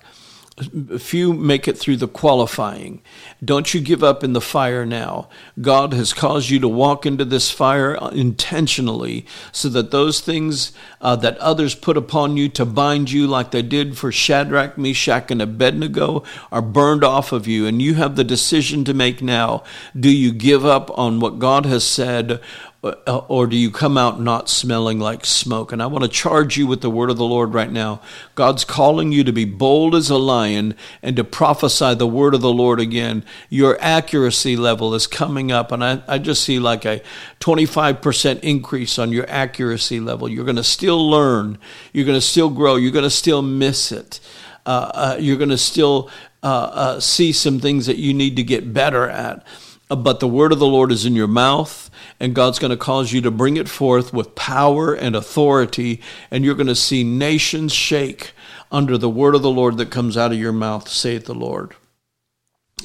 Few 0.99 1.33
make 1.33 1.67
it 1.67 1.79
through 1.79 1.97
the 1.97 2.09
qualifying. 2.09 3.01
Don't 3.43 3.73
you 3.73 3.81
give 3.81 4.05
up 4.05 4.23
in 4.23 4.35
the 4.35 4.41
fire 4.41 4.85
now. 4.85 5.29
God 5.61 5.95
has 5.95 6.13
caused 6.13 6.51
you 6.51 6.61
to 6.61 6.69
walk 6.69 7.07
into 7.07 7.25
this 7.25 7.51
fire 7.51 7.95
intentionally 8.13 9.25
so 9.51 9.69
that 9.71 9.91
those 9.91 10.21
things 10.21 10.73
uh, 11.01 11.17
that 11.17 11.39
others 11.39 11.75
put 11.75 11.97
upon 11.97 12.37
you 12.37 12.49
to 12.51 12.67
bind 12.67 13.11
you, 13.11 13.27
like 13.27 13.51
they 13.51 13.63
did 13.63 13.97
for 13.97 14.13
Shadrach, 14.13 14.77
Meshach, 14.77 15.31
and 15.31 15.41
Abednego, 15.41 16.23
are 16.51 16.63
burned 16.63 17.03
off 17.03 17.33
of 17.33 17.47
you. 17.47 17.67
And 17.67 17.81
you 17.81 17.95
have 17.95 18.17
the 18.17 18.25
decision 18.25 18.85
to 18.85 18.95
make 18.95 19.23
now. 19.23 19.65
Do 19.99 20.11
you 20.11 20.33
give 20.33 20.67
up 20.67 20.97
on 20.99 21.19
what 21.19 21.39
God 21.39 21.65
has 21.67 21.85
said, 21.85 22.41
or 22.83 23.47
do 23.47 23.57
you 23.57 23.71
come 23.71 23.97
out 23.97 24.21
not 24.21 24.49
smelling 24.49 24.99
like 24.99 25.25
smoke? 25.25 25.71
And 25.71 25.81
I 25.81 25.87
want 25.87 26.03
to 26.03 26.11
charge 26.11 26.57
you 26.57 26.67
with 26.67 26.81
the 26.81 26.91
word 26.91 27.11
of 27.11 27.17
the 27.17 27.25
Lord 27.25 27.55
right 27.55 27.71
now. 27.71 28.01
God's 28.35 28.65
calling 28.65 29.13
you 29.13 29.23
to 29.23 29.33
be 29.33 29.45
bold 29.45 29.95
as 29.95 30.11
a 30.11 30.17
lion 30.17 30.75
and 31.01 31.15
to 31.15 31.23
prophesy 31.23 31.95
the 31.95 32.09
word 32.09 32.35
of 32.35 32.41
the 32.41 32.53
Lord 32.53 32.81
again. 32.81 33.25
Your 33.49 33.79
accuracy 33.81 34.57
level 34.57 34.95
is 34.95 35.07
coming 35.07 35.53
up, 35.53 35.71
and 35.71 35.85
I, 35.85 36.03
I 36.09 36.19
just 36.19 36.43
see 36.43 36.59
like 36.59 36.85
a 36.85 37.03
25% 37.39 38.41
increase 38.41 38.99
on 38.99 39.13
your 39.13 39.31
accuracy 39.31 40.01
level. 40.01 40.29
You're 40.29 40.45
going 40.45 40.57
to 40.57 40.65
still 40.65 41.09
learn, 41.09 41.59
you're 41.93 42.07
going 42.07 42.19
to 42.19 42.27
still 42.27 42.51
grow, 42.51 42.75
you're 42.75 42.91
going 42.91 43.05
to 43.05 43.11
still 43.11 43.43
miss 43.43 43.93
it. 43.93 44.19
Uh, 44.67 44.91
uh, 44.95 45.17
you're 45.21 45.39
going 45.39 45.51
to 45.51 45.59
still 45.59 46.11
uh, 46.43 46.47
uh, 46.47 47.01
see 47.01 47.33
some 47.33 47.61
things 47.61 47.87
that 47.87 47.97
you 47.97 48.13
need 48.13 48.37
to 48.37 48.43
get 48.43 48.73
better 48.73 49.09
at. 49.09 49.47
Uh, 49.89 49.95
but 49.97 50.19
the 50.19 50.29
word 50.29 50.51
of 50.53 50.59
the 50.59 50.67
Lord 50.67 50.91
is 50.91 51.07
in 51.07 51.15
your 51.15 51.29
mouth 51.29 51.91
and 52.23 52.37
God's 52.37 52.61
going 52.61 52.71
to 52.71 52.77
cause 52.77 53.13
you 53.13 53.21
to 53.23 53.33
bring 53.33 53.57
it 53.57 53.69
forth 53.69 54.13
with 54.13 54.37
power 54.37 54.95
and 54.95 55.17
authority, 55.17 56.01
and 56.31 56.45
you're 56.45 56.55
going 56.55 56.69
to 56.69 56.77
see 56.77 57.03
nations 57.03 57.73
shake 57.73 58.31
under 58.71 58.97
the 58.97 59.11
word 59.11 59.35
of 59.35 59.43
the 59.43 59.51
Lord 59.51 59.77
that 59.79 59.91
comes 59.91 60.17
out 60.17 60.31
of 60.31 60.39
your 60.39 60.53
mouth, 60.53 60.89
saith 60.89 61.25
the 61.25 61.35
Lord. 61.35 61.75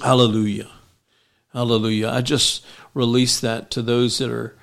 Hallelujah. 0.01 0.71
Hallelujah. 1.53 2.09
I 2.09 2.21
just 2.21 2.65
release 2.95 3.39
that 3.39 3.69
to 3.71 3.83
those 3.83 4.17
that 4.17 4.31
are 4.31 4.57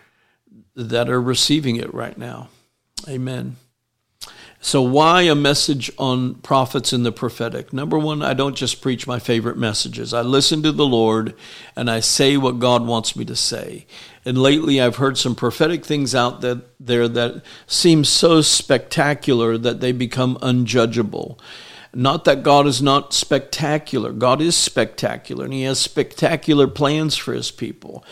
that 0.74 1.08
are 1.08 1.22
receiving 1.22 1.76
it 1.76 1.94
right 1.94 2.18
now. 2.18 2.48
Amen. 3.08 3.54
So, 4.64 4.80
why 4.80 5.20
a 5.24 5.34
message 5.34 5.90
on 5.98 6.36
prophets 6.36 6.94
and 6.94 7.04
the 7.04 7.12
prophetic? 7.12 7.74
Number 7.74 7.98
one, 7.98 8.22
I 8.22 8.32
don't 8.32 8.56
just 8.56 8.80
preach 8.80 9.06
my 9.06 9.18
favorite 9.18 9.58
messages. 9.58 10.14
I 10.14 10.22
listen 10.22 10.62
to 10.62 10.72
the 10.72 10.86
Lord 10.86 11.34
and 11.76 11.90
I 11.90 12.00
say 12.00 12.38
what 12.38 12.60
God 12.60 12.86
wants 12.86 13.14
me 13.14 13.26
to 13.26 13.36
say. 13.36 13.84
And 14.24 14.38
lately, 14.38 14.80
I've 14.80 14.96
heard 14.96 15.18
some 15.18 15.34
prophetic 15.34 15.84
things 15.84 16.14
out 16.14 16.40
there 16.40 17.08
that 17.08 17.42
seem 17.66 18.04
so 18.04 18.40
spectacular 18.40 19.58
that 19.58 19.80
they 19.80 19.92
become 19.92 20.38
unjudgeable. 20.38 21.38
Not 21.92 22.24
that 22.24 22.42
God 22.42 22.66
is 22.66 22.80
not 22.80 23.12
spectacular, 23.12 24.12
God 24.12 24.40
is 24.40 24.56
spectacular, 24.56 25.44
and 25.44 25.52
He 25.52 25.64
has 25.64 25.78
spectacular 25.78 26.68
plans 26.68 27.18
for 27.18 27.34
His 27.34 27.50
people 27.50 28.02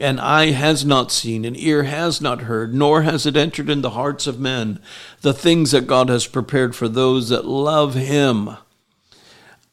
and 0.00 0.20
eye 0.20 0.50
has 0.50 0.84
not 0.84 1.12
seen, 1.12 1.44
and 1.44 1.56
ear 1.56 1.84
has 1.84 2.20
not 2.20 2.42
heard, 2.42 2.74
nor 2.74 3.02
has 3.02 3.26
it 3.26 3.36
entered 3.36 3.68
in 3.68 3.82
the 3.82 3.90
hearts 3.90 4.26
of 4.26 4.40
men, 4.40 4.80
the 5.20 5.34
things 5.34 5.70
that 5.72 5.86
God 5.86 6.08
has 6.08 6.26
prepared 6.26 6.74
for 6.74 6.88
those 6.88 7.28
that 7.28 7.44
love 7.44 7.94
Him. 7.94 8.56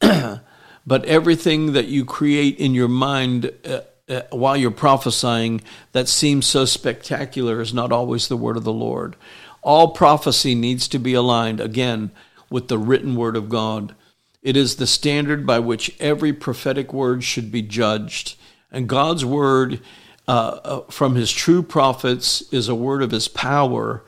but 0.00 1.04
everything 1.04 1.72
that 1.72 1.88
you 1.88 2.04
create 2.04 2.58
in 2.58 2.74
your 2.74 2.88
mind 2.88 3.52
uh, 3.64 3.80
uh, 4.08 4.22
while 4.30 4.56
you're 4.56 4.70
prophesying 4.70 5.60
that 5.92 6.08
seems 6.08 6.46
so 6.46 6.64
spectacular 6.64 7.60
is 7.60 7.74
not 7.74 7.92
always 7.92 8.28
the 8.28 8.36
word 8.36 8.56
of 8.56 8.64
the 8.64 8.72
Lord. 8.72 9.16
All 9.62 9.88
prophecy 9.88 10.54
needs 10.54 10.88
to 10.88 10.98
be 10.98 11.14
aligned, 11.14 11.60
again, 11.60 12.10
with 12.48 12.68
the 12.68 12.78
written 12.78 13.16
word 13.16 13.36
of 13.36 13.48
God. 13.48 13.94
It 14.42 14.56
is 14.56 14.76
the 14.76 14.86
standard 14.86 15.46
by 15.46 15.58
which 15.58 15.94
every 16.00 16.32
prophetic 16.32 16.92
word 16.92 17.24
should 17.24 17.50
be 17.50 17.60
judged. 17.60 18.36
And 18.70 18.88
God's 18.88 19.24
word 19.24 19.80
uh, 20.28 20.60
uh, 20.62 20.80
from 20.90 21.14
his 21.14 21.32
true 21.32 21.62
prophets 21.62 22.42
is 22.52 22.68
a 22.68 22.74
word 22.74 23.02
of 23.02 23.12
his 23.12 23.28
power, 23.28 24.04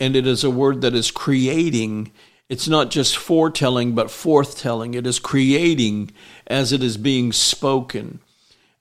and 0.00 0.16
it 0.16 0.26
is 0.26 0.42
a 0.42 0.50
word 0.50 0.80
that 0.80 0.94
is 0.94 1.10
creating. 1.10 2.10
It's 2.48 2.68
not 2.68 2.90
just 2.90 3.18
foretelling, 3.18 3.94
but 3.94 4.06
forthtelling. 4.06 4.94
It 4.94 5.06
is 5.06 5.18
creating 5.18 6.10
as 6.46 6.72
it 6.72 6.82
is 6.82 6.96
being 6.96 7.32
spoken. 7.32 8.20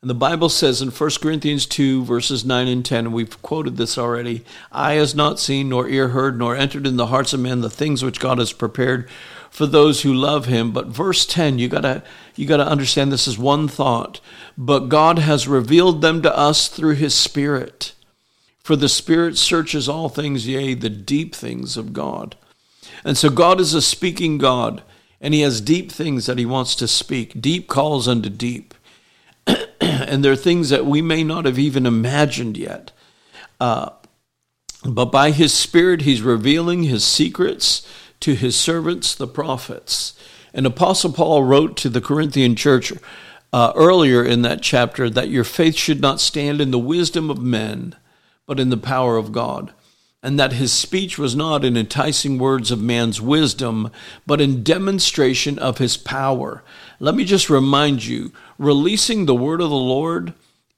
And 0.02 0.10
the 0.10 0.16
Bible 0.16 0.48
says 0.48 0.82
in 0.82 0.90
1 0.90 1.10
Corinthians 1.22 1.66
2, 1.66 2.06
verses 2.06 2.46
9 2.46 2.68
and 2.70 2.86
10, 2.86 3.08
and 3.08 3.14
we've 3.14 3.42
quoted 3.42 3.76
this 3.76 3.98
already 3.98 4.46
Eye 4.72 4.94
has 4.94 5.14
not 5.14 5.40
seen, 5.40 5.68
nor 5.68 5.90
ear 5.90 6.10
heard, 6.10 6.40
nor 6.40 6.56
entered 6.56 6.88
in 6.88 6.96
the 6.96 7.08
hearts 7.08 7.34
of 7.34 7.42
men 7.42 7.60
the 7.60 7.70
things 7.70 8.02
which 8.02 8.22
God 8.22 8.38
has 8.38 8.54
prepared 8.54 9.10
for 9.58 9.66
those 9.66 10.04
who 10.04 10.14
love 10.14 10.46
him. 10.46 10.72
But 10.72 10.86
verse 10.86 11.26
10, 11.26 11.58
you 11.58 11.68
gotta 11.68 12.04
you 12.36 12.46
gotta 12.46 12.68
understand 12.68 13.12
this 13.12 13.28
is 13.28 13.40
one 13.40 13.68
thought. 13.68 14.22
But 14.56 14.88
God 14.88 15.18
has 15.18 15.48
revealed 15.48 16.04
them 16.04 16.22
to 16.22 16.38
us 16.38 16.68
through 16.68 16.94
his 16.94 17.16
Spirit. 17.16 17.94
For 18.60 18.76
the 18.76 18.88
Spirit 18.88 19.36
searches 19.36 19.90
all 19.90 20.10
things, 20.10 20.48
yea, 20.48 20.76
the 20.76 20.92
deep 20.92 21.34
things 21.34 21.76
of 21.76 21.92
God. 21.92 22.36
And 23.04 23.18
so 23.18 23.32
God 23.32 23.60
is 23.60 23.74
a 23.74 23.82
speaking 23.82 24.38
God, 24.38 24.84
and 25.20 25.34
he 25.34 25.42
has 25.42 25.60
deep 25.60 25.92
things 25.92 26.28
that 26.28 26.38
he 26.38 26.46
wants 26.46 26.76
to 26.76 26.88
speak. 26.88 27.42
Deep 27.42 27.68
calls 27.68 28.08
unto 28.08 28.30
deep. 28.30 28.76
and 29.82 30.24
there 30.24 30.34
are 30.34 30.36
things 30.36 30.70
that 30.70 30.86
we 30.86 31.02
may 31.02 31.24
not 31.24 31.46
have 31.46 31.58
even 31.58 31.88
imagined 31.88 32.58
yet. 32.58 32.92
Uh, 33.60 33.90
but 34.86 35.06
by 35.06 35.32
his 35.32 35.52
Spirit, 35.52 36.04
he's 36.04 36.22
revealing 36.22 36.84
his 36.84 37.04
secrets 37.04 37.88
to 38.22 38.36
his 38.36 38.56
servants, 38.56 39.16
the 39.16 39.28
prophets. 39.28 40.18
And 40.54 40.66
Apostle 40.66 41.14
Paul 41.14 41.44
wrote 41.44 41.78
to 41.78 41.90
the 41.90 42.02
Corinthian 42.02 42.56
church 42.56 42.94
uh, 43.54 43.72
earlier 43.76 44.24
in 44.24 44.42
that 44.42 44.62
chapter 44.62 45.10
that 45.10 45.30
your 45.30 45.44
faith 45.44 45.76
should 45.76 46.02
not 46.02 46.20
stand 46.20 46.62
in 46.62 46.72
the 46.72 46.80
wisdom 46.80 47.30
of 47.30 47.42
men, 47.42 47.96
but 48.46 48.60
in 48.60 48.70
the 48.70 48.78
power 48.78 49.18
of 49.18 49.32
God. 49.32 49.74
And 50.24 50.40
that 50.40 50.54
his 50.54 50.74
speech 50.74 51.18
was 51.18 51.36
not 51.36 51.64
in 51.64 51.78
enticing 51.78 52.40
words 52.40 52.72
of 52.72 52.82
man's 52.82 53.22
wisdom, 53.22 53.92
but 54.26 54.42
in 54.42 54.64
demonstration 54.64 55.60
of 55.60 55.78
his 55.78 55.96
power. 55.96 56.64
Let 57.00 57.16
me 57.16 57.24
just 57.24 57.50
remind 57.50 58.04
you 58.06 58.32
releasing 58.58 59.26
the 59.26 59.36
word 59.36 59.62
of 59.62 59.70
the 59.70 59.76
Lord 59.76 60.34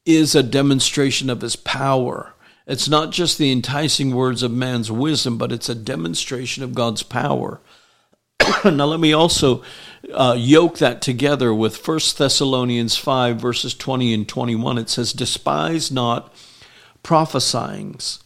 is 0.06 0.36
a 0.36 0.44
demonstration 0.44 1.30
of 1.30 1.42
his 1.42 1.56
power. 1.56 2.34
It's 2.70 2.88
not 2.88 3.10
just 3.10 3.40
the 3.40 3.52
enticing 3.52 4.14
words 4.14 4.44
of 4.44 4.52
man's 4.52 4.92
wisdom, 4.92 5.40
but 5.40 5.52
it's 5.52 5.70
a 5.70 5.76
demonstration 5.76 6.64
of 6.64 6.76
God's 6.76 7.02
power. 7.02 7.60
now, 8.64 8.86
let 8.86 9.00
me 9.00 9.12
also 9.12 9.64
uh, 10.14 10.36
yoke 10.38 10.78
that 10.78 11.02
together 11.02 11.52
with 11.52 11.86
1 11.86 12.00
Thessalonians 12.16 12.96
5, 12.96 13.38
verses 13.42 13.74
20 13.74 14.14
and 14.14 14.30
21. 14.30 14.78
It 14.78 14.88
says, 14.88 15.14
Despise 15.14 15.92
not 15.92 16.32
prophesyings, 17.04 18.20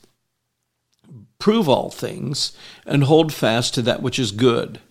prove 1.40 1.70
all 1.70 1.90
things, 1.90 2.52
and 2.86 3.06
hold 3.06 3.32
fast 3.32 3.74
to 3.76 3.82
that 3.84 4.02
which 4.02 4.20
is 4.20 4.34
good. 4.34 4.82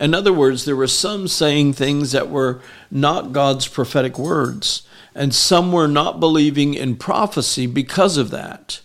In 0.00 0.12
other 0.12 0.32
words, 0.32 0.64
there 0.64 0.74
were 0.74 0.88
some 0.88 1.28
saying 1.28 1.74
things 1.74 2.10
that 2.10 2.28
were 2.28 2.60
not 2.90 3.32
God's 3.32 3.68
prophetic 3.68 4.18
words 4.18 4.82
and 5.14 5.34
some 5.34 5.72
were 5.72 5.88
not 5.88 6.20
believing 6.20 6.74
in 6.74 6.96
prophecy 6.96 7.66
because 7.66 8.16
of 8.16 8.30
that. 8.30 8.80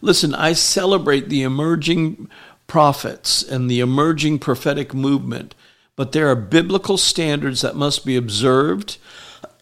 Listen, 0.00 0.34
I 0.34 0.52
celebrate 0.52 1.28
the 1.28 1.42
emerging 1.42 2.28
prophets 2.66 3.42
and 3.42 3.70
the 3.70 3.80
emerging 3.80 4.38
prophetic 4.38 4.94
movement, 4.94 5.54
but 5.94 6.12
there 6.12 6.28
are 6.28 6.36
biblical 6.36 6.96
standards 6.98 7.62
that 7.62 7.76
must 7.76 8.04
be 8.04 8.16
observed 8.16 8.98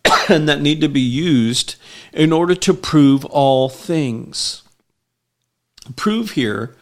and 0.28 0.48
that 0.48 0.60
need 0.60 0.80
to 0.80 0.88
be 0.88 1.00
used 1.00 1.76
in 2.12 2.32
order 2.32 2.54
to 2.54 2.74
prove 2.74 3.24
all 3.26 3.68
things. 3.68 4.62
Prove 5.96 6.32
here 6.32 6.76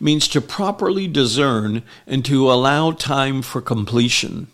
means 0.00 0.28
to 0.28 0.40
properly 0.40 1.08
discern 1.08 1.82
and 2.06 2.24
to 2.24 2.50
allow 2.50 2.92
time 2.92 3.42
for 3.42 3.60
completion. 3.60 4.48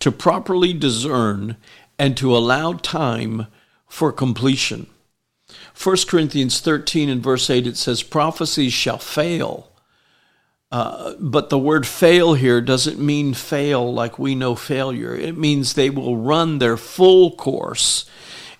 To 0.00 0.12
properly 0.12 0.72
discern 0.72 1.56
and 1.98 2.16
to 2.16 2.36
allow 2.36 2.74
time 2.74 3.46
for 3.86 4.12
completion. 4.12 4.86
1 5.80 5.96
Corinthians 6.08 6.60
13 6.60 7.08
and 7.08 7.22
verse 7.22 7.48
8, 7.48 7.66
it 7.66 7.76
says, 7.76 8.02
Prophecies 8.02 8.72
shall 8.72 8.98
fail. 8.98 9.70
Uh, 10.72 11.14
but 11.20 11.48
the 11.48 11.58
word 11.58 11.86
fail 11.86 12.34
here 12.34 12.60
doesn't 12.60 12.98
mean 12.98 13.34
fail 13.34 13.92
like 13.92 14.18
we 14.18 14.34
know 14.34 14.54
failure. 14.54 15.14
It 15.14 15.36
means 15.36 15.72
they 15.72 15.90
will 15.90 16.16
run 16.16 16.58
their 16.58 16.76
full 16.76 17.36
course 17.36 18.04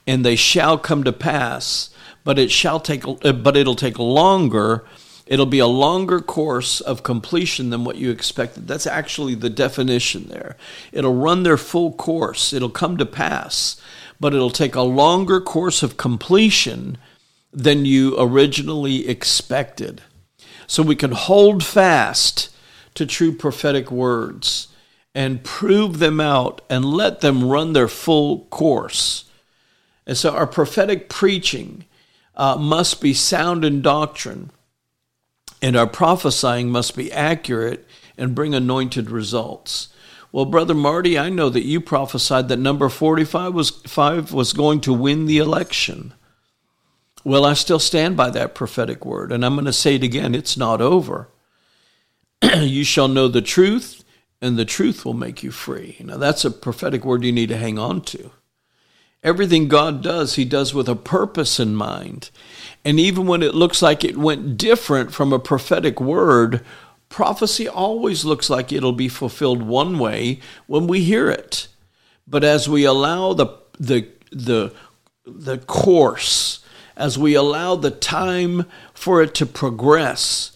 and 0.06 0.24
they 0.24 0.36
shall 0.36 0.78
come 0.78 1.02
to 1.02 1.12
pass, 1.12 1.90
but 2.22 2.38
it 2.38 2.50
shall 2.50 2.78
take, 2.78 3.06
uh, 3.06 3.32
but 3.32 3.56
it'll 3.56 3.74
take 3.74 3.98
longer 3.98 4.84
It'll 5.26 5.46
be 5.46 5.58
a 5.58 5.66
longer 5.66 6.20
course 6.20 6.80
of 6.80 7.02
completion 7.02 7.70
than 7.70 7.84
what 7.84 7.96
you 7.96 8.10
expected. 8.10 8.68
That's 8.68 8.86
actually 8.86 9.34
the 9.34 9.50
definition 9.50 10.28
there. 10.28 10.56
It'll 10.92 11.14
run 11.14 11.42
their 11.42 11.56
full 11.56 11.92
course, 11.92 12.52
it'll 12.52 12.70
come 12.70 12.96
to 12.98 13.06
pass, 13.06 13.80
but 14.20 14.34
it'll 14.34 14.50
take 14.50 14.74
a 14.74 14.82
longer 14.82 15.40
course 15.40 15.82
of 15.82 15.96
completion 15.96 16.98
than 17.52 17.84
you 17.84 18.14
originally 18.18 19.08
expected. 19.08 20.02
So 20.66 20.82
we 20.82 20.96
can 20.96 21.12
hold 21.12 21.64
fast 21.64 22.50
to 22.94 23.06
true 23.06 23.32
prophetic 23.32 23.90
words 23.90 24.68
and 25.14 25.42
prove 25.42 25.98
them 25.98 26.20
out 26.20 26.60
and 26.68 26.84
let 26.84 27.20
them 27.20 27.48
run 27.48 27.72
their 27.72 27.88
full 27.88 28.40
course. 28.46 29.24
And 30.06 30.16
so 30.16 30.34
our 30.34 30.46
prophetic 30.46 31.08
preaching 31.08 31.84
uh, 32.36 32.56
must 32.56 33.00
be 33.00 33.14
sound 33.14 33.64
in 33.64 33.80
doctrine, 33.80 34.50
and 35.62 35.76
our 35.76 35.86
prophesying 35.86 36.70
must 36.70 36.96
be 36.96 37.12
accurate 37.12 37.86
and 38.18 38.34
bring 38.34 38.54
anointed 38.54 39.10
results. 39.10 39.88
Well, 40.32 40.44
Brother 40.44 40.74
Marty, 40.74 41.18
I 41.18 41.30
know 41.30 41.48
that 41.48 41.64
you 41.64 41.80
prophesied 41.80 42.48
that 42.48 42.58
number 42.58 42.88
45 42.88 43.54
was, 43.54 43.70
five 43.70 44.32
was 44.32 44.52
going 44.52 44.80
to 44.82 44.92
win 44.92 45.26
the 45.26 45.38
election. 45.38 46.12
Well, 47.24 47.44
I 47.44 47.54
still 47.54 47.78
stand 47.78 48.16
by 48.16 48.30
that 48.30 48.54
prophetic 48.54 49.04
word, 49.04 49.32
and 49.32 49.44
I'm 49.44 49.54
going 49.54 49.64
to 49.64 49.72
say 49.72 49.96
it 49.96 50.02
again 50.02 50.34
it's 50.34 50.56
not 50.56 50.80
over. 50.80 51.28
you 52.56 52.84
shall 52.84 53.08
know 53.08 53.28
the 53.28 53.42
truth, 53.42 54.04
and 54.40 54.56
the 54.56 54.64
truth 54.64 55.04
will 55.04 55.14
make 55.14 55.42
you 55.42 55.50
free. 55.50 55.96
Now, 56.04 56.18
that's 56.18 56.44
a 56.44 56.50
prophetic 56.50 57.04
word 57.04 57.24
you 57.24 57.32
need 57.32 57.48
to 57.48 57.56
hang 57.56 57.78
on 57.78 58.02
to. 58.02 58.30
Everything 59.22 59.66
God 59.66 60.02
does, 60.02 60.34
He 60.36 60.44
does 60.44 60.74
with 60.74 60.88
a 60.88 60.94
purpose 60.94 61.58
in 61.58 61.74
mind. 61.74 62.30
And 62.86 63.00
even 63.00 63.26
when 63.26 63.42
it 63.42 63.52
looks 63.52 63.82
like 63.82 64.04
it 64.04 64.16
went 64.16 64.56
different 64.56 65.12
from 65.12 65.32
a 65.32 65.40
prophetic 65.40 66.00
word, 66.00 66.64
prophecy 67.08 67.66
always 67.66 68.24
looks 68.24 68.48
like 68.48 68.70
it'll 68.70 68.92
be 68.92 69.08
fulfilled 69.08 69.60
one 69.60 69.98
way 69.98 70.38
when 70.68 70.86
we 70.86 71.02
hear 71.02 71.28
it. 71.28 71.66
But 72.28 72.44
as 72.44 72.68
we 72.68 72.84
allow 72.84 73.32
the, 73.32 73.48
the, 73.80 74.06
the, 74.30 74.72
the 75.26 75.58
course, 75.58 76.64
as 76.96 77.18
we 77.18 77.34
allow 77.34 77.74
the 77.74 77.90
time 77.90 78.66
for 78.94 79.20
it 79.20 79.34
to 79.34 79.46
progress, 79.46 80.52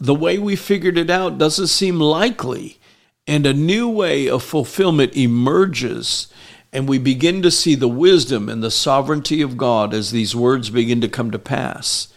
the 0.00 0.14
way 0.14 0.38
we 0.38 0.56
figured 0.56 0.96
it 0.96 1.10
out 1.10 1.36
doesn't 1.36 1.66
seem 1.66 2.00
likely, 2.00 2.78
and 3.26 3.44
a 3.44 3.52
new 3.52 3.90
way 3.90 4.26
of 4.26 4.42
fulfillment 4.42 5.14
emerges, 5.14 6.28
and 6.74 6.88
we 6.88 6.98
begin 6.98 7.40
to 7.40 7.52
see 7.52 7.76
the 7.76 7.88
wisdom 7.88 8.48
and 8.48 8.60
the 8.60 8.70
sovereignty 8.70 9.40
of 9.40 9.56
God 9.56 9.94
as 9.94 10.10
these 10.10 10.34
words 10.34 10.70
begin 10.70 11.00
to 11.00 11.08
come 11.08 11.30
to 11.30 11.38
pass. 11.38 12.08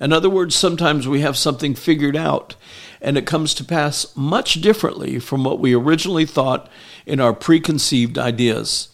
In 0.00 0.10
other 0.10 0.30
words, 0.30 0.54
sometimes 0.54 1.06
we 1.06 1.20
have 1.20 1.36
something 1.36 1.74
figured 1.74 2.16
out, 2.16 2.56
and 3.02 3.18
it 3.18 3.26
comes 3.26 3.52
to 3.54 3.64
pass 3.64 4.16
much 4.16 4.54
differently 4.54 5.18
from 5.18 5.44
what 5.44 5.60
we 5.60 5.74
originally 5.74 6.24
thought 6.24 6.70
in 7.04 7.20
our 7.20 7.34
preconceived 7.34 8.18
ideas. 8.18 8.88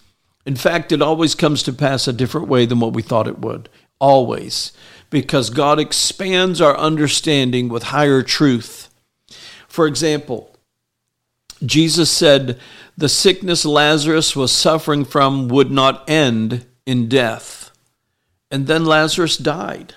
In 0.44 0.56
fact, 0.56 0.90
it 0.90 1.00
always 1.00 1.36
comes 1.36 1.62
to 1.62 1.72
pass 1.72 2.08
a 2.08 2.12
different 2.12 2.48
way 2.48 2.66
than 2.66 2.80
what 2.80 2.92
we 2.92 3.02
thought 3.02 3.28
it 3.28 3.38
would 3.38 3.68
always, 4.00 4.72
because 5.10 5.50
God 5.50 5.78
expands 5.78 6.60
our 6.60 6.76
understanding 6.76 7.68
with 7.68 7.84
higher 7.84 8.22
truth. 8.22 8.88
For 9.68 9.86
example, 9.86 10.51
Jesus 11.64 12.10
said 12.10 12.58
the 12.96 13.08
sickness 13.08 13.64
Lazarus 13.64 14.36
was 14.36 14.52
suffering 14.52 15.04
from 15.04 15.48
would 15.48 15.70
not 15.70 16.08
end 16.08 16.66
in 16.86 17.08
death. 17.08 17.70
And 18.50 18.66
then 18.66 18.84
Lazarus 18.84 19.36
died. 19.36 19.94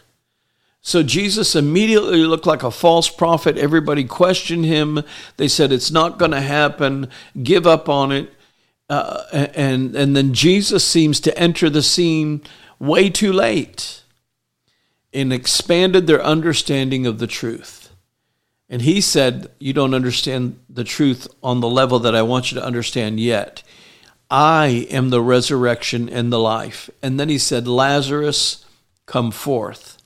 So 0.81 1.01
Jesus 1.01 1.55
immediately 1.55 2.19
looked 2.19 2.45
like 2.45 2.61
a 2.61 2.69
false 2.69 3.09
prophet. 3.09 3.57
Everybody 3.57 4.03
questioned 4.03 4.65
him. 4.65 5.03
They 5.37 5.47
said, 5.47 5.71
It's 5.71 5.89
not 5.89 6.19
going 6.19 6.31
to 6.31 6.41
happen. 6.41 7.09
Give 7.41 7.65
up 7.65 7.89
on 7.89 8.11
it. 8.11 8.31
Uh, 8.87 9.23
and, 9.31 9.95
and 9.95 10.15
then 10.15 10.33
Jesus 10.33 10.85
seems 10.85 11.19
to 11.21 11.35
enter 11.37 11.71
the 11.71 11.81
scene 11.81 12.43
way 12.77 13.09
too 13.09 13.33
late 13.33 14.03
and 15.11 15.33
expanded 15.33 16.05
their 16.05 16.23
understanding 16.23 17.07
of 17.07 17.17
the 17.17 17.27
truth. 17.27 17.84
And 18.69 18.81
he 18.81 19.01
said, 19.01 19.51
You 19.59 19.73
don't 19.73 19.93
understand 19.93 20.59
the 20.69 20.83
truth 20.83 21.27
on 21.43 21.59
the 21.59 21.69
level 21.69 21.99
that 21.99 22.15
I 22.15 22.21
want 22.21 22.51
you 22.51 22.59
to 22.59 22.65
understand 22.65 23.19
yet. 23.19 23.63
I 24.29 24.87
am 24.89 25.09
the 25.09 25.21
resurrection 25.21 26.09
and 26.09 26.31
the 26.33 26.39
life. 26.39 26.89
And 27.01 27.19
then 27.19 27.29
he 27.29 27.37
said, 27.37 27.67
Lazarus, 27.67 28.65
come 29.05 29.31
forth. 29.31 29.97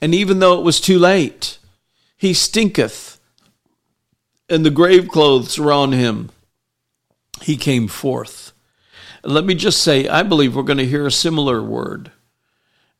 And 0.00 0.14
even 0.14 0.38
though 0.38 0.58
it 0.58 0.64
was 0.64 0.80
too 0.80 0.98
late, 0.98 1.58
he 2.16 2.32
stinketh, 2.32 3.18
and 4.48 4.64
the 4.64 4.70
grave 4.70 5.08
clothes 5.08 5.58
are 5.58 5.72
on 5.72 5.92
him. 5.92 6.30
He 7.42 7.56
came 7.56 7.88
forth. 7.88 8.52
Let 9.24 9.44
me 9.44 9.54
just 9.54 9.82
say, 9.82 10.06
I 10.06 10.22
believe 10.22 10.54
we're 10.54 10.62
going 10.62 10.78
to 10.78 10.86
hear 10.86 11.06
a 11.06 11.10
similar 11.10 11.62
word. 11.62 12.12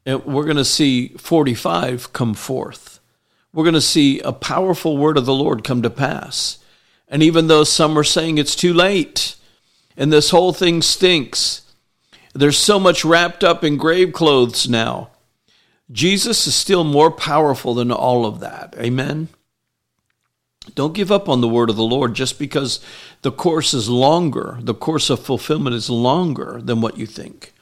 And 0.07 0.25
we're 0.25 0.45
going 0.45 0.57
to 0.57 0.65
see 0.65 1.09
45 1.09 2.13
come 2.13 2.35
forth. 2.35 2.94
We're 3.55 3.63
going 3.63 3.75
to 3.75 3.81
see 3.81 4.19
a 4.19 4.33
powerful 4.33 4.97
word 4.99 5.17
of 5.17 5.27
the 5.27 5.33
Lord 5.33 5.63
come 5.63 5.81
to 5.83 5.91
pass. 5.91 6.59
And 7.07 7.23
even 7.23 7.47
though 7.47 7.63
some 7.63 7.97
are 7.97 8.05
saying 8.05 8.37
it's 8.37 8.57
too 8.57 8.75
late 8.75 9.37
and 9.97 10.13
this 10.13 10.31
whole 10.31 10.53
thing 10.53 10.83
stinks, 10.83 11.63
there's 12.35 12.59
so 12.59 12.81
much 12.81 13.05
wrapped 13.05 13.45
up 13.45 13.63
in 13.63 13.77
grave 13.77 14.13
clothes 14.13 14.69
now. 14.69 15.11
Jesus 15.93 16.49
is 16.49 16.55
still 16.57 16.83
more 16.83 17.13
powerful 17.13 17.75
than 17.75 17.93
all 17.93 18.27
of 18.27 18.41
that. 18.41 18.75
Amen. 18.77 19.29
Don't 20.75 20.95
give 20.95 21.13
up 21.13 21.29
on 21.29 21.41
the 21.41 21.49
word 21.49 21.71
of 21.71 21.77
the 21.77 21.85
Lord 21.85 22.15
just 22.15 22.41
because 22.41 22.81
the 23.23 23.31
course 23.31 23.73
is 23.73 23.89
longer. 23.89 24.59
The 24.63 24.75
course 24.75 25.11
of 25.11 25.21
fulfillment 25.21 25.77
is 25.77 25.89
longer 25.89 26.61
than 26.61 26.81
what 26.81 26.99
you 26.99 27.07
think. 27.07 27.53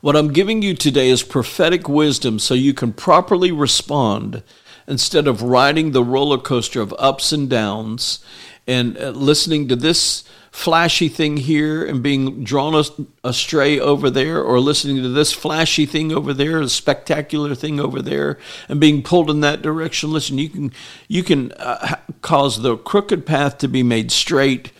What 0.00 0.16
I'm 0.16 0.32
giving 0.32 0.60
you 0.62 0.74
today 0.74 1.08
is 1.08 1.22
prophetic 1.22 1.88
wisdom 1.88 2.40
so 2.40 2.54
you 2.54 2.74
can 2.74 2.92
properly 2.92 3.52
respond 3.52 4.42
instead 4.90 5.26
of 5.28 5.40
riding 5.40 5.92
the 5.92 6.04
roller 6.04 6.36
coaster 6.36 6.80
of 6.80 6.94
ups 6.98 7.32
and 7.32 7.48
downs 7.48 8.18
and 8.66 8.98
uh, 8.98 9.10
listening 9.10 9.68
to 9.68 9.76
this 9.76 10.24
flashy 10.50 11.08
thing 11.08 11.36
here 11.36 11.84
and 11.84 12.02
being 12.02 12.42
drawn 12.42 12.84
astray 13.22 13.78
over 13.78 14.10
there, 14.10 14.42
or 14.42 14.58
listening 14.58 14.96
to 14.96 15.08
this 15.08 15.32
flashy 15.32 15.86
thing 15.86 16.12
over 16.12 16.34
there, 16.34 16.60
a 16.60 16.68
spectacular 16.68 17.54
thing 17.54 17.78
over 17.78 18.02
there, 18.02 18.36
and 18.68 18.80
being 18.80 19.02
pulled 19.02 19.30
in 19.30 19.40
that 19.40 19.62
direction. 19.62 20.12
Listen, 20.12 20.38
you 20.38 20.48
can 20.48 20.72
you 21.06 21.22
can 21.22 21.52
uh, 21.52 21.96
cause 22.20 22.62
the 22.62 22.76
crooked 22.76 23.24
path 23.24 23.58
to 23.58 23.68
be 23.68 23.84
made 23.84 24.10
straight 24.10 24.72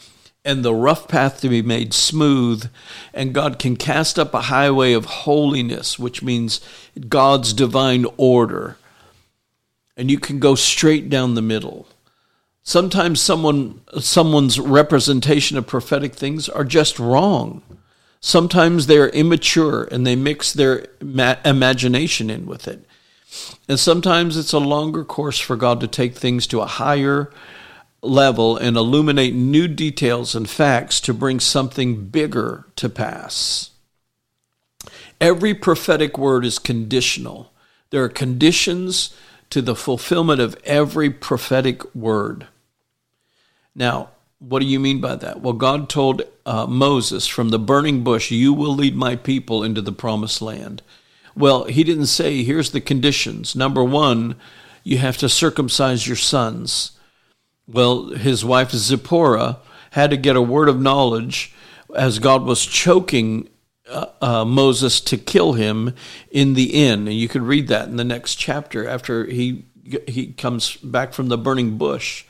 and 0.45 0.65
the 0.65 0.75
rough 0.75 1.07
path 1.07 1.41
to 1.41 1.49
be 1.49 1.63
made 1.63 1.93
smooth, 1.93 2.69
and 3.13 3.35
God 3.35 3.59
can 3.59 3.77
cast 3.77 4.19
up 4.19 4.33
a 4.35 4.43
highway 4.43 4.93
of 4.93 5.05
holiness, 5.05 5.99
which 5.99 6.23
means 6.23 6.61
God's 7.09 7.53
divine 7.53 8.07
order. 8.17 8.77
And 10.01 10.11
you 10.11 10.19
can 10.19 10.39
go 10.39 10.55
straight 10.55 11.11
down 11.11 11.35
the 11.35 11.43
middle. 11.43 11.87
Sometimes 12.63 13.21
someone 13.21 13.83
someone's 13.99 14.59
representation 14.59 15.59
of 15.59 15.67
prophetic 15.67 16.15
things 16.15 16.49
are 16.49 16.65
just 16.65 16.99
wrong. 16.99 17.61
Sometimes 18.19 18.87
they're 18.87 19.11
immature 19.11 19.85
and 19.85 20.07
they 20.07 20.17
mix 20.17 20.55
their 20.55 20.87
imagination 21.03 22.31
in 22.31 22.47
with 22.47 22.67
it. 22.67 22.87
And 23.69 23.79
sometimes 23.79 24.39
it's 24.39 24.55
a 24.55 24.59
longer 24.59 25.05
course 25.05 25.39
for 25.39 25.55
God 25.55 25.81
to 25.81 25.87
take 25.87 26.17
things 26.17 26.47
to 26.47 26.63
a 26.63 26.67
higher 26.67 27.31
level 28.01 28.57
and 28.57 28.79
illuminate 28.79 29.35
new 29.35 29.69
details 29.69 30.35
and 30.35 30.49
facts 30.49 30.99
to 31.03 31.13
bring 31.13 31.41
something 31.41 32.07
bigger 32.07 32.65
to 32.77 32.89
pass. 32.89 33.69
Every 35.21 35.53
prophetic 35.53 36.17
word 36.17 36.47
is 36.47 36.59
conditional. 36.59 37.53
There 37.91 38.03
are 38.03 38.09
conditions 38.09 39.15
to 39.51 39.61
the 39.61 39.75
fulfillment 39.75 40.41
of 40.41 40.57
every 40.65 41.11
prophetic 41.11 41.95
word. 41.95 42.47
Now, 43.75 44.11
what 44.39 44.61
do 44.61 44.67
you 44.67 44.81
mean 44.81 45.01
by 45.01 45.17
that? 45.17 45.41
Well, 45.43 45.53
God 45.53 45.89
told 45.89 46.23
uh, 46.47 46.67
Moses 46.67 47.27
from 47.27 47.51
the 47.51 47.59
burning 47.59 48.03
bush, 48.03 48.31
You 48.31 48.53
will 48.53 48.75
lead 48.75 48.97
my 48.97 49.17
people 49.17 49.63
into 49.63 49.83
the 49.83 49.93
promised 49.93 50.41
land. 50.41 50.83
Well, 51.37 51.65
he 51.65 51.85
didn't 51.85 52.07
say, 52.07 52.43
Here's 52.43 52.71
the 52.71 52.81
conditions. 52.81 53.55
Number 53.55 53.85
one, 53.85 54.37
you 54.83 54.99
have 54.99 55.19
to 55.19 55.29
circumcise 55.29 56.07
your 56.07 56.17
sons. 56.17 56.93
Well, 57.69 58.11
his 58.11 58.45
wife 58.45 58.71
Zipporah 58.71 59.59
had 59.93 60.11
to 60.11 60.17
get 60.17 60.37
a 60.37 60.43
word 60.43 60.69
of 60.69 60.81
knowledge 60.81 61.53
as 61.95 62.19
God 62.19 62.45
was 62.45 62.65
choking 62.65 63.49
uh, 63.91 64.07
uh, 64.21 64.45
Moses 64.45 65.01
to 65.03 65.19
kill 65.19 65.55
him 65.55 65.95
in 66.31 66.55
the 66.55 66.85
inn. 66.85 67.09
And 67.09 67.17
you 67.17 67.29
could 67.29 67.43
read 67.43 67.69
that 67.69 67.89
in 67.89 67.97
the 67.97 68.05
next 68.05 68.37
chapter 68.37 68.89
after 68.89 69.27
he 69.27 69.65
he 70.07 70.33
comes 70.35 70.77
back 70.77 71.13
from 71.13 71.29
the 71.29 71.39
burning 71.39 71.77
bush. 71.77 72.25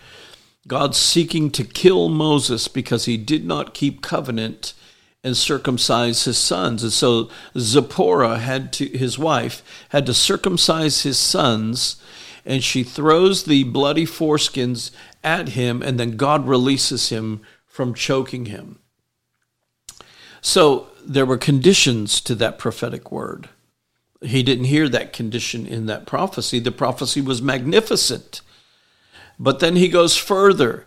God's 0.67 0.97
seeking 0.97 1.51
to 1.51 1.65
kill 1.65 2.09
Moses 2.09 2.69
because 2.69 3.05
he 3.05 3.17
did 3.17 3.45
not 3.45 3.75
keep 3.75 4.01
covenant 4.01 4.73
and 5.23 5.37
circumcise 5.37 6.25
his 6.25 6.39
sons. 6.39 6.83
And 6.83 6.93
so 6.93 7.29
Zipporah 7.59 8.39
had 8.39 8.73
to 8.75 8.87
his 8.87 9.19
wife 9.19 9.63
had 9.91 10.07
to 10.07 10.15
circumcise 10.15 11.03
his 11.03 11.19
sons 11.19 12.01
and 12.45 12.65
she 12.65 12.83
throws 12.83 13.45
the 13.45 13.65
bloody 13.65 14.07
foreskins 14.07 14.91
at 15.23 15.51
him, 15.51 15.83
and 15.83 16.01
then 16.01 16.17
God 16.17 16.47
releases 16.47 17.11
him 17.11 17.43
from 17.67 17.95
choking 17.95 18.47
him. 18.47 18.79
So 20.41 20.89
there 21.05 21.27
were 21.27 21.39
conditions 21.39 22.21
to 22.23 22.35
that 22.37 22.59
prophetic 22.59 23.11
word. 23.11 23.49
He 24.23 24.43
didn't 24.43 24.65
hear 24.65 24.89
that 24.89 25.13
condition 25.13 25.67
in 25.67 25.87
that 25.87 26.07
prophecy. 26.07 26.59
The 26.59 26.73
prophecy 26.73 27.21
was 27.21 27.41
magnificent. 27.41 28.43
But 29.39 29.61
then 29.61 29.77
he 29.77 29.89
goes 29.89 30.17
further 30.17 30.87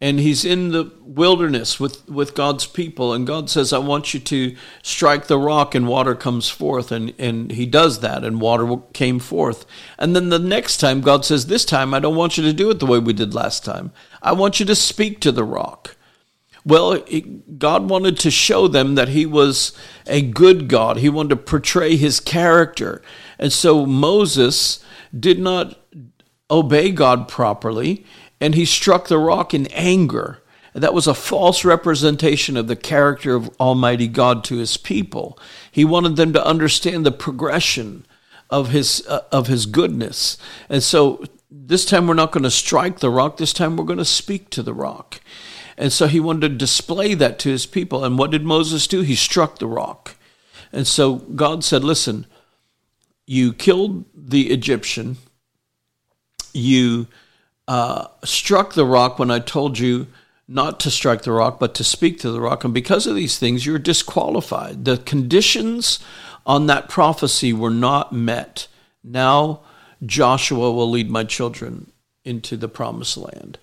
and 0.00 0.20
he's 0.20 0.44
in 0.44 0.72
the 0.72 0.92
wilderness 1.00 1.78
with, 1.80 2.06
with 2.10 2.34
God's 2.34 2.66
people, 2.66 3.14
and 3.14 3.26
God 3.26 3.48
says, 3.48 3.72
I 3.72 3.78
want 3.78 4.12
you 4.12 4.20
to 4.20 4.54
strike 4.82 5.28
the 5.28 5.38
rock, 5.38 5.74
and 5.74 5.88
water 5.88 6.14
comes 6.14 6.50
forth. 6.50 6.92
And, 6.92 7.14
and 7.16 7.52
he 7.52 7.64
does 7.64 8.00
that, 8.00 8.24
and 8.24 8.40
water 8.40 8.76
came 8.92 9.18
forth. 9.18 9.64
And 9.98 10.14
then 10.14 10.28
the 10.28 10.38
next 10.38 10.78
time, 10.78 11.00
God 11.00 11.24
says, 11.24 11.46
This 11.46 11.64
time, 11.64 11.94
I 11.94 12.00
don't 12.00 12.16
want 12.16 12.36
you 12.36 12.42
to 12.44 12.52
do 12.52 12.70
it 12.70 12.80
the 12.80 12.86
way 12.86 12.98
we 12.98 13.12
did 13.14 13.34
last 13.34 13.64
time. 13.64 13.92
I 14.20 14.32
want 14.32 14.60
you 14.60 14.66
to 14.66 14.74
speak 14.74 15.20
to 15.20 15.32
the 15.32 15.44
rock. 15.44 15.96
Well, 16.64 17.04
God 17.58 17.90
wanted 17.90 18.18
to 18.20 18.30
show 18.30 18.68
them 18.68 18.94
that 18.94 19.08
He 19.08 19.26
was 19.26 19.72
a 20.06 20.22
good 20.22 20.68
God. 20.68 20.98
He 20.98 21.08
wanted 21.08 21.30
to 21.30 21.36
portray 21.36 21.96
His 21.96 22.20
character. 22.20 23.02
And 23.38 23.52
so 23.52 23.84
Moses 23.84 24.82
did 25.18 25.38
not 25.38 25.78
obey 26.50 26.90
God 26.90 27.28
properly 27.28 28.04
and 28.40 28.54
he 28.54 28.64
struck 28.64 29.08
the 29.08 29.18
rock 29.18 29.54
in 29.54 29.66
anger. 29.68 30.42
That 30.74 30.92
was 30.92 31.06
a 31.06 31.14
false 31.14 31.64
representation 31.64 32.56
of 32.56 32.66
the 32.66 32.76
character 32.76 33.34
of 33.34 33.48
Almighty 33.60 34.08
God 34.08 34.44
to 34.44 34.56
his 34.56 34.76
people. 34.76 35.38
He 35.70 35.84
wanted 35.84 36.16
them 36.16 36.32
to 36.32 36.44
understand 36.44 37.06
the 37.06 37.12
progression 37.12 38.04
of 38.50 38.70
his 38.70 39.02
uh, 39.08 39.22
of 39.32 39.46
his 39.46 39.66
goodness. 39.66 40.36
And 40.68 40.82
so 40.82 41.24
this 41.50 41.84
time 41.86 42.06
we're 42.06 42.14
not 42.14 42.32
going 42.32 42.42
to 42.42 42.50
strike 42.50 42.98
the 42.98 43.08
rock, 43.08 43.36
this 43.36 43.52
time 43.52 43.76
we're 43.76 43.84
going 43.84 43.98
to 43.98 44.04
speak 44.04 44.50
to 44.50 44.62
the 44.62 44.74
rock. 44.74 45.20
And 45.76 45.92
so 45.92 46.06
he 46.06 46.20
wanted 46.20 46.48
to 46.48 46.56
display 46.56 47.14
that 47.14 47.38
to 47.40 47.48
his 47.50 47.66
people. 47.66 48.04
And 48.04 48.18
what 48.18 48.30
did 48.30 48.44
Moses 48.44 48.86
do? 48.86 49.02
He 49.02 49.14
struck 49.14 49.58
the 49.58 49.66
rock. 49.66 50.16
And 50.72 50.86
so 50.86 51.16
God 51.16 51.64
said, 51.64 51.84
"Listen, 51.84 52.26
you 53.26 53.52
killed 53.52 54.04
the 54.14 54.52
Egyptian. 54.52 55.16
You 56.52 57.08
uh, 57.66 58.06
struck 58.24 58.74
the 58.74 58.84
rock 58.84 59.18
when 59.18 59.30
I 59.30 59.38
told 59.38 59.78
you 59.78 60.06
not 60.46 60.78
to 60.80 60.90
strike 60.90 61.22
the 61.22 61.32
rock, 61.32 61.58
but 61.58 61.74
to 61.74 61.84
speak 61.84 62.20
to 62.20 62.30
the 62.30 62.40
rock. 62.40 62.64
And 62.64 62.74
because 62.74 63.06
of 63.06 63.14
these 63.14 63.38
things, 63.38 63.64
you're 63.64 63.78
disqualified. 63.78 64.84
The 64.84 64.98
conditions 64.98 65.98
on 66.44 66.66
that 66.66 66.88
prophecy 66.88 67.52
were 67.52 67.70
not 67.70 68.12
met. 68.12 68.68
Now 69.02 69.60
Joshua 70.04 70.70
will 70.70 70.90
lead 70.90 71.10
my 71.10 71.24
children 71.24 71.90
into 72.24 72.56
the 72.56 72.68
promised 72.68 73.16
land. 73.16 73.58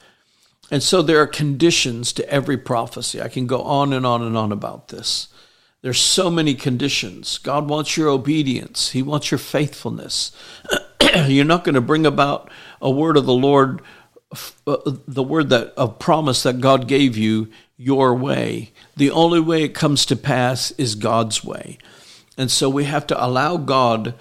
And 0.71 0.81
so 0.81 1.01
there 1.01 1.21
are 1.21 1.27
conditions 1.27 2.13
to 2.13 2.27
every 2.29 2.57
prophecy. 2.57 3.21
I 3.21 3.27
can 3.27 3.45
go 3.45 3.61
on 3.61 3.91
and 3.91 4.05
on 4.05 4.23
and 4.23 4.37
on 4.37 4.53
about 4.53 4.87
this. 4.87 5.27
There's 5.81 5.99
so 5.99 6.31
many 6.31 6.55
conditions. 6.55 7.37
God 7.39 7.67
wants 7.67 7.97
your 7.97 8.07
obedience. 8.07 8.91
He 8.91 9.01
wants 9.01 9.31
your 9.31 9.37
faithfulness. 9.37 10.31
You're 11.27 11.43
not 11.43 11.65
going 11.65 11.75
to 11.75 11.81
bring 11.81 12.05
about 12.05 12.49
a 12.81 12.89
word 12.89 13.17
of 13.17 13.25
the 13.25 13.33
Lord, 13.33 13.81
uh, 14.65 14.77
the 15.07 15.23
word 15.23 15.49
that 15.49 15.73
of 15.75 15.99
promise 15.99 16.43
that 16.43 16.61
God 16.61 16.87
gave 16.87 17.17
you 17.17 17.49
your 17.75 18.13
way. 18.15 18.71
The 18.95 19.11
only 19.11 19.41
way 19.41 19.63
it 19.63 19.73
comes 19.73 20.05
to 20.05 20.15
pass 20.15 20.71
is 20.71 20.95
God's 20.95 21.43
way. 21.43 21.79
And 22.37 22.49
so 22.49 22.69
we 22.69 22.85
have 22.85 23.07
to 23.07 23.23
allow 23.25 23.57
God 23.57 24.13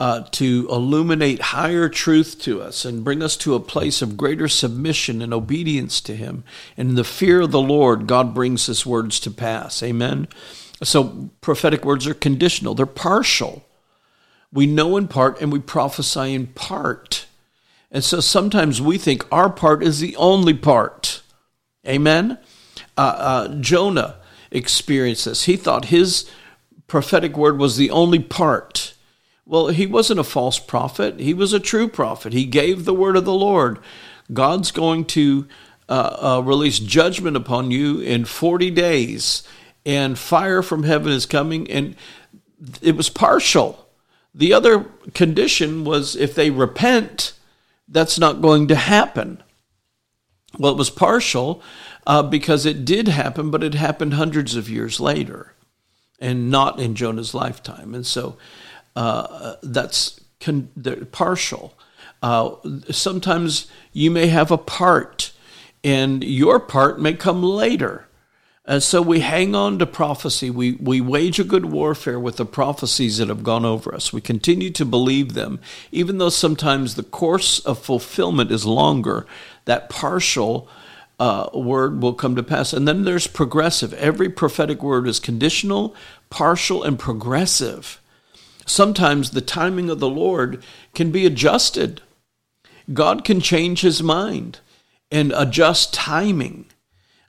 uh, 0.00 0.22
to 0.30 0.68
illuminate 0.70 1.40
higher 1.40 1.88
truth 1.88 2.40
to 2.40 2.62
us 2.62 2.84
and 2.84 3.02
bring 3.02 3.22
us 3.22 3.36
to 3.36 3.54
a 3.54 3.60
place 3.60 4.00
of 4.00 4.16
greater 4.16 4.46
submission 4.46 5.20
and 5.20 5.34
obedience 5.34 6.00
to 6.02 6.14
Him. 6.14 6.44
And 6.76 6.90
in 6.90 6.94
the 6.94 7.04
fear 7.04 7.40
of 7.40 7.50
the 7.50 7.60
Lord, 7.60 8.06
God 8.06 8.32
brings 8.32 8.66
His 8.66 8.86
words 8.86 9.18
to 9.20 9.30
pass. 9.30 9.82
Amen. 9.82 10.28
So 10.82 11.30
prophetic 11.40 11.84
words 11.84 12.06
are 12.06 12.14
conditional, 12.14 12.74
they're 12.74 12.86
partial. 12.86 13.64
We 14.52 14.66
know 14.66 14.96
in 14.96 15.08
part 15.08 15.40
and 15.42 15.52
we 15.52 15.58
prophesy 15.58 16.32
in 16.32 16.46
part. 16.48 17.26
And 17.90 18.04
so 18.04 18.20
sometimes 18.20 18.80
we 18.80 18.96
think 18.96 19.26
our 19.32 19.50
part 19.50 19.82
is 19.82 20.00
the 20.00 20.16
only 20.16 20.54
part. 20.54 21.22
Amen? 21.86 22.38
Uh, 22.96 23.00
uh, 23.00 23.48
Jonah 23.56 24.16
experienced 24.50 25.26
this. 25.26 25.44
He 25.44 25.56
thought 25.56 25.86
his 25.86 26.30
prophetic 26.86 27.36
word 27.36 27.58
was 27.58 27.76
the 27.76 27.90
only 27.90 28.18
part. 28.18 28.94
Well, 29.48 29.68
he 29.68 29.86
wasn't 29.86 30.20
a 30.20 30.24
false 30.24 30.58
prophet, 30.58 31.18
he 31.18 31.32
was 31.32 31.54
a 31.54 31.60
true 31.60 31.88
prophet. 31.88 32.34
He 32.34 32.44
gave 32.44 32.84
the 32.84 32.92
word 32.92 33.16
of 33.16 33.24
the 33.24 33.32
Lord. 33.32 33.78
God's 34.30 34.70
going 34.70 35.06
to 35.06 35.48
uh, 35.88 36.18
uh 36.20 36.42
release 36.44 36.78
judgment 36.78 37.34
upon 37.34 37.70
you 37.70 37.98
in 37.98 38.26
40 38.26 38.70
days, 38.70 39.42
and 39.86 40.18
fire 40.18 40.62
from 40.62 40.82
heaven 40.82 41.12
is 41.12 41.24
coming. 41.24 41.70
And 41.70 41.96
it 42.82 42.94
was 42.94 43.08
partial. 43.08 43.88
The 44.34 44.52
other 44.52 44.84
condition 45.14 45.82
was 45.82 46.14
if 46.14 46.34
they 46.34 46.50
repent, 46.50 47.32
that's 47.88 48.18
not 48.18 48.42
going 48.42 48.68
to 48.68 48.74
happen. 48.74 49.42
Well, 50.58 50.72
it 50.72 50.78
was 50.78 50.90
partial 50.90 51.62
uh, 52.06 52.22
because 52.22 52.66
it 52.66 52.84
did 52.84 53.08
happen, 53.08 53.50
but 53.50 53.64
it 53.64 53.72
happened 53.72 54.12
hundreds 54.12 54.56
of 54.56 54.68
years 54.68 55.00
later 55.00 55.54
and 56.20 56.50
not 56.50 56.78
in 56.78 56.94
Jonah's 56.94 57.32
lifetime. 57.32 57.94
And 57.94 58.06
so 58.06 58.36
uh, 58.98 59.54
that's 59.62 60.18
con- 60.40 60.70
partial. 61.12 61.72
Uh, 62.20 62.56
sometimes 62.90 63.68
you 63.92 64.10
may 64.10 64.26
have 64.26 64.50
a 64.50 64.58
part, 64.58 65.32
and 65.84 66.24
your 66.24 66.58
part 66.58 67.00
may 67.00 67.12
come 67.12 67.40
later. 67.40 68.08
And 68.64 68.82
so 68.82 69.00
we 69.00 69.20
hang 69.20 69.54
on 69.54 69.78
to 69.78 69.86
prophecy. 69.86 70.50
We, 70.50 70.72
we 70.72 71.00
wage 71.00 71.38
a 71.38 71.44
good 71.44 71.66
warfare 71.66 72.18
with 72.18 72.38
the 72.38 72.44
prophecies 72.44 73.18
that 73.18 73.28
have 73.28 73.44
gone 73.44 73.64
over 73.64 73.94
us. 73.94 74.12
We 74.12 74.20
continue 74.20 74.70
to 74.70 74.84
believe 74.84 75.34
them, 75.34 75.60
even 75.92 76.18
though 76.18 76.28
sometimes 76.28 76.94
the 76.96 77.04
course 77.04 77.60
of 77.60 77.78
fulfillment 77.78 78.50
is 78.50 78.66
longer. 78.66 79.26
That 79.64 79.88
partial 79.88 80.68
uh, 81.20 81.48
word 81.54 82.02
will 82.02 82.14
come 82.14 82.34
to 82.34 82.42
pass. 82.42 82.72
And 82.72 82.86
then 82.86 83.04
there's 83.04 83.28
progressive. 83.28 83.94
Every 83.94 84.28
prophetic 84.28 84.82
word 84.82 85.06
is 85.06 85.20
conditional, 85.20 85.94
partial, 86.28 86.82
and 86.82 86.98
progressive. 86.98 88.00
Sometimes 88.68 89.30
the 89.30 89.40
timing 89.40 89.90
of 89.90 90.00
the 90.00 90.08
Lord 90.08 90.62
can 90.94 91.10
be 91.10 91.26
adjusted. 91.26 92.02
God 92.92 93.24
can 93.24 93.40
change 93.40 93.80
his 93.80 94.02
mind 94.02 94.60
and 95.10 95.32
adjust 95.34 95.92
timing 95.94 96.66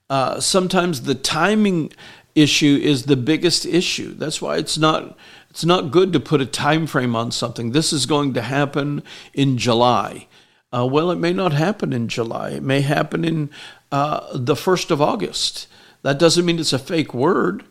uh, 0.10 0.40
sometimes 0.40 1.04
the 1.04 1.16
timing 1.16 1.94
issue 2.34 2.80
is 2.82 3.04
the 3.04 3.16
biggest 3.16 3.66
issue. 3.66 4.14
That's 4.16 4.42
why 4.42 4.58
it's 4.58 4.78
not 4.78 5.16
it's 5.50 5.66
not 5.66 5.92
good 5.92 6.14
to 6.14 6.20
put 6.20 6.42
a 6.42 6.46
time 6.46 6.88
frame 6.88 7.16
on 7.16 7.32
something. 7.32 7.72
This 7.72 7.92
is 7.92 8.06
going 8.06 8.34
to 8.34 8.42
happen 8.42 9.04
in 9.34 9.58
July. 9.58 10.28
Uh, 10.72 10.86
well, 10.86 11.10
it 11.10 11.18
may 11.18 11.34
not 11.34 11.54
happen 11.54 11.92
in 11.92 12.08
July. 12.08 12.52
It 12.52 12.64
may 12.64 12.82
happen 12.82 13.26
in 13.26 13.50
uh, 13.92 14.28
the 14.34 14.56
first 14.56 14.92
of 14.92 15.02
August. 15.02 15.68
That 16.04 16.20
doesn't 16.20 16.46
mean 16.46 16.60
it's 16.60 16.74
a 16.74 16.80
fake 16.80 17.14
word 17.14 17.64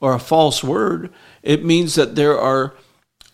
or 0.00 0.14
a 0.14 0.20
false 0.20 0.62
word. 0.62 1.12
It 1.42 1.64
means 1.64 1.96
that 1.96 2.14
there 2.14 2.38
are 2.38 2.74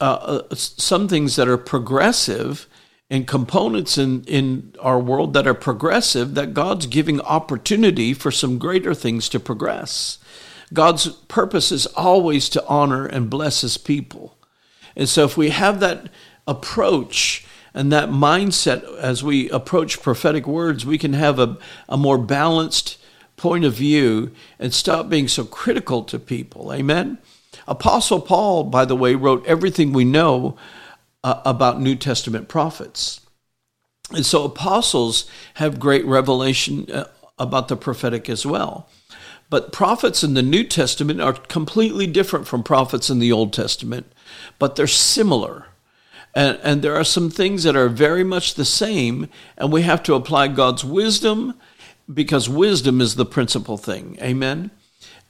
uh, 0.01 0.43
uh 0.51 0.55
some 0.55 1.09
things 1.09 1.37
that 1.37 1.49
are 1.49 1.59
progressive 1.59 2.67
and 3.11 3.27
components 3.27 3.99
in, 3.99 4.23
in 4.25 4.73
our 4.81 5.01
world 5.01 5.35
that 5.35 5.47
are 5.47 5.55
progressive 5.55 6.35
that 6.35 6.55
God's 6.55 6.87
giving 6.87 7.21
opportunity 7.21 8.15
for 8.15 8.31
some 8.31 8.57
greater 8.57 8.95
things 8.95 9.29
to 9.31 9.41
progress. 9.41 10.19
God's 10.73 11.09
purpose 11.09 11.73
is 11.73 11.87
always 11.87 12.49
to 12.51 12.65
honor 12.67 13.05
and 13.05 13.29
bless 13.29 13.63
his 13.63 13.77
people. 13.77 14.39
And 14.95 15.09
so 15.09 15.25
if 15.25 15.37
we 15.37 15.51
have 15.51 15.81
that 15.81 16.09
approach 16.47 17.45
and 17.75 17.93
that 17.93 18.11
mindset 18.11 18.85
as 18.99 19.25
we 19.25 19.51
approach 19.51 20.03
prophetic 20.03 20.47
words, 20.47 20.87
we 20.87 20.99
can 20.99 21.13
have 21.15 21.41
a, 21.41 21.59
a 21.89 21.97
more 21.97 22.19
balanced 22.19 22.99
point 23.37 23.65
of 23.65 23.75
view 23.75 24.31
and 24.59 24.73
stop 24.73 25.09
being 25.09 25.27
so 25.27 25.45
critical 25.45 26.05
to 26.05 26.19
people. 26.19 26.73
Amen. 26.73 27.19
Apostle 27.71 28.21
Paul, 28.21 28.65
by 28.65 28.85
the 28.85 28.97
way, 28.97 29.15
wrote 29.15 29.47
everything 29.47 29.93
we 29.93 30.05
know 30.05 30.57
uh, 31.23 31.41
about 31.47 31.81
New 31.81 31.95
Testament 31.95 32.49
prophets. 32.49 33.21
And 34.11 34.27
so 34.27 34.43
apostles 34.43 35.31
have 35.55 35.79
great 35.79 36.05
revelation 36.05 36.91
uh, 36.91 37.05
about 37.39 37.69
the 37.69 37.77
prophetic 37.77 38.29
as 38.29 38.45
well. 38.45 38.89
But 39.51 39.73
prophets 39.73 40.25
in 40.25 40.35
the 40.35 40.43
New 40.43 40.65
Testament 40.65 41.21
are 41.21 41.33
completely 41.33 42.09
different 42.09 42.49
from 42.49 42.65
prophets 42.65 43.09
in 43.09 43.21
the 43.21 43.31
Old 43.31 43.53
Testament, 43.53 44.13
but 44.59 44.75
they're 44.75 44.89
similar. 44.89 45.67
And, 46.35 46.59
and 46.65 46.83
there 46.83 46.97
are 46.97 47.05
some 47.05 47.31
things 47.31 47.63
that 47.63 47.77
are 47.77 47.89
very 47.89 48.25
much 48.25 48.55
the 48.55 48.65
same, 48.65 49.29
and 49.57 49.73
we 49.73 49.83
have 49.83 50.03
to 50.05 50.15
apply 50.15 50.49
God's 50.49 50.85
wisdom 50.85 51.55
because 52.13 52.49
wisdom 52.49 53.01
is 53.01 53.15
the 53.15 53.25
principal 53.25 53.77
thing. 53.77 54.19
Amen? 54.21 54.73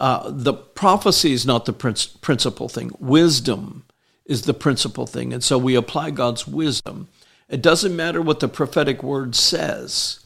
Uh, 0.01 0.30
the 0.32 0.55
prophecy 0.55 1.32
is 1.32 1.44
not 1.44 1.66
the 1.66 1.72
principal 1.72 2.68
thing, 2.68 2.90
wisdom 2.98 3.84
is 4.24 4.42
the 4.42 4.55
principal 4.55 5.07
thing. 5.07 5.32
And 5.32 5.44
so 5.44 5.59
we 5.59 5.74
apply 5.74 6.11
God's 6.11 6.46
wisdom. 6.46 7.09
It 7.48 7.61
doesn't 7.61 7.94
matter 7.94 8.22
what 8.22 8.40
the 8.40 8.48
prophetic 8.48 9.03
word 9.03 9.34
says, 9.34 10.20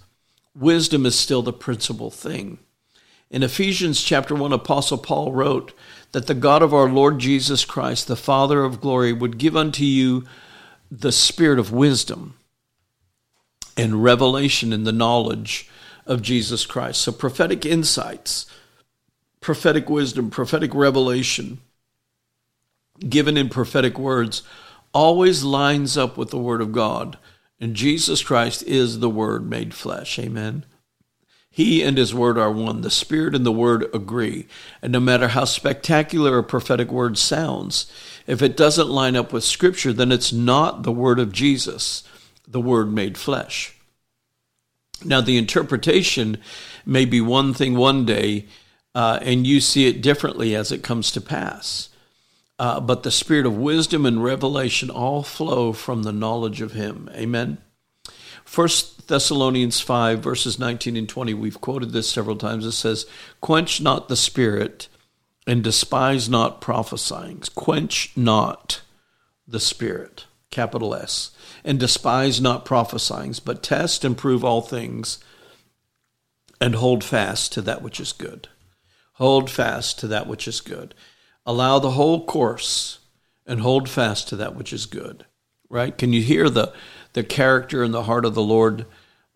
wisdom 0.55 1.05
is 1.05 1.18
still 1.18 1.43
the 1.43 1.53
principal 1.53 2.11
thing. 2.11 2.59
In 3.31 3.43
Ephesians 3.43 4.03
chapter 4.03 4.35
1, 4.35 4.53
Apostle 4.53 4.99
Paul 4.99 5.33
wrote 5.33 5.72
that 6.12 6.29
the 6.29 6.35
God 6.35 6.62
of 6.62 6.72
our 6.72 6.89
Lord 6.89 7.18
Jesus 7.18 7.64
Christ, 7.64 8.07
the 8.07 8.14
Father 8.14 8.62
of 8.62 8.81
glory, 8.81 9.12
would 9.12 9.39
give 9.39 9.57
unto 9.57 9.83
you 9.83 10.25
the 10.91 11.11
spirit 11.11 11.59
of 11.59 11.72
wisdom 11.72 12.35
and 13.77 14.05
revelation 14.05 14.72
in 14.72 14.85
the 14.85 14.93
knowledge 14.93 15.68
of 16.07 16.22
Jesus 16.22 16.64
Christ. 16.66 17.01
So 17.01 17.11
prophetic 17.11 17.66
insights, 17.66 18.47
prophetic 19.45 19.91
wisdom, 19.91 20.31
prophetic 20.31 20.75
revelation 20.75 21.59
given 23.07 23.37
in 23.37 23.51
prophetic 23.51 23.99
words 23.99 24.43
always 24.95 25.45
lines 25.45 25.99
up 25.99 26.17
with 26.17 26.31
the 26.31 26.39
Word 26.39 26.63
of 26.63 26.73
God. 26.73 27.19
And 27.61 27.75
Jesus 27.75 28.23
Christ 28.23 28.63
is 28.63 29.01
the 29.01 29.11
Word 29.11 29.47
made 29.49 29.75
flesh. 29.75 30.19
Amen. 30.19 30.65
He 31.51 31.83
and 31.83 31.99
His 31.99 32.15
Word 32.15 32.39
are 32.39 32.51
one. 32.51 32.81
The 32.81 32.91
Spirit 32.91 33.35
and 33.35 33.45
the 33.45 33.53
Word 33.53 33.95
agree. 33.95 34.47
And 34.81 34.95
no 34.95 35.01
matter 35.01 35.29
how 35.29 35.45
spectacular 35.45 36.39
a 36.39 36.43
prophetic 36.43 36.91
word 36.91 37.19
sounds, 37.19 37.93
if 38.27 38.41
it 38.41 38.57
doesn't 38.57 38.89
line 38.89 39.15
up 39.15 39.31
with 39.31 39.45
Scripture, 39.45 39.93
then 39.93 40.11
it's 40.11 40.33
not 40.33 40.85
the 40.85 40.93
Word 40.93 41.19
of 41.19 41.33
Jesus, 41.33 42.03
the 42.49 42.63
Word 42.63 42.91
made 42.91 43.19
flesh. 43.19 43.77
Now, 45.05 45.21
the 45.21 45.37
interpretation 45.37 46.39
may 46.87 47.05
be 47.05 47.21
one 47.21 47.53
thing 47.53 47.77
one 47.77 48.07
day, 48.07 48.47
uh, 48.95 49.19
and 49.23 49.47
you 49.47 49.61
see 49.61 49.87
it 49.87 50.03
differently 50.03 50.55
as 50.55 50.71
it 50.71 50.83
comes 50.83 51.11
to 51.11 51.21
pass. 51.21 51.89
Uh, 52.59 52.79
but 52.81 53.03
the 53.03 53.11
spirit 53.11 53.47
of 53.47 53.57
wisdom 53.57 54.07
and 54.07 54.23
revelation 54.23 54.89
all 54.89 55.23
flow 55.23 55.73
from 55.73 56.03
the 56.03 56.13
knowledge 56.13 56.61
of 56.61 56.73
Him. 56.73 57.11
Amen. 57.15 57.59
First 58.45 59.09
Thessalonians 59.09 59.81
5, 59.81 60.21
verses 60.21 60.59
19 60.59 60.97
and 60.97 61.09
20, 61.09 61.35
we've 61.35 61.61
quoted 61.61 61.91
this 61.91 62.09
several 62.09 62.37
times. 62.37 62.65
It 62.65 62.73
says, 62.73 63.07
Quench 63.41 63.81
not 63.81 64.09
the 64.09 64.17
spirit 64.17 64.89
and 65.47 65.65
despise 65.65 66.29
not 66.29 66.61
prophesying. 66.61 67.43
Quench 67.55 68.13
not 68.17 68.83
the 69.47 69.61
spirit, 69.61 70.27
capital 70.51 70.95
S, 70.95 71.33
and 71.65 71.81
despise 71.81 72.41
not 72.41 72.65
prophesying, 72.65 73.35
but 73.45 73.63
test 73.63 74.05
and 74.05 74.17
prove 74.17 74.45
all 74.45 74.63
things 74.63 75.19
and 76.61 76.77
hold 76.77 77.03
fast 77.03 77.53
to 77.53 77.63
that 77.63 77.83
which 77.83 77.99
is 77.99 78.13
good. 78.13 78.49
Hold 79.15 79.51
fast 79.51 79.99
to 80.01 80.07
that 80.09 80.27
which 80.27 80.49
is 80.49 80.61
good. 80.61 80.95
Allow 81.47 81.79
the 81.79 81.93
whole 81.93 82.25
course 82.25 82.99
and 83.47 83.61
hold 83.61 83.89
fast 83.89 84.29
to 84.29 84.37
that 84.37 84.55
which 84.55 84.73
is 84.73 84.87
good. 84.87 85.27
Right? 85.69 85.97
Can 85.97 86.12
you 86.12 86.23
hear 86.23 86.49
the, 86.49 86.73
the 87.12 87.25
character 87.25 87.83
and 87.83 87.93
the 87.93 88.05
heart 88.05 88.25
of 88.25 88.35
the 88.35 88.43
Lord, 88.43 88.87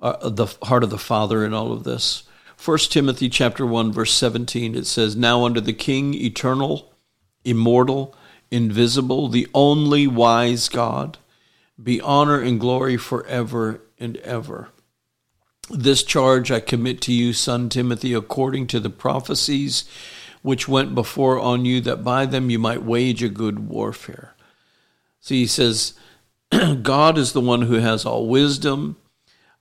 uh, 0.01 0.29
the 0.29 0.47
heart 0.63 0.85
of 0.85 0.91
the 0.91 0.99
Father 0.99 1.45
in 1.45 1.55
all 1.55 1.73
of 1.73 1.85
this? 1.85 2.25
1 2.63 2.79
Timothy 2.91 3.29
chapter 3.29 3.65
1 3.65 3.93
verse 3.93 4.13
17 4.15 4.75
it 4.75 4.85
says 4.85 5.15
now 5.15 5.45
under 5.45 5.61
the 5.61 5.73
king 5.73 6.13
eternal 6.13 6.93
immortal 7.45 8.17
invisible 8.51 9.29
the 9.29 9.47
only 9.55 10.09
wise 10.09 10.69
God 10.69 11.19
be 11.81 12.01
honor 12.01 12.41
and 12.41 12.59
glory 12.59 12.97
forever 12.97 13.81
and 14.01 14.17
ever 14.19 14.71
this 15.71 16.03
charge 16.03 16.51
I 16.51 16.61
commit 16.61 17.01
to 17.03 17.13
you 17.13 17.33
son 17.33 17.69
Timothy 17.69 18.15
according 18.15 18.67
to 18.69 18.81
the 18.81 18.91
prophecies 18.91 19.85
which 20.43 20.69
went 20.69 20.95
before 20.95 21.39
on 21.39 21.65
you 21.65 21.81
that 21.83 22.05
by 22.05 22.27
them 22.27 22.51
you 22.51 22.59
might 22.59 22.83
wage 22.83 23.23
a 23.23 23.29
good 23.29 23.69
warfare 23.69 24.35
see 25.21 25.41
he 25.41 25.47
says 25.47 25.95
God 26.83 27.19
is 27.19 27.33
the 27.33 27.41
one 27.41 27.63
who 27.63 27.75
has 27.75 28.07
all 28.07 28.27
wisdom 28.29 28.97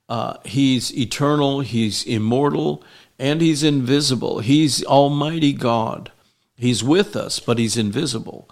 uh, 0.10 0.36
he's 0.46 0.96
eternal, 0.98 1.62
he's 1.62 2.04
immortal, 2.04 2.84
and 3.20 3.42
he's 3.42 3.64
invisible. 3.64 4.40
He's 4.40 4.84
Almighty 4.86 5.54
God. 5.54 6.12
He's 6.56 6.84
with 6.84 7.16
us, 7.16 7.40
but 7.40 7.60
he's 7.60 7.78
invisible. 7.78 8.50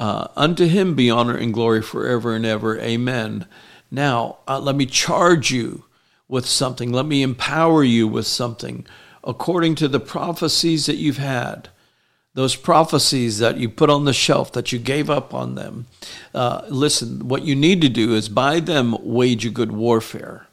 Uh, 0.00 0.28
unto 0.36 0.66
him 0.66 0.94
be 0.94 1.10
honor 1.10 1.36
and 1.36 1.54
glory 1.54 1.82
forever 1.82 2.34
and 2.34 2.44
ever. 2.44 2.78
Amen. 2.80 3.46
Now, 3.90 4.38
uh, 4.46 4.58
let 4.60 4.76
me 4.76 4.86
charge 4.86 5.50
you 5.50 5.84
with 6.28 6.46
something. 6.46 6.92
Let 6.92 7.06
me 7.06 7.22
empower 7.22 7.82
you 7.82 8.06
with 8.06 8.26
something 8.26 8.86
according 9.24 9.74
to 9.76 9.88
the 9.88 10.00
prophecies 10.00 10.86
that 10.86 10.96
you've 10.96 11.18
had. 11.18 11.68
Those 12.34 12.54
prophecies 12.54 13.38
that 13.38 13.56
you 13.56 13.68
put 13.68 13.90
on 13.90 14.04
the 14.04 14.12
shelf, 14.12 14.52
that 14.52 14.70
you 14.70 14.78
gave 14.78 15.10
up 15.10 15.34
on 15.34 15.56
them. 15.56 15.86
Uh, 16.32 16.62
listen, 16.68 17.26
what 17.26 17.42
you 17.42 17.56
need 17.56 17.80
to 17.80 17.88
do 17.88 18.14
is 18.14 18.28
by 18.28 18.60
them 18.60 18.94
wage 19.00 19.44
a 19.44 19.50
good 19.50 19.72
warfare 19.72 20.48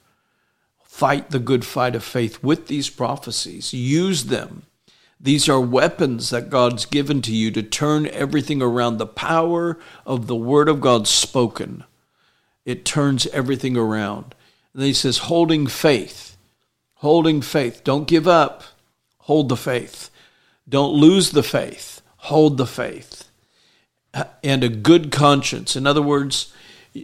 fight 0.95 1.29
the 1.31 1.39
good 1.39 1.65
fight 1.65 1.93
of 1.93 2.05
faith 2.05 2.41
with 2.41 2.67
these 2.67 2.89
prophecies. 2.89 3.73
Use 3.73 4.25
them. 4.25 4.63
These 5.19 5.49
are 5.49 5.59
weapons 5.59 6.29
that 6.29 6.49
God's 6.49 6.85
given 6.85 7.21
to 7.23 7.35
you 7.35 7.51
to 7.51 7.61
turn 7.61 8.07
everything 8.07 8.61
around. 8.61 8.97
The 8.97 9.05
power 9.05 9.77
of 10.05 10.27
the 10.27 10.37
Word 10.37 10.69
of 10.69 10.79
God 10.79 11.05
spoken, 11.05 11.83
it 12.63 12.85
turns 12.85 13.27
everything 13.27 13.75
around. 13.75 14.35
And 14.75 14.81
then 14.81 14.87
he 14.87 14.93
says, 14.93 15.19
holding 15.19 15.67
faith, 15.67 16.35
holding 16.95 17.41
faith. 17.41 17.81
Don't 17.85 18.09
give 18.09 18.27
up. 18.27 18.61
Hold 19.19 19.47
the 19.47 19.55
faith. 19.55 20.09
Don't 20.67 20.93
lose 20.93 21.31
the 21.31 21.43
faith. 21.43 22.01
Hold 22.17 22.57
the 22.57 22.67
faith. 22.67 23.29
And 24.43 24.65
a 24.65 24.69
good 24.69 25.13
conscience. 25.13 25.77
In 25.77 25.87
other 25.87 26.01
words, 26.01 26.53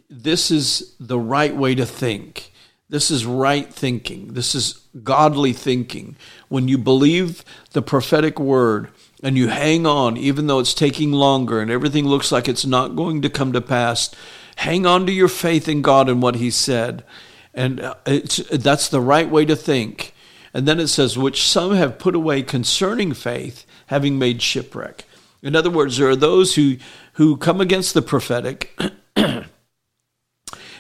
this 0.10 0.52
is 0.52 0.96
the 1.00 1.18
right 1.18 1.56
way 1.56 1.74
to 1.76 1.86
think. 1.86 2.52
This 2.90 3.10
is 3.10 3.26
right 3.26 3.74
thinking. 3.74 4.34
This 4.34 4.54
is 4.54 4.86
godly 5.02 5.54
thinking. 5.54 6.18
When 6.50 6.68
you 6.68 6.78
believe 6.78 7.46
the 7.72 7.82
prophetic 7.82 8.38
word 8.38 8.90
and 9.24 9.38
you 9.38 9.48
hang 9.48 9.86
on, 9.86 10.18
even 10.18 10.48
though 10.48 10.60
it's 10.60 10.74
taking 10.74 11.14
longer 11.14 11.62
and 11.62 11.72
everything 11.72 12.06
looks 12.06 12.34
like 12.34 12.50
it's 12.50 12.66
not 12.66 12.98
going 12.98 13.22
to 13.22 13.30
come 13.30 13.54
to 13.54 13.62
pass, 13.62 14.14
hang 14.58 14.86
on 14.86 15.06
to 15.06 15.14
your 15.14 15.30
faith 15.30 15.70
in 15.70 15.82
God 15.82 16.10
and 16.10 16.22
what 16.22 16.36
He 16.36 16.52
said. 16.52 17.06
And 17.54 17.82
uh, 17.82 17.96
that's 18.52 18.88
the 18.88 19.02
right 19.02 19.30
way 19.30 19.46
to 19.46 19.56
think. 19.56 20.14
And 20.54 20.68
then 20.68 20.80
it 20.80 20.88
says, 20.88 21.18
which 21.18 21.44
some 21.44 21.74
have 21.76 22.00
put 22.00 22.16
away 22.16 22.44
concerning 22.44 23.14
faith, 23.14 23.66
having 23.88 24.20
made 24.20 24.42
shipwreck. 24.42 25.06
In 25.42 25.56
other 25.56 25.70
words, 25.70 25.98
there 25.98 26.10
are 26.10 26.16
those 26.16 26.56
who, 26.56 26.78
who 27.14 27.38
come 27.38 27.62
against 27.62 27.94
the 27.94 28.02
prophetic, 28.02 28.78
and 29.16 29.46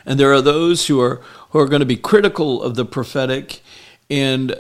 there 0.05 0.33
are 0.33 0.41
those 0.41 0.87
who 0.87 0.99
are 1.01 1.21
who 1.49 1.59
are 1.59 1.67
going 1.67 1.81
to 1.81 1.85
be 1.85 1.97
critical 1.97 2.61
of 2.63 2.75
the 2.75 2.85
prophetic, 2.85 3.61
and 4.09 4.55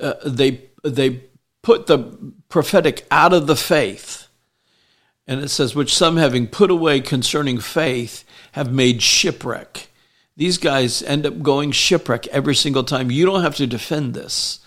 uh, 0.00 0.14
they 0.24 0.62
they 0.84 1.22
put 1.62 1.86
the 1.86 2.32
prophetic 2.48 3.06
out 3.10 3.32
of 3.32 3.46
the 3.46 3.56
faith. 3.56 4.28
And 5.26 5.42
it 5.42 5.48
says, 5.48 5.74
which 5.74 5.92
some 5.92 6.18
having 6.18 6.46
put 6.46 6.70
away 6.70 7.00
concerning 7.00 7.58
faith 7.58 8.24
have 8.52 8.72
made 8.72 9.02
shipwreck. 9.02 9.88
These 10.36 10.58
guys 10.58 11.02
end 11.02 11.26
up 11.26 11.42
going 11.42 11.72
shipwreck 11.72 12.26
every 12.28 12.54
single 12.54 12.84
time. 12.84 13.10
You 13.10 13.24
don't 13.24 13.42
have 13.42 13.56
to 13.56 13.66
defend 13.66 14.14
this. 14.14 14.60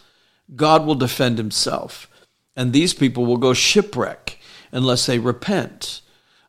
God 0.55 0.86
will 0.86 0.95
defend 0.95 1.38
himself. 1.38 2.09
And 2.55 2.74
these 2.74 2.93
people 2.93 3.26
will 3.26 3.38
go 3.38 3.53
shipwreck 3.53 4.39
unless 4.72 5.05
they 5.05 5.20
repent 5.20 6.01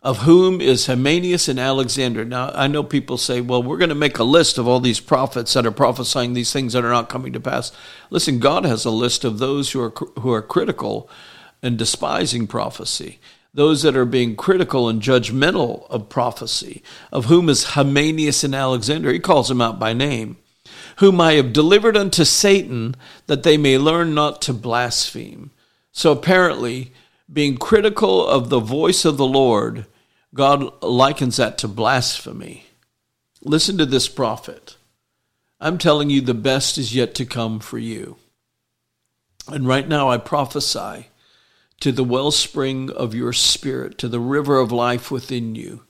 of 0.02 0.18
whom 0.18 0.60
is 0.62 0.86
Hymenaeus 0.86 1.48
and 1.48 1.60
Alexander. 1.60 2.24
Now, 2.24 2.50
I 2.54 2.66
know 2.68 2.82
people 2.82 3.18
say, 3.18 3.42
well, 3.42 3.62
we're 3.62 3.76
going 3.76 3.90
to 3.90 3.94
make 3.94 4.18
a 4.18 4.24
list 4.24 4.56
of 4.56 4.66
all 4.66 4.80
these 4.80 5.00
prophets 5.00 5.52
that 5.52 5.66
are 5.66 5.70
prophesying 5.70 6.32
these 6.32 6.52
things 6.52 6.72
that 6.72 6.84
are 6.84 6.90
not 6.90 7.10
coming 7.10 7.34
to 7.34 7.40
pass. 7.40 7.70
Listen, 8.08 8.38
God 8.38 8.64
has 8.64 8.86
a 8.86 8.90
list 8.90 9.24
of 9.24 9.38
those 9.38 9.72
who 9.72 9.82
are, 9.82 9.90
who 10.20 10.32
are 10.32 10.40
critical 10.40 11.10
and 11.62 11.76
despising 11.76 12.46
prophecy, 12.46 13.20
those 13.52 13.82
that 13.82 13.96
are 13.96 14.04
being 14.04 14.36
critical 14.36 14.88
and 14.88 15.02
judgmental 15.02 15.88
of 15.90 16.08
prophecy, 16.08 16.82
of 17.10 17.26
whom 17.26 17.48
is 17.48 17.64
Hymenaeus 17.64 18.44
and 18.44 18.54
Alexander. 18.54 19.12
He 19.12 19.18
calls 19.18 19.48
them 19.48 19.60
out 19.60 19.78
by 19.78 19.92
name. 19.92 20.36
Whom 20.96 21.20
I 21.20 21.32
have 21.32 21.52
delivered 21.52 21.96
unto 21.96 22.24
Satan, 22.24 22.94
that 23.26 23.42
they 23.42 23.56
may 23.56 23.78
learn 23.78 24.14
not 24.14 24.40
to 24.42 24.52
blaspheme. 24.52 25.50
So 25.92 26.12
apparently, 26.12 26.92
being 27.32 27.56
critical 27.56 28.26
of 28.26 28.50
the 28.50 28.60
voice 28.60 29.04
of 29.04 29.16
the 29.16 29.26
Lord, 29.26 29.86
God 30.34 30.82
likens 30.82 31.36
that 31.36 31.58
to 31.58 31.68
blasphemy. 31.68 32.66
Listen 33.42 33.78
to 33.78 33.86
this 33.86 34.08
prophet. 34.08 34.76
I'm 35.60 35.78
telling 35.78 36.10
you, 36.10 36.20
the 36.20 36.34
best 36.34 36.78
is 36.78 36.94
yet 36.94 37.14
to 37.16 37.24
come 37.24 37.58
for 37.58 37.78
you. 37.78 38.16
And 39.48 39.66
right 39.66 39.88
now, 39.88 40.08
I 40.08 40.18
prophesy 40.18 41.08
to 41.80 41.92
the 41.92 42.04
wellspring 42.04 42.90
of 42.90 43.14
your 43.14 43.32
spirit, 43.32 43.98
to 43.98 44.08
the 44.08 44.20
river 44.20 44.58
of 44.58 44.70
life 44.70 45.10
within 45.10 45.54
you. 45.54 45.82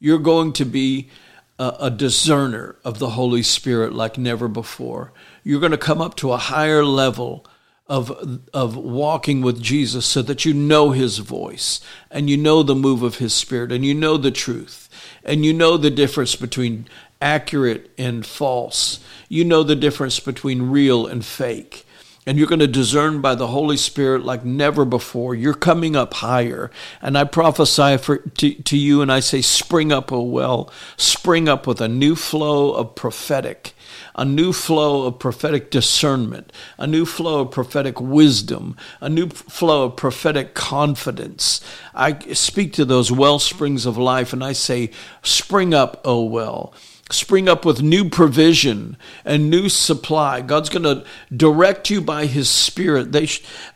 You're 0.00 0.18
going 0.18 0.52
to 0.54 0.64
be 0.64 1.10
a, 1.58 1.74
a 1.80 1.90
discerner 1.90 2.76
of 2.84 2.98
the 2.98 3.10
Holy 3.10 3.42
Spirit 3.42 3.92
like 3.92 4.18
never 4.18 4.48
before. 4.48 5.12
You're 5.42 5.60
going 5.60 5.72
to 5.72 5.78
come 5.78 6.00
up 6.00 6.16
to 6.16 6.32
a 6.32 6.38
higher 6.38 6.84
level 6.84 7.46
of, 7.86 8.40
of 8.54 8.76
walking 8.76 9.42
with 9.42 9.62
Jesus 9.62 10.06
so 10.06 10.22
that 10.22 10.44
you 10.44 10.54
know 10.54 10.90
his 10.92 11.18
voice 11.18 11.80
and 12.10 12.30
you 12.30 12.36
know 12.36 12.62
the 12.62 12.74
move 12.74 13.02
of 13.02 13.18
his 13.18 13.34
spirit 13.34 13.70
and 13.70 13.84
you 13.84 13.92
know 13.92 14.16
the 14.16 14.30
truth 14.30 14.88
and 15.22 15.44
you 15.44 15.52
know 15.52 15.76
the 15.76 15.90
difference 15.90 16.34
between 16.34 16.86
accurate 17.20 17.90
and 17.98 18.24
false. 18.24 19.00
You 19.28 19.44
know 19.44 19.62
the 19.62 19.76
difference 19.76 20.20
between 20.20 20.70
real 20.70 21.06
and 21.06 21.24
fake. 21.24 21.86
And 22.26 22.38
you're 22.38 22.46
going 22.46 22.60
to 22.60 22.66
discern 22.66 23.20
by 23.20 23.34
the 23.34 23.48
Holy 23.48 23.76
Spirit 23.76 24.24
like 24.24 24.44
never 24.44 24.84
before. 24.84 25.34
You're 25.34 25.52
coming 25.52 25.94
up 25.94 26.14
higher. 26.14 26.70
And 27.02 27.18
I 27.18 27.24
prophesy 27.24 27.98
for, 27.98 28.18
to, 28.18 28.54
to 28.54 28.78
you 28.78 29.02
and 29.02 29.12
I 29.12 29.20
say, 29.20 29.42
spring 29.42 29.92
up, 29.92 30.10
O 30.10 30.22
well, 30.22 30.72
spring 30.96 31.48
up 31.48 31.66
with 31.66 31.82
a 31.82 31.88
new 31.88 32.16
flow 32.16 32.72
of 32.72 32.94
prophetic, 32.94 33.74
a 34.14 34.24
new 34.24 34.54
flow 34.54 35.06
of 35.06 35.18
prophetic 35.18 35.70
discernment, 35.70 36.50
a 36.78 36.86
new 36.86 37.04
flow 37.04 37.42
of 37.42 37.50
prophetic 37.50 38.00
wisdom, 38.00 38.76
a 39.02 39.10
new 39.10 39.28
flow 39.28 39.84
of 39.84 39.96
prophetic 39.96 40.54
confidence. 40.54 41.60
I 41.94 42.18
speak 42.32 42.72
to 42.74 42.86
those 42.86 43.12
well 43.12 43.38
springs 43.38 43.84
of 43.84 43.98
life 43.98 44.32
and 44.32 44.42
I 44.42 44.52
say, 44.52 44.90
spring 45.22 45.74
up, 45.74 46.00
O 46.06 46.24
well 46.24 46.72
spring 47.10 47.48
up 47.48 47.64
with 47.64 47.82
new 47.82 48.08
provision 48.08 48.96
and 49.24 49.50
new 49.50 49.68
supply. 49.68 50.40
God's 50.40 50.70
going 50.70 50.84
to 50.84 51.04
direct 51.34 51.90
you 51.90 52.00
by 52.00 52.26
His 52.26 52.48
Spirit. 52.48 53.12
They, 53.12 53.28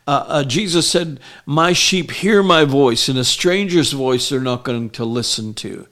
uh, 0.06 0.24
uh, 0.26 0.44
Jesus 0.44 0.88
said, 0.88 1.20
"My 1.44 1.72
sheep 1.72 2.10
hear 2.10 2.42
my 2.42 2.64
voice, 2.64 3.08
and 3.08 3.18
a 3.18 3.24
stranger's 3.24 3.92
voice 3.92 4.28
they're 4.28 4.40
not 4.40 4.64
going 4.64 4.90
to 4.90 5.04
listen 5.04 5.52
to." 5.54 5.86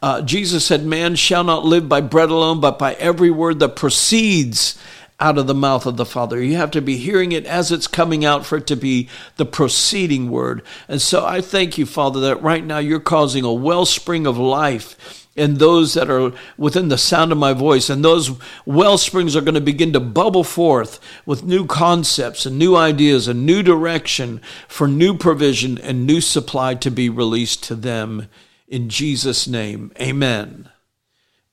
Uh, 0.00 0.22
Jesus 0.22 0.64
said, 0.64 0.86
"Man 0.86 1.16
shall 1.16 1.44
not 1.44 1.64
live 1.64 1.88
by 1.88 2.00
bread 2.00 2.30
alone, 2.30 2.60
but 2.60 2.78
by 2.78 2.94
every 2.94 3.30
word 3.30 3.58
that 3.60 3.76
proceeds." 3.76 4.78
out 5.18 5.38
of 5.38 5.46
the 5.46 5.54
mouth 5.54 5.86
of 5.86 5.96
the 5.96 6.04
Father. 6.04 6.42
You 6.42 6.56
have 6.56 6.72
to 6.72 6.82
be 6.82 6.98
hearing 6.98 7.32
it 7.32 7.46
as 7.46 7.72
it's 7.72 7.86
coming 7.86 8.22
out 8.22 8.44
for 8.44 8.58
it 8.58 8.66
to 8.66 8.76
be 8.76 9.08
the 9.38 9.46
proceeding 9.46 10.30
word. 10.30 10.60
And 10.88 11.00
so 11.00 11.24
I 11.24 11.40
thank 11.40 11.78
you, 11.78 11.86
Father, 11.86 12.20
that 12.20 12.42
right 12.42 12.62
now 12.62 12.80
you're 12.80 13.00
causing 13.00 13.42
a 13.42 13.50
wellspring 13.50 14.26
of 14.26 14.36
life 14.36 15.25
and 15.36 15.58
those 15.58 15.94
that 15.94 16.10
are 16.10 16.32
within 16.56 16.88
the 16.88 16.98
sound 16.98 17.30
of 17.32 17.38
my 17.38 17.52
voice. 17.52 17.90
And 17.90 18.04
those 18.04 18.30
well 18.64 18.98
springs 18.98 19.36
are 19.36 19.40
going 19.40 19.54
to 19.54 19.60
begin 19.60 19.92
to 19.92 20.00
bubble 20.00 20.44
forth 20.44 20.98
with 21.26 21.44
new 21.44 21.66
concepts 21.66 22.46
and 22.46 22.58
new 22.58 22.74
ideas 22.74 23.28
and 23.28 23.44
new 23.44 23.62
direction 23.62 24.40
for 24.68 24.88
new 24.88 25.16
provision 25.16 25.78
and 25.78 26.06
new 26.06 26.20
supply 26.20 26.74
to 26.74 26.90
be 26.90 27.08
released 27.08 27.62
to 27.64 27.74
them. 27.74 28.28
In 28.68 28.88
Jesus' 28.88 29.46
name, 29.46 29.92
amen. 30.00 30.70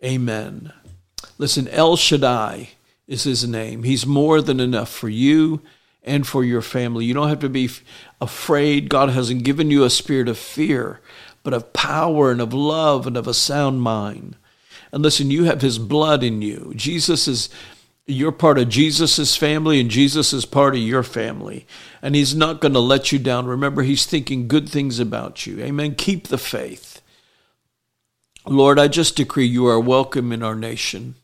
Amen. 0.03 0.73
Listen, 1.37 1.67
El 1.69 1.95
Shaddai 1.95 2.69
is 3.07 3.23
his 3.23 3.47
name. 3.47 3.83
He's 3.83 4.05
more 4.05 4.41
than 4.41 4.59
enough 4.59 4.89
for 4.89 5.09
you 5.09 5.61
and 6.03 6.27
for 6.27 6.43
your 6.43 6.61
family. 6.61 7.05
You 7.05 7.13
don't 7.13 7.29
have 7.29 7.39
to 7.39 7.49
be 7.49 7.69
afraid. 8.19 8.89
God 8.89 9.09
hasn't 9.09 9.43
given 9.43 9.71
you 9.71 9.83
a 9.83 9.89
spirit 9.89 10.27
of 10.27 10.37
fear, 10.37 10.99
but 11.43 11.53
of 11.53 11.73
power 11.73 12.31
and 12.31 12.41
of 12.41 12.53
love 12.53 13.05
and 13.05 13.17
of 13.17 13.27
a 13.27 13.33
sound 13.33 13.81
mind. 13.81 14.35
And 14.91 15.03
listen, 15.03 15.29
you 15.29 15.43
have 15.45 15.61
his 15.61 15.77
blood 15.77 16.23
in 16.23 16.41
you. 16.41 16.73
Jesus 16.75 17.27
is 17.27 17.49
you're 18.05 18.33
part 18.33 18.59
of 18.59 18.67
Jesus' 18.67 19.35
family 19.35 19.79
and 19.79 19.89
Jesus 19.89 20.33
is 20.33 20.45
part 20.45 20.75
of 20.75 20.81
your 20.81 21.03
family. 21.03 21.65
And 22.01 22.15
he's 22.15 22.35
not 22.35 22.59
going 22.59 22.73
to 22.73 22.79
let 22.79 23.11
you 23.11 23.19
down. 23.19 23.45
Remember, 23.45 23.81
he's 23.81 24.05
thinking 24.05 24.47
good 24.47 24.67
things 24.67 24.99
about 24.99 25.45
you. 25.45 25.59
Amen. 25.61 25.95
Keep 25.95 26.27
the 26.27 26.37
faith. 26.37 27.01
Lord, 28.45 28.77
I 28.77 28.89
just 28.89 29.15
decree 29.15 29.45
you 29.45 29.67
are 29.67 29.79
welcome 29.79 30.33
in 30.33 30.43
our 30.43 30.55
nation. 30.55 31.15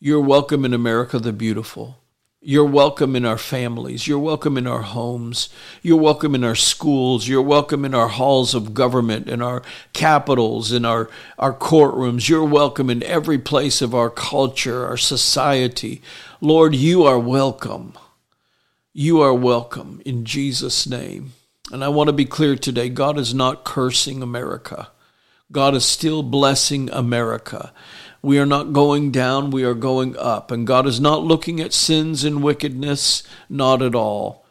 You're 0.00 0.20
welcome 0.20 0.66
in 0.66 0.74
America 0.74 1.18
the 1.18 1.32
beautiful. 1.32 2.01
You're 2.44 2.64
welcome 2.64 3.14
in 3.14 3.24
our 3.24 3.38
families. 3.38 4.08
You're 4.08 4.18
welcome 4.18 4.58
in 4.58 4.66
our 4.66 4.82
homes. 4.82 5.48
You're 5.80 6.00
welcome 6.00 6.34
in 6.34 6.42
our 6.42 6.56
schools. 6.56 7.28
You're 7.28 7.40
welcome 7.40 7.84
in 7.84 7.94
our 7.94 8.08
halls 8.08 8.52
of 8.52 8.74
government, 8.74 9.28
in 9.28 9.40
our 9.40 9.62
capitals, 9.92 10.72
in 10.72 10.84
our, 10.84 11.08
our 11.38 11.54
courtrooms. 11.54 12.28
You're 12.28 12.44
welcome 12.44 12.90
in 12.90 13.04
every 13.04 13.38
place 13.38 13.80
of 13.80 13.94
our 13.94 14.10
culture, 14.10 14.84
our 14.84 14.96
society. 14.96 16.02
Lord, 16.40 16.74
you 16.74 17.04
are 17.04 17.18
welcome. 17.18 17.94
You 18.92 19.20
are 19.20 19.32
welcome 19.32 20.02
in 20.04 20.24
Jesus' 20.24 20.84
name. 20.84 21.34
And 21.70 21.84
I 21.84 21.90
want 21.90 22.08
to 22.08 22.12
be 22.12 22.24
clear 22.24 22.56
today 22.56 22.88
God 22.88 23.20
is 23.20 23.32
not 23.32 23.62
cursing 23.62 24.20
America, 24.20 24.88
God 25.52 25.76
is 25.76 25.84
still 25.84 26.24
blessing 26.24 26.90
America. 26.90 27.72
We 28.22 28.38
are 28.38 28.46
not 28.46 28.72
going 28.72 29.10
down, 29.10 29.50
we 29.50 29.64
are 29.64 29.74
going 29.74 30.16
up. 30.16 30.50
And 30.50 30.66
God 30.66 30.86
is 30.86 31.00
not 31.00 31.24
looking 31.24 31.60
at 31.60 31.72
sins 31.72 32.22
and 32.22 32.42
wickedness, 32.42 33.24
not 33.48 33.82
at 33.82 33.94
all. 33.94 34.46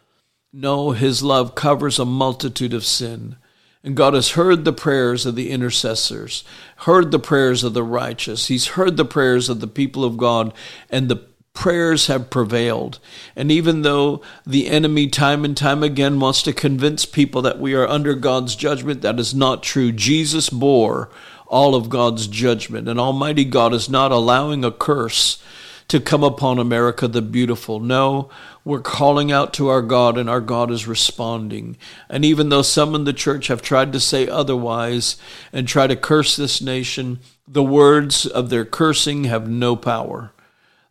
No, 0.51 0.91
His 0.91 1.24
love 1.24 1.55
covers 1.55 1.97
a 1.97 2.05
multitude 2.05 2.74
of 2.74 2.86
sin. 2.86 3.38
And 3.84 3.95
God 3.95 4.13
has 4.13 4.32
heard 4.32 4.63
the 4.63 4.74
prayers 4.74 5.26
of 5.26 5.36
the 5.36 5.49
intercessors, 5.49 6.43
heard 6.78 7.11
the 7.11 7.19
prayers 7.19 7.63
of 7.63 7.74
the 7.74 7.84
righteous. 7.84 8.47
He's 8.47 8.67
heard 8.67 8.97
the 8.97 9.05
prayers 9.05 9.49
of 9.49 9.59
the 9.59 9.67
people 9.67 10.03
of 10.03 10.17
God, 10.17 10.53
and 10.89 11.09
the 11.09 11.26
prayers 11.53 12.07
have 12.07 12.30
prevailed. 12.30 12.99
And 13.36 13.51
even 13.51 13.82
though 13.82 14.22
the 14.45 14.67
enemy 14.67 15.07
time 15.07 15.43
and 15.43 15.57
time 15.57 15.84
again 15.84 16.19
wants 16.19 16.43
to 16.43 16.53
convince 16.53 17.05
people 17.05 17.41
that 17.41 17.59
we 17.59 17.74
are 17.74 17.88
under 17.88 18.13
God's 18.13 18.55
judgment, 18.55 19.01
that 19.01 19.19
is 19.19 19.34
not 19.34 19.63
true. 19.63 19.91
Jesus 19.91 20.49
bore 20.49 21.09
all 21.52 21.76
of 21.76 21.89
God's 21.89 22.28
judgment. 22.28 22.88
And 22.88 22.99
Almighty 22.99 23.43
God 23.43 23.74
is 23.74 23.89
not 23.89 24.12
allowing 24.12 24.64
a 24.64 24.72
curse 24.72 25.43
to 25.89 25.99
come 25.99 26.24
upon 26.24 26.58
America 26.58 27.06
the 27.10 27.22
beautiful. 27.22 27.82
No, 27.82 28.30
we're 28.64 28.80
calling 28.80 29.30
out 29.30 29.54
to 29.56 29.68
our 29.68 29.82
God, 29.82 30.18
and 30.18 30.30
our 30.30 30.39
God 30.39 30.72
is 30.72 30.88
responding. 30.88 31.76
And 32.10 32.24
even 32.24 32.47
though 32.47 32.62
some 32.62 32.95
in 32.95 33.04
the 33.04 33.12
church 33.12 33.47
have 33.47 33.62
tried 33.62 33.91
to 33.91 33.99
say 33.99 34.28
otherwise 34.28 35.18
and 35.52 35.68
try 35.68 35.88
to 35.88 35.95
curse 35.97 36.38
this 36.38 36.62
nation, 36.62 37.20
the 37.45 37.62
words 37.62 38.26
of 38.26 38.49
their 38.49 38.64
cursing 38.64 39.26
have 39.26 39.49
no 39.49 39.76
power. 39.76 40.32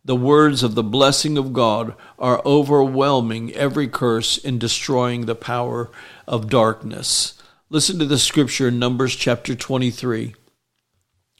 The 0.05 0.15
words 0.15 0.61
of 0.61 0.75
the 0.75 0.83
blessing 0.83 1.35
of 1.39 1.53
God 1.53 1.95
are 2.19 2.41
overwhelming 2.45 3.51
every 3.53 3.87
curse 3.87 4.37
in 4.37 4.59
destroying 4.59 5.25
the 5.25 5.35
power 5.35 5.89
of 6.27 6.49
darkness. 6.49 7.41
Listen 7.71 7.97
to 7.97 8.05
the 8.05 8.19
scripture 8.19 8.67
in 8.67 8.77
Numbers 8.77 9.15
chapter 9.15 9.55
23 9.55 10.35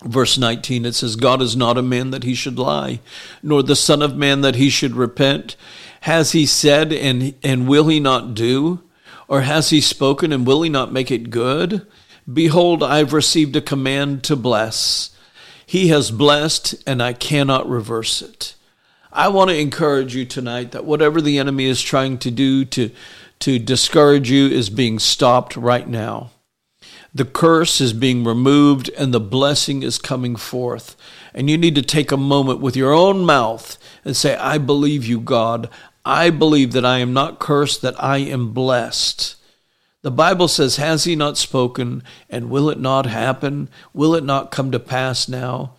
verse 0.04 0.38
19 0.38 0.86
it 0.86 0.94
says 0.94 1.16
god 1.16 1.42
is 1.42 1.56
not 1.56 1.78
a 1.78 1.82
man 1.82 2.10
that 2.10 2.24
he 2.24 2.34
should 2.34 2.58
lie 2.58 3.00
nor 3.44 3.62
the 3.62 3.76
son 3.76 4.02
of 4.02 4.16
man 4.16 4.42
that 4.42 4.56
he 4.56 4.70
should 4.70 4.96
repent. 4.96 5.56
Has 6.02 6.32
he 6.32 6.46
said 6.46 6.92
and 6.92 7.36
and 7.44 7.68
will 7.68 7.88
he 7.88 8.00
not 8.00 8.34
do? 8.34 8.82
Or 9.28 9.42
has 9.42 9.70
he 9.70 9.80
spoken 9.80 10.34
and 10.34 10.46
will 10.46 10.62
he 10.62 10.70
not 10.70 10.92
make 10.92 11.12
it 11.12 11.30
good? 11.30 11.86
Behold 12.32 12.84
i've 12.84 13.14
received 13.14 13.56
a 13.56 13.62
command 13.62 14.24
to 14.24 14.36
bless. 14.36 15.12
He 15.66 15.88
has 15.88 16.12
blessed 16.12 16.76
and 16.86 17.02
i 17.02 17.14
cannot 17.14 17.70
reverse 17.70 18.22
it. 18.22 18.56
I 19.14 19.28
want 19.28 19.50
to 19.50 19.58
encourage 19.58 20.16
you 20.16 20.26
tonight 20.26 20.72
that 20.72 20.86
whatever 20.86 21.22
the 21.22 21.38
enemy 21.38 21.66
is 21.66 21.82
trying 21.82 22.18
to 22.20 22.32
do 22.32 22.66
to 22.66 22.92
to 23.40 23.58
discourage 23.58 24.30
you 24.30 24.48
is 24.48 24.70
being 24.70 25.00
stopped 25.00 25.56
right 25.56 25.88
now 25.88 26.32
the 27.14 27.26
curse 27.26 27.82
is 27.82 27.92
being 27.92 28.24
removed 28.24 28.90
and 28.98 29.14
the 29.14 29.20
blessing 29.20 29.84
is 29.84 29.98
coming 29.98 30.36
forth. 30.36 30.96
And 31.34 31.50
you 31.50 31.58
need 31.58 31.76
to 31.76 31.82
take 31.82 32.12
a 32.12 32.18
moment 32.18 32.62
with 32.62 32.76
your 32.76 32.94
own 32.94 33.26
mouth 33.26 33.78
and 34.06 34.16
say, 34.16 34.36
I 34.38 34.58
believe 34.58 35.06
you, 35.06 35.20
God. 35.20 35.70
I 36.06 36.30
believe 36.30 36.72
that 36.72 36.86
I 36.86 37.00
am 37.00 37.14
not 37.14 37.40
cursed, 37.40 37.82
that 37.82 38.02
I 38.02 38.18
am 38.20 38.54
blessed. 38.54 39.36
The 40.04 40.12
Bible 40.12 40.48
says, 40.48 40.78
Has 40.78 41.04
he 41.04 41.16
not 41.16 41.38
spoken? 41.38 42.02
And 42.30 42.50
will 42.50 42.70
it 42.70 42.80
not 42.80 43.06
happen? 43.06 43.70
Will 43.94 44.16
it 44.16 44.24
not 44.24 44.50
come 44.50 44.72
to 44.72 44.80
pass 44.80 45.28
now? 45.28 45.74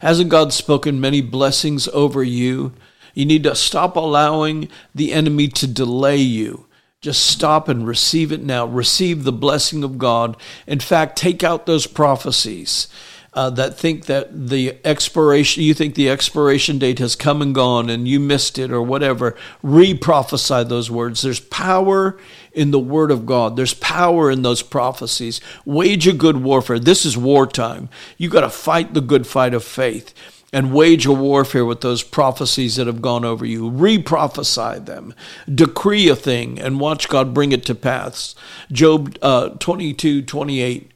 Hasn't 0.00 0.30
God 0.30 0.52
spoken 0.52 1.00
many 1.00 1.20
blessings 1.20 1.86
over 1.88 2.22
you? 2.22 2.72
You 3.14 3.26
need 3.26 3.44
to 3.44 3.54
stop 3.54 3.96
allowing 3.96 4.68
the 4.94 5.12
enemy 5.12 5.48
to 5.48 5.66
delay 5.66 6.16
you. 6.16 6.66
Just 7.02 7.28
stop 7.28 7.66
and 7.66 7.86
receive 7.86 8.30
it 8.30 8.42
now. 8.42 8.66
Receive 8.66 9.24
the 9.24 9.32
blessing 9.32 9.82
of 9.82 9.96
God. 9.96 10.36
In 10.66 10.80
fact, 10.80 11.16
take 11.16 11.42
out 11.42 11.64
those 11.64 11.86
prophecies 11.86 12.88
uh, 13.32 13.48
that 13.48 13.78
think 13.78 14.04
that 14.04 14.48
the 14.48 14.76
expiration, 14.84 15.62
you 15.62 15.72
think 15.72 15.94
the 15.94 16.10
expiration 16.10 16.78
date 16.78 16.98
has 16.98 17.16
come 17.16 17.40
and 17.40 17.54
gone 17.54 17.88
and 17.88 18.06
you 18.06 18.20
missed 18.20 18.58
it 18.58 18.70
or 18.70 18.82
whatever. 18.82 19.34
Re 19.62 19.94
prophesy 19.94 20.62
those 20.64 20.90
words. 20.90 21.22
There's 21.22 21.40
power 21.40 22.18
in 22.52 22.70
the 22.70 22.78
Word 22.78 23.10
of 23.10 23.24
God, 23.24 23.56
there's 23.56 23.72
power 23.72 24.30
in 24.30 24.42
those 24.42 24.60
prophecies. 24.60 25.40
Wage 25.64 26.06
a 26.06 26.12
good 26.12 26.42
warfare. 26.42 26.78
This 26.78 27.06
is 27.06 27.16
wartime. 27.16 27.88
You 28.18 28.28
got 28.28 28.42
to 28.42 28.50
fight 28.50 28.92
the 28.92 29.00
good 29.00 29.26
fight 29.26 29.54
of 29.54 29.64
faith 29.64 30.12
and 30.52 30.72
wage 30.74 31.06
a 31.06 31.12
warfare 31.12 31.64
with 31.64 31.80
those 31.80 32.02
prophecies 32.02 32.76
that 32.76 32.86
have 32.86 33.02
gone 33.02 33.24
over 33.24 33.44
you. 33.44 33.68
Re 33.68 33.98
prophesy 33.98 34.78
them. 34.80 35.14
Decree 35.52 36.08
a 36.08 36.16
thing 36.16 36.58
and 36.58 36.80
watch 36.80 37.08
God 37.08 37.32
bring 37.32 37.52
it 37.52 37.64
to 37.66 37.74
pass. 37.74 38.34
Job 38.72 39.16
uh, 39.22 39.50
22 39.50 40.22
28. 40.22 40.92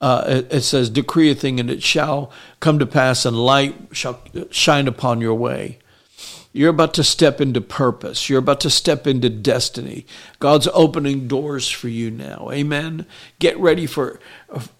Uh, 0.00 0.42
it 0.50 0.62
says, 0.62 0.90
Decree 0.90 1.30
a 1.30 1.34
thing 1.34 1.60
and 1.60 1.70
it 1.70 1.80
shall 1.80 2.32
come 2.58 2.80
to 2.80 2.86
pass, 2.86 3.24
and 3.24 3.36
light 3.36 3.76
shall 3.92 4.20
shine 4.50 4.88
upon 4.88 5.20
your 5.20 5.34
way. 5.34 5.78
You're 6.54 6.70
about 6.70 6.92
to 6.94 7.04
step 7.04 7.40
into 7.40 7.62
purpose. 7.62 8.28
You're 8.28 8.40
about 8.40 8.60
to 8.60 8.68
step 8.70 9.06
into 9.06 9.30
destiny. 9.30 10.04
God's 10.38 10.68
opening 10.74 11.26
doors 11.26 11.70
for 11.70 11.88
you 11.88 12.10
now. 12.10 12.50
Amen. 12.52 13.06
Get 13.38 13.58
ready 13.58 13.86
for 13.86 14.20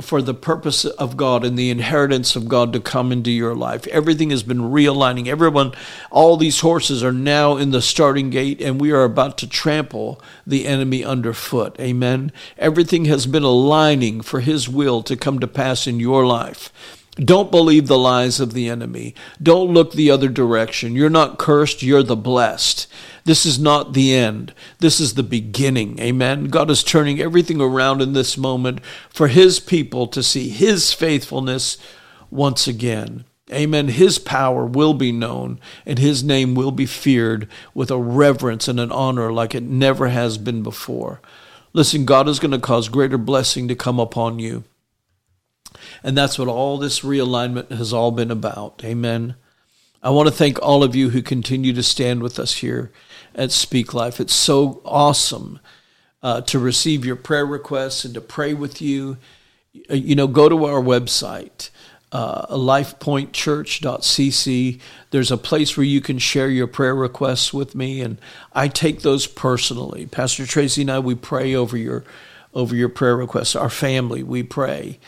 for 0.00 0.20
the 0.20 0.34
purpose 0.34 0.84
of 0.84 1.16
God 1.16 1.44
and 1.44 1.58
the 1.58 1.70
inheritance 1.70 2.36
of 2.36 2.46
God 2.46 2.74
to 2.74 2.80
come 2.80 3.10
into 3.10 3.30
your 3.30 3.54
life. 3.54 3.86
Everything 3.86 4.28
has 4.28 4.42
been 4.42 4.70
realigning. 4.70 5.28
Everyone, 5.28 5.72
all 6.10 6.36
these 6.36 6.60
horses 6.60 7.02
are 7.02 7.12
now 7.12 7.56
in 7.56 7.70
the 7.70 7.80
starting 7.80 8.28
gate, 8.28 8.60
and 8.60 8.78
we 8.78 8.92
are 8.92 9.04
about 9.04 9.38
to 9.38 9.48
trample 9.48 10.20
the 10.46 10.66
enemy 10.66 11.02
underfoot. 11.02 11.74
Amen. 11.80 12.32
Everything 12.58 13.06
has 13.06 13.26
been 13.26 13.44
aligning 13.44 14.20
for 14.20 14.40
His 14.40 14.68
will 14.68 15.02
to 15.04 15.16
come 15.16 15.38
to 15.38 15.48
pass 15.48 15.86
in 15.86 15.98
your 15.98 16.26
life. 16.26 16.70
Don't 17.16 17.50
believe 17.50 17.88
the 17.88 17.98
lies 17.98 18.40
of 18.40 18.54
the 18.54 18.70
enemy. 18.70 19.14
Don't 19.42 19.72
look 19.72 19.92
the 19.92 20.10
other 20.10 20.28
direction. 20.28 20.96
You're 20.96 21.10
not 21.10 21.38
cursed, 21.38 21.82
you're 21.82 22.02
the 22.02 22.16
blessed. 22.16 22.86
This 23.24 23.44
is 23.44 23.58
not 23.58 23.92
the 23.92 24.14
end. 24.14 24.54
This 24.78 24.98
is 24.98 25.14
the 25.14 25.22
beginning. 25.22 26.00
Amen. 26.00 26.46
God 26.46 26.70
is 26.70 26.82
turning 26.82 27.20
everything 27.20 27.60
around 27.60 28.00
in 28.00 28.14
this 28.14 28.38
moment 28.38 28.80
for 29.10 29.28
his 29.28 29.60
people 29.60 30.06
to 30.06 30.22
see 30.22 30.48
his 30.48 30.94
faithfulness 30.94 31.76
once 32.30 32.66
again. 32.66 33.24
Amen. 33.52 33.88
His 33.88 34.18
power 34.18 34.64
will 34.64 34.94
be 34.94 35.12
known 35.12 35.60
and 35.84 35.98
his 35.98 36.24
name 36.24 36.54
will 36.54 36.72
be 36.72 36.86
feared 36.86 37.46
with 37.74 37.90
a 37.90 37.98
reverence 37.98 38.68
and 38.68 38.80
an 38.80 38.90
honor 38.90 39.30
like 39.30 39.54
it 39.54 39.62
never 39.62 40.08
has 40.08 40.38
been 40.38 40.62
before. 40.62 41.20
Listen, 41.74 42.06
God 42.06 42.26
is 42.28 42.38
going 42.38 42.52
to 42.52 42.58
cause 42.58 42.88
greater 42.88 43.18
blessing 43.18 43.68
to 43.68 43.74
come 43.74 44.00
upon 44.00 44.38
you. 44.38 44.64
And 46.02 46.16
that's 46.16 46.38
what 46.38 46.48
all 46.48 46.78
this 46.78 47.00
realignment 47.00 47.70
has 47.70 47.92
all 47.92 48.10
been 48.10 48.30
about. 48.30 48.82
Amen. 48.84 49.34
I 50.02 50.08
want 50.10 50.28
to 50.28 50.34
thank 50.34 50.58
all 50.60 50.82
of 50.82 50.96
you 50.96 51.10
who 51.10 51.20
continue 51.22 51.72
to 51.74 51.82
stand 51.82 52.22
with 52.22 52.40
us 52.40 52.54
here 52.54 52.90
at 53.34 53.52
Speak 53.52 53.94
Life. 53.94 54.20
It's 54.20 54.34
so 54.34 54.82
awesome 54.84 55.60
uh, 56.22 56.42
to 56.42 56.58
receive 56.58 57.04
your 57.04 57.16
prayer 57.16 57.44
requests 57.46 58.04
and 58.04 58.14
to 58.14 58.20
pray 58.20 58.54
with 58.54 58.80
you. 58.82 59.16
Uh, 59.90 59.94
you 59.94 60.14
know, 60.16 60.26
go 60.26 60.48
to 60.48 60.64
our 60.64 60.82
website, 60.82 61.70
uh, 62.10 62.48
lifepointchurch.cc. 62.48 64.80
There's 65.10 65.30
a 65.30 65.36
place 65.36 65.76
where 65.76 65.86
you 65.86 66.00
can 66.00 66.18
share 66.18 66.48
your 66.48 66.66
prayer 66.66 66.96
requests 66.96 67.54
with 67.54 67.76
me, 67.76 68.00
and 68.00 68.18
I 68.52 68.66
take 68.68 69.02
those 69.02 69.26
personally. 69.26 70.06
Pastor 70.06 70.46
Tracy 70.46 70.80
and 70.82 70.90
I, 70.90 70.98
we 70.98 71.14
pray 71.14 71.54
over 71.54 71.76
your 71.76 72.04
over 72.54 72.76
your 72.76 72.90
prayer 72.90 73.16
requests. 73.16 73.56
Our 73.56 73.70
family, 73.70 74.22
we 74.22 74.42
pray. 74.42 74.98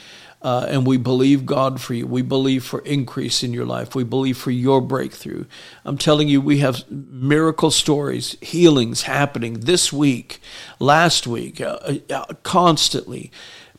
Uh, 0.44 0.66
and 0.68 0.86
we 0.86 0.98
believe 0.98 1.46
God 1.46 1.80
for 1.80 1.94
you. 1.94 2.06
We 2.06 2.20
believe 2.20 2.64
for 2.64 2.80
increase 2.80 3.42
in 3.42 3.54
your 3.54 3.64
life. 3.64 3.94
We 3.94 4.04
believe 4.04 4.36
for 4.36 4.50
your 4.50 4.82
breakthrough. 4.82 5.46
I'm 5.86 5.96
telling 5.96 6.28
you, 6.28 6.42
we 6.42 6.58
have 6.58 6.88
miracle 6.90 7.70
stories, 7.70 8.36
healings 8.42 9.02
happening 9.02 9.60
this 9.60 9.90
week, 9.90 10.40
last 10.78 11.26
week, 11.26 11.62
uh, 11.62 11.94
uh, 12.10 12.26
constantly. 12.42 13.32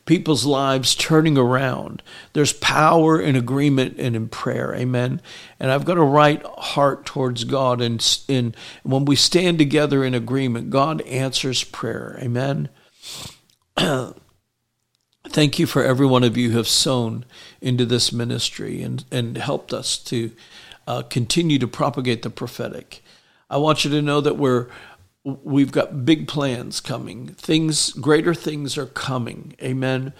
People's 0.06 0.44
lives 0.44 0.96
turning 0.96 1.38
around. 1.38 2.02
There's 2.32 2.52
power 2.52 3.20
in 3.20 3.36
agreement 3.36 3.96
and 3.98 4.16
in 4.16 4.28
prayer. 4.28 4.74
Amen. 4.74 5.20
And 5.60 5.70
I've 5.70 5.84
got 5.84 5.98
a 5.98 6.02
right 6.02 6.44
heart 6.44 7.06
towards 7.06 7.44
God. 7.44 7.80
And, 7.80 8.04
and 8.28 8.56
when 8.82 9.04
we 9.04 9.14
stand 9.14 9.58
together 9.58 10.04
in 10.04 10.14
agreement, 10.14 10.70
God 10.70 11.00
answers 11.02 11.62
prayer. 11.62 12.18
Amen. 12.20 12.68
Thank 15.28 15.58
you 15.58 15.66
for 15.66 15.82
every 15.84 16.06
one 16.06 16.24
of 16.24 16.36
you 16.36 16.50
who 16.50 16.56
have 16.56 16.68
sown 16.68 17.24
into 17.60 17.84
this 17.84 18.12
ministry 18.12 18.82
and, 18.82 19.04
and 19.10 19.36
helped 19.36 19.72
us 19.72 19.98
to 19.98 20.30
uh, 20.86 21.02
continue 21.02 21.58
to 21.58 21.66
propagate 21.66 22.22
the 22.22 22.30
prophetic. 22.30 23.02
I 23.50 23.58
want 23.58 23.84
you 23.84 23.90
to 23.90 24.02
know 24.02 24.20
that 24.20 24.36
we're 24.36 24.68
we've 25.24 25.72
got 25.72 26.04
big 26.04 26.28
plans 26.28 26.80
coming. 26.80 27.28
Things, 27.28 27.90
greater 27.92 28.32
things 28.32 28.78
are 28.78 28.86
coming. 28.86 29.56
Amen. 29.60 30.12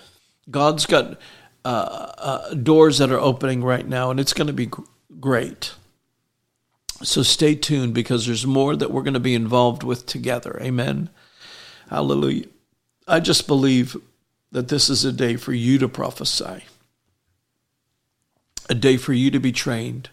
God's 0.51 0.85
got 0.85 1.19
uh, 1.65 2.13
uh, 2.19 2.55
doors 2.55 2.99
that 2.99 3.13
are 3.13 3.21
opening 3.21 3.63
right 3.63 3.87
now, 3.87 4.11
and 4.11 4.19
it's 4.19 4.33
going 4.33 4.49
to 4.49 4.53
be 4.53 4.71
great. 5.21 5.75
So 7.03 7.23
stay 7.23 7.55
tuned 7.55 7.95
because 7.95 8.27
there's 8.27 8.47
more 8.47 8.75
that 8.75 8.91
we're 8.91 9.03
going 9.03 9.15
to 9.15 9.21
be 9.21 9.35
involved 9.35 9.83
with 9.83 10.07
together. 10.07 10.59
Amen. 10.61 11.11
Hallelujah. 11.89 12.47
I 13.07 13.21
just 13.21 13.47
believe 13.47 13.97
that 14.57 14.69
this 14.69 14.89
is 14.89 15.05
a 15.05 15.13
day 15.13 15.37
for 15.37 15.53
you 15.53 15.77
to 15.77 15.87
prophesy, 15.87 16.65
a 18.71 18.75
day 18.75 18.97
for 18.97 19.13
you 19.13 19.31
to 19.31 19.39
be 19.39 19.53
trained, 19.53 20.09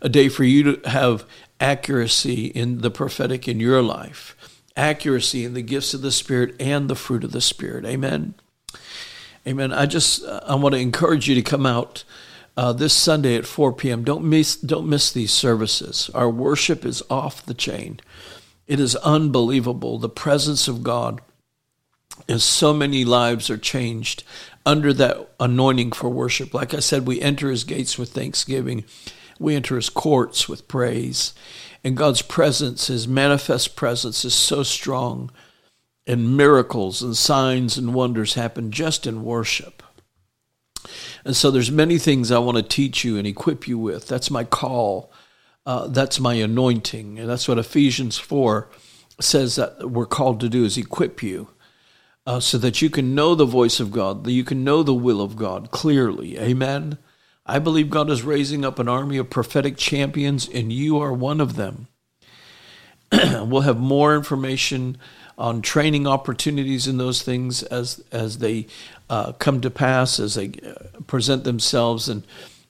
a 0.00 0.08
day 0.08 0.30
for 0.30 0.42
you 0.42 0.62
to 0.76 0.88
have 0.88 1.26
accuracy 1.60 2.46
in 2.46 2.78
the 2.78 2.90
prophetic 2.90 3.46
in 3.46 3.60
your 3.60 3.82
life, 3.82 4.34
accuracy 4.74 5.44
in 5.44 5.52
the 5.52 5.60
gifts 5.60 5.92
of 5.92 6.00
the 6.00 6.10
Spirit 6.10 6.54
and 6.58 6.88
the 6.88 6.94
fruit 6.94 7.24
of 7.24 7.32
the 7.32 7.42
Spirit. 7.42 7.84
Amen. 7.84 8.32
Amen. 9.46 9.70
I 9.70 9.84
just 9.84 10.24
I 10.24 10.54
want 10.54 10.74
to 10.74 10.80
encourage 10.80 11.28
you 11.28 11.34
to 11.34 11.42
come 11.42 11.66
out 11.66 12.04
uh, 12.56 12.72
this 12.72 12.94
Sunday 12.94 13.36
at 13.36 13.44
4 13.44 13.74
p.m. 13.74 14.02
Don't 14.02 14.24
miss 14.24 14.56
don't 14.56 14.88
miss 14.88 15.12
these 15.12 15.30
services. 15.30 16.10
Our 16.14 16.30
worship 16.30 16.86
is 16.86 17.02
off 17.10 17.44
the 17.44 17.52
chain. 17.52 18.00
It 18.66 18.80
is 18.80 18.96
unbelievable. 18.96 19.98
The 19.98 20.08
presence 20.08 20.68
of 20.68 20.82
God 20.82 21.20
and 22.28 22.40
so 22.40 22.72
many 22.72 23.04
lives 23.04 23.50
are 23.50 23.58
changed 23.58 24.24
under 24.66 24.92
that 24.94 25.28
anointing 25.38 25.92
for 25.92 26.08
worship. 26.08 26.54
Like 26.54 26.72
I 26.74 26.80
said, 26.80 27.06
we 27.06 27.20
enter 27.20 27.50
his 27.50 27.64
gates 27.64 27.98
with 27.98 28.12
thanksgiving, 28.12 28.84
we 29.38 29.54
enter 29.54 29.76
his 29.76 29.90
courts 29.90 30.48
with 30.48 30.68
praise. 30.68 31.34
And 31.82 31.98
God's 31.98 32.22
presence, 32.22 32.86
his 32.86 33.06
manifest 33.06 33.76
presence, 33.76 34.24
is 34.24 34.34
so 34.34 34.62
strong, 34.62 35.30
and 36.06 36.34
miracles 36.34 37.02
and 37.02 37.14
signs 37.14 37.76
and 37.76 37.92
wonders 37.92 38.34
happen 38.34 38.70
just 38.70 39.06
in 39.06 39.22
worship. 39.22 39.82
And 41.26 41.36
so 41.36 41.50
there's 41.50 41.70
many 41.70 41.98
things 41.98 42.30
I 42.30 42.38
want 42.38 42.56
to 42.56 42.62
teach 42.62 43.04
you 43.04 43.18
and 43.18 43.26
equip 43.26 43.68
you 43.68 43.78
with. 43.78 44.08
That's 44.08 44.30
my 44.30 44.44
call. 44.44 45.12
Uh, 45.66 45.88
that's 45.88 46.20
my 46.20 46.34
anointing. 46.34 47.18
And 47.18 47.28
that's 47.28 47.48
what 47.48 47.58
Ephesians 47.58 48.18
4 48.18 48.68
says 49.20 49.56
that 49.56 49.90
we're 49.90 50.06
called 50.06 50.40
to 50.40 50.48
do 50.48 50.64
is 50.64 50.76
equip 50.76 51.22
you 51.22 51.48
uh, 52.26 52.40
so 52.40 52.58
that 52.58 52.80
you 52.80 52.90
can 52.90 53.14
know 53.14 53.34
the 53.34 53.44
voice 53.44 53.80
of 53.80 53.90
God, 53.90 54.24
that 54.24 54.32
you 54.32 54.44
can 54.44 54.64
know 54.64 54.82
the 54.82 54.94
will 54.94 55.20
of 55.20 55.36
God 55.36 55.70
clearly. 55.70 56.38
Amen. 56.38 56.98
I 57.46 57.58
believe 57.58 57.90
God 57.90 58.10
is 58.10 58.22
raising 58.22 58.64
up 58.64 58.78
an 58.78 58.88
army 58.88 59.18
of 59.18 59.28
prophetic 59.28 59.76
champions, 59.76 60.48
and 60.48 60.72
you 60.72 60.98
are 60.98 61.12
one 61.12 61.40
of 61.40 61.56
them. 61.56 61.88
we'll 63.12 63.60
have 63.62 63.78
more 63.78 64.16
information 64.16 64.96
on 65.36 65.60
training 65.60 66.06
opportunities 66.06 66.86
and 66.86 66.98
those 66.98 67.22
things 67.22 67.62
as 67.64 68.02
as 68.12 68.38
they 68.38 68.66
uh, 69.10 69.32
come 69.32 69.60
to 69.60 69.70
pass, 69.70 70.18
as 70.18 70.34
they 70.34 70.52
uh, 70.66 71.00
present 71.06 71.44
themselves. 71.44 72.08
And 72.08 72.24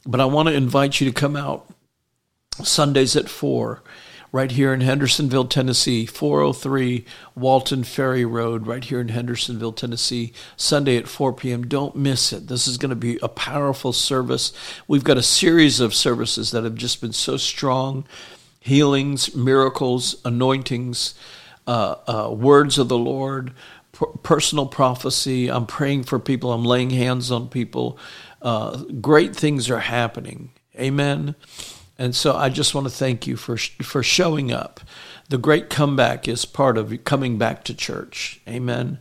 but 0.04 0.20
I 0.20 0.24
want 0.24 0.48
to 0.48 0.54
invite 0.54 1.00
you 1.00 1.08
to 1.08 1.14
come 1.14 1.36
out 1.36 1.66
Sundays 2.62 3.14
at 3.16 3.28
four 3.28 3.82
right 4.34 4.50
here 4.50 4.74
in 4.74 4.80
Hendersonville, 4.80 5.44
Tennessee, 5.44 6.06
403 6.06 7.04
Walton 7.36 7.84
Ferry 7.84 8.24
Road, 8.24 8.66
right 8.66 8.82
here 8.82 9.00
in 9.00 9.10
Hendersonville, 9.10 9.74
Tennessee, 9.74 10.32
Sunday 10.56 10.96
at 10.96 11.06
4 11.06 11.32
p.m. 11.34 11.68
Don't 11.68 11.94
miss 11.94 12.32
it. 12.32 12.48
This 12.48 12.66
is 12.66 12.76
going 12.76 12.90
to 12.90 12.96
be 12.96 13.16
a 13.22 13.28
powerful 13.28 13.92
service. 13.92 14.52
We've 14.88 15.04
got 15.04 15.18
a 15.18 15.22
series 15.22 15.78
of 15.78 15.94
services 15.94 16.50
that 16.50 16.64
have 16.64 16.74
just 16.74 17.00
been 17.00 17.12
so 17.12 17.36
strong 17.36 18.08
healings, 18.58 19.36
miracles, 19.36 20.16
anointings, 20.24 21.14
uh, 21.68 21.94
uh, 22.08 22.30
words 22.32 22.76
of 22.76 22.88
the 22.88 22.98
Lord, 22.98 23.52
personal 24.24 24.66
prophecy. 24.66 25.48
I'm 25.48 25.66
praying 25.66 26.04
for 26.04 26.18
people, 26.18 26.52
I'm 26.52 26.64
laying 26.64 26.90
hands 26.90 27.30
on 27.30 27.48
people. 27.50 28.00
Uh, 28.42 28.78
great 29.00 29.36
things 29.36 29.70
are 29.70 29.78
happening. 29.78 30.50
Amen. 30.76 31.36
And 31.98 32.14
so 32.14 32.34
I 32.34 32.48
just 32.48 32.74
want 32.74 32.86
to 32.86 32.92
thank 32.92 33.26
you 33.26 33.36
for 33.36 33.56
for 33.56 34.02
showing 34.02 34.52
up. 34.52 34.80
The 35.28 35.38
great 35.38 35.70
comeback 35.70 36.26
is 36.26 36.44
part 36.44 36.76
of 36.76 37.04
coming 37.04 37.38
back 37.38 37.64
to 37.64 37.74
church. 37.74 38.40
Amen. 38.48 38.98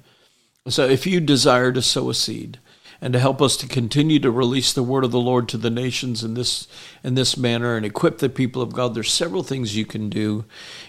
So 0.67 0.85
if 0.85 1.05
you 1.05 1.19
desire 1.19 1.71
to 1.71 1.81
sow 1.81 2.09
a 2.09 2.13
seed 2.13 2.59
and 3.01 3.11
to 3.11 3.19
help 3.19 3.41
us 3.41 3.57
to 3.57 3.67
continue 3.67 4.17
to 4.19 4.31
release 4.31 4.71
the 4.71 4.83
word 4.83 5.03
of 5.03 5.11
the 5.11 5.19
Lord 5.19 5.49
to 5.49 5.57
the 5.57 5.69
nations 5.69 6.23
in 6.23 6.35
this 6.35 6.67
in 7.03 7.15
this 7.15 7.35
manner 7.35 7.75
and 7.75 7.85
equip 7.85 8.19
the 8.19 8.29
people 8.29 8.61
of 8.61 8.73
God, 8.73 8.93
there's 8.93 9.11
several 9.11 9.43
things 9.43 9.75
you 9.75 9.85
can 9.85 10.09
do, 10.09 10.45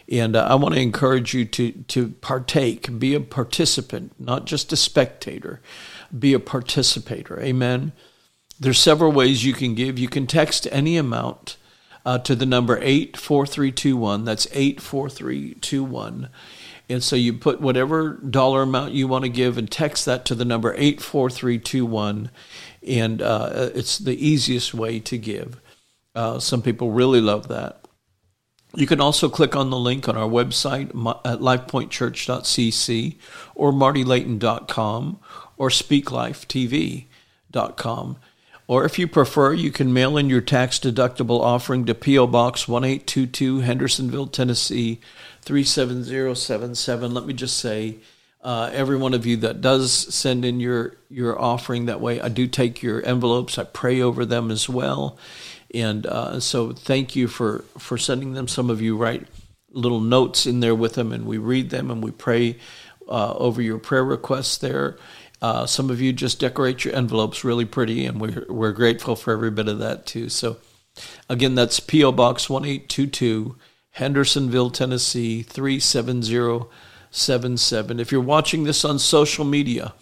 and 0.09 0.37
uh, 0.37 0.47
I 0.49 0.55
want 0.55 0.75
to 0.75 0.81
encourage 0.81 1.35
you 1.35 1.45
to 1.47 1.73
to 1.73 2.09
partake, 2.21 2.99
be 2.99 3.15
a 3.15 3.21
participant, 3.21 4.13
not 4.21 4.45
just 4.45 4.73
a 4.73 4.77
spectator, 4.77 5.61
be 6.17 6.35
a 6.35 6.39
participator. 6.39 7.41
Amen. 7.41 7.93
There's 8.61 8.79
several 8.79 9.11
ways 9.11 9.45
you 9.45 9.55
can 9.55 9.75
give. 9.75 9.99
You 9.99 10.09
can 10.09 10.29
text 10.29 10.69
any 10.71 10.97
amount 10.97 11.57
uh, 12.05 12.19
to 12.19 12.35
the 12.35 12.47
number 12.47 12.79
84321. 12.79 14.25
That's 14.25 14.47
84321. 14.53 16.29
And 16.89 17.03
so 17.03 17.17
you 17.17 17.33
put 17.33 17.61
whatever 17.61 18.15
dollar 18.15 18.63
amount 18.63 18.93
you 18.93 19.09
want 19.09 19.25
to 19.25 19.31
give 19.31 19.57
and 19.57 19.71
text 19.71 20.05
that 20.05 20.27
to 20.27 20.35
the 20.35 20.45
number 20.45 20.75
84321. 20.75 22.31
And 22.87 23.23
uh, 23.23 23.71
it's 23.75 23.97
the 23.99 24.15
easiest 24.15 24.75
way 24.75 25.01
to 25.01 25.17
give. 25.17 25.61
Uh, 26.15 26.39
some 26.39 26.61
people 26.63 26.93
really 26.93 27.23
love 27.23 27.49
that. 27.49 27.81
You 28.77 28.87
can 28.87 29.01
also 29.01 29.29
click 29.29 29.57
on 29.57 29.71
the 29.71 29.79
link 29.79 30.09
on 30.09 30.17
our 30.17 30.29
website 30.29 30.89
at 31.25 31.41
lifepointchurch.cc 31.41 33.17
or 33.55 33.73
martylayton.com 33.73 35.21
or 35.57 35.69
speaklifetv.com. 35.69 38.17
Or 38.67 38.85
if 38.85 38.99
you 38.99 39.07
prefer, 39.07 39.53
you 39.53 39.71
can 39.71 39.93
mail 39.93 40.17
in 40.17 40.31
your 40.31 40.41
tax 40.41 40.79
deductible 40.79 41.41
offering 41.41 41.85
to 41.85 41.95
P.O. 41.95 42.27
Box 42.29 42.67
1822, 42.67 43.61
Hendersonville, 43.61 44.29
Tennessee 44.29 45.01
37077. 45.43 47.13
Let 47.13 47.27
me 47.27 47.35
just 47.35 47.59
say, 47.59 47.99
uh, 48.43 48.71
every 48.73 48.97
one 48.97 49.15
of 49.15 49.27
you 49.27 49.37
that 49.39 49.61
does 49.61 49.93
send 49.93 50.45
in 50.45 50.61
your, 50.61 50.97
your 51.11 51.41
offering 51.41 51.87
that 51.87 52.01
way, 52.01 52.21
I 52.21 52.29
do 52.29 52.47
take 52.47 52.83
your 52.83 53.05
envelopes, 53.05 53.59
I 53.59 53.65
pray 53.65 54.01
over 54.01 54.25
them 54.25 54.51
as 54.51 54.69
well. 54.69 55.19
And 55.75 56.07
uh, 56.07 56.41
so 56.41 56.73
thank 56.73 57.17
you 57.17 57.27
for, 57.27 57.65
for 57.79 57.99
sending 57.99 58.35
them. 58.35 58.47
Some 58.47 58.71
of 58.71 58.81
you 58.81 58.97
write 58.97 59.27
little 59.71 60.01
notes 60.01 60.47
in 60.47 60.61
there 60.61 60.75
with 60.75 60.95
them, 60.95 61.13
and 61.13 61.27
we 61.27 61.37
read 61.37 61.71
them 61.71 61.91
and 61.91 62.03
we 62.03 62.13
pray 62.13 62.59
uh, 63.09 63.35
over 63.35 63.61
your 63.61 63.79
prayer 63.79 64.05
requests 64.05 64.59
there. 64.59 64.97
Uh, 65.45 65.67
some 65.67 65.91
of 65.91 66.01
you 66.01 66.11
just 66.11 66.41
decorate 66.41 66.87
your 66.87 66.97
envelopes 66.97 67.45
really 67.45 67.67
pretty, 67.67 68.07
and 68.07 68.19
we're, 68.19 68.47
we're 68.49 68.73
grateful 68.73 69.15
for 69.15 69.31
every 69.31 69.51
bit 69.51 69.69
of 69.69 69.79
that 69.79 70.07
too. 70.07 70.31
So, 70.31 70.57
again, 71.29 71.55
that's 71.55 71.81
P.O. 71.81 72.13
Box 72.13 72.49
1822, 72.49 73.55
Hendersonville, 73.91 74.71
Tennessee 74.71 75.43
37077. 75.43 78.01
If 78.01 78.11
you're 78.11 78.23
watching 78.23 78.65
this 78.65 78.87
on 78.87 78.99
social 78.99 79.45
media, 79.45 79.93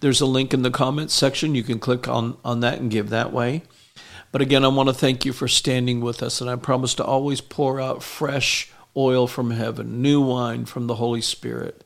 there's 0.00 0.22
a 0.22 0.26
link 0.26 0.54
in 0.54 0.62
the 0.62 0.70
comments 0.70 1.12
section. 1.12 1.54
You 1.54 1.64
can 1.64 1.80
click 1.80 2.08
on, 2.08 2.38
on 2.42 2.60
that 2.60 2.78
and 2.78 2.90
give 2.90 3.10
that 3.10 3.30
way. 3.30 3.64
But 4.32 4.40
again, 4.40 4.64
I 4.64 4.68
want 4.68 4.88
to 4.88 4.94
thank 4.94 5.26
you 5.26 5.34
for 5.34 5.48
standing 5.48 6.00
with 6.00 6.22
us, 6.22 6.40
and 6.40 6.48
I 6.48 6.56
promise 6.56 6.94
to 6.94 7.04
always 7.04 7.42
pour 7.42 7.78
out 7.78 8.02
fresh 8.02 8.72
oil 8.96 9.26
from 9.26 9.50
heaven, 9.50 10.00
new 10.00 10.22
wine 10.22 10.64
from 10.64 10.86
the 10.86 10.94
Holy 10.94 11.20
Spirit. 11.20 11.84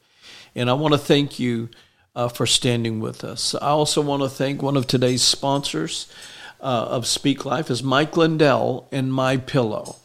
And 0.55 0.71
I 0.71 0.75
want 0.75 0.95
to 0.95 0.99
thank 0.99 1.41
you 1.41 1.69
uh, 2.15 2.29
for 2.29 2.47
standing 2.47 3.01
with 3.01 3.25
us. 3.25 3.55
I 3.55 3.69
also 3.69 4.01
want 4.01 4.23
to 4.23 4.29
thank 4.29 4.63
one 4.63 4.77
of 4.77 4.87
today's 4.87 5.23
sponsors 5.23 6.13
uh, 6.61 6.87
of 6.91 7.07
Speak 7.07 7.45
Life 7.45 7.71
is 7.71 7.83
Mike 7.83 8.17
Lindell 8.17 8.89
and 8.93 9.13
My 9.13 9.37
Pillow. 9.37 9.97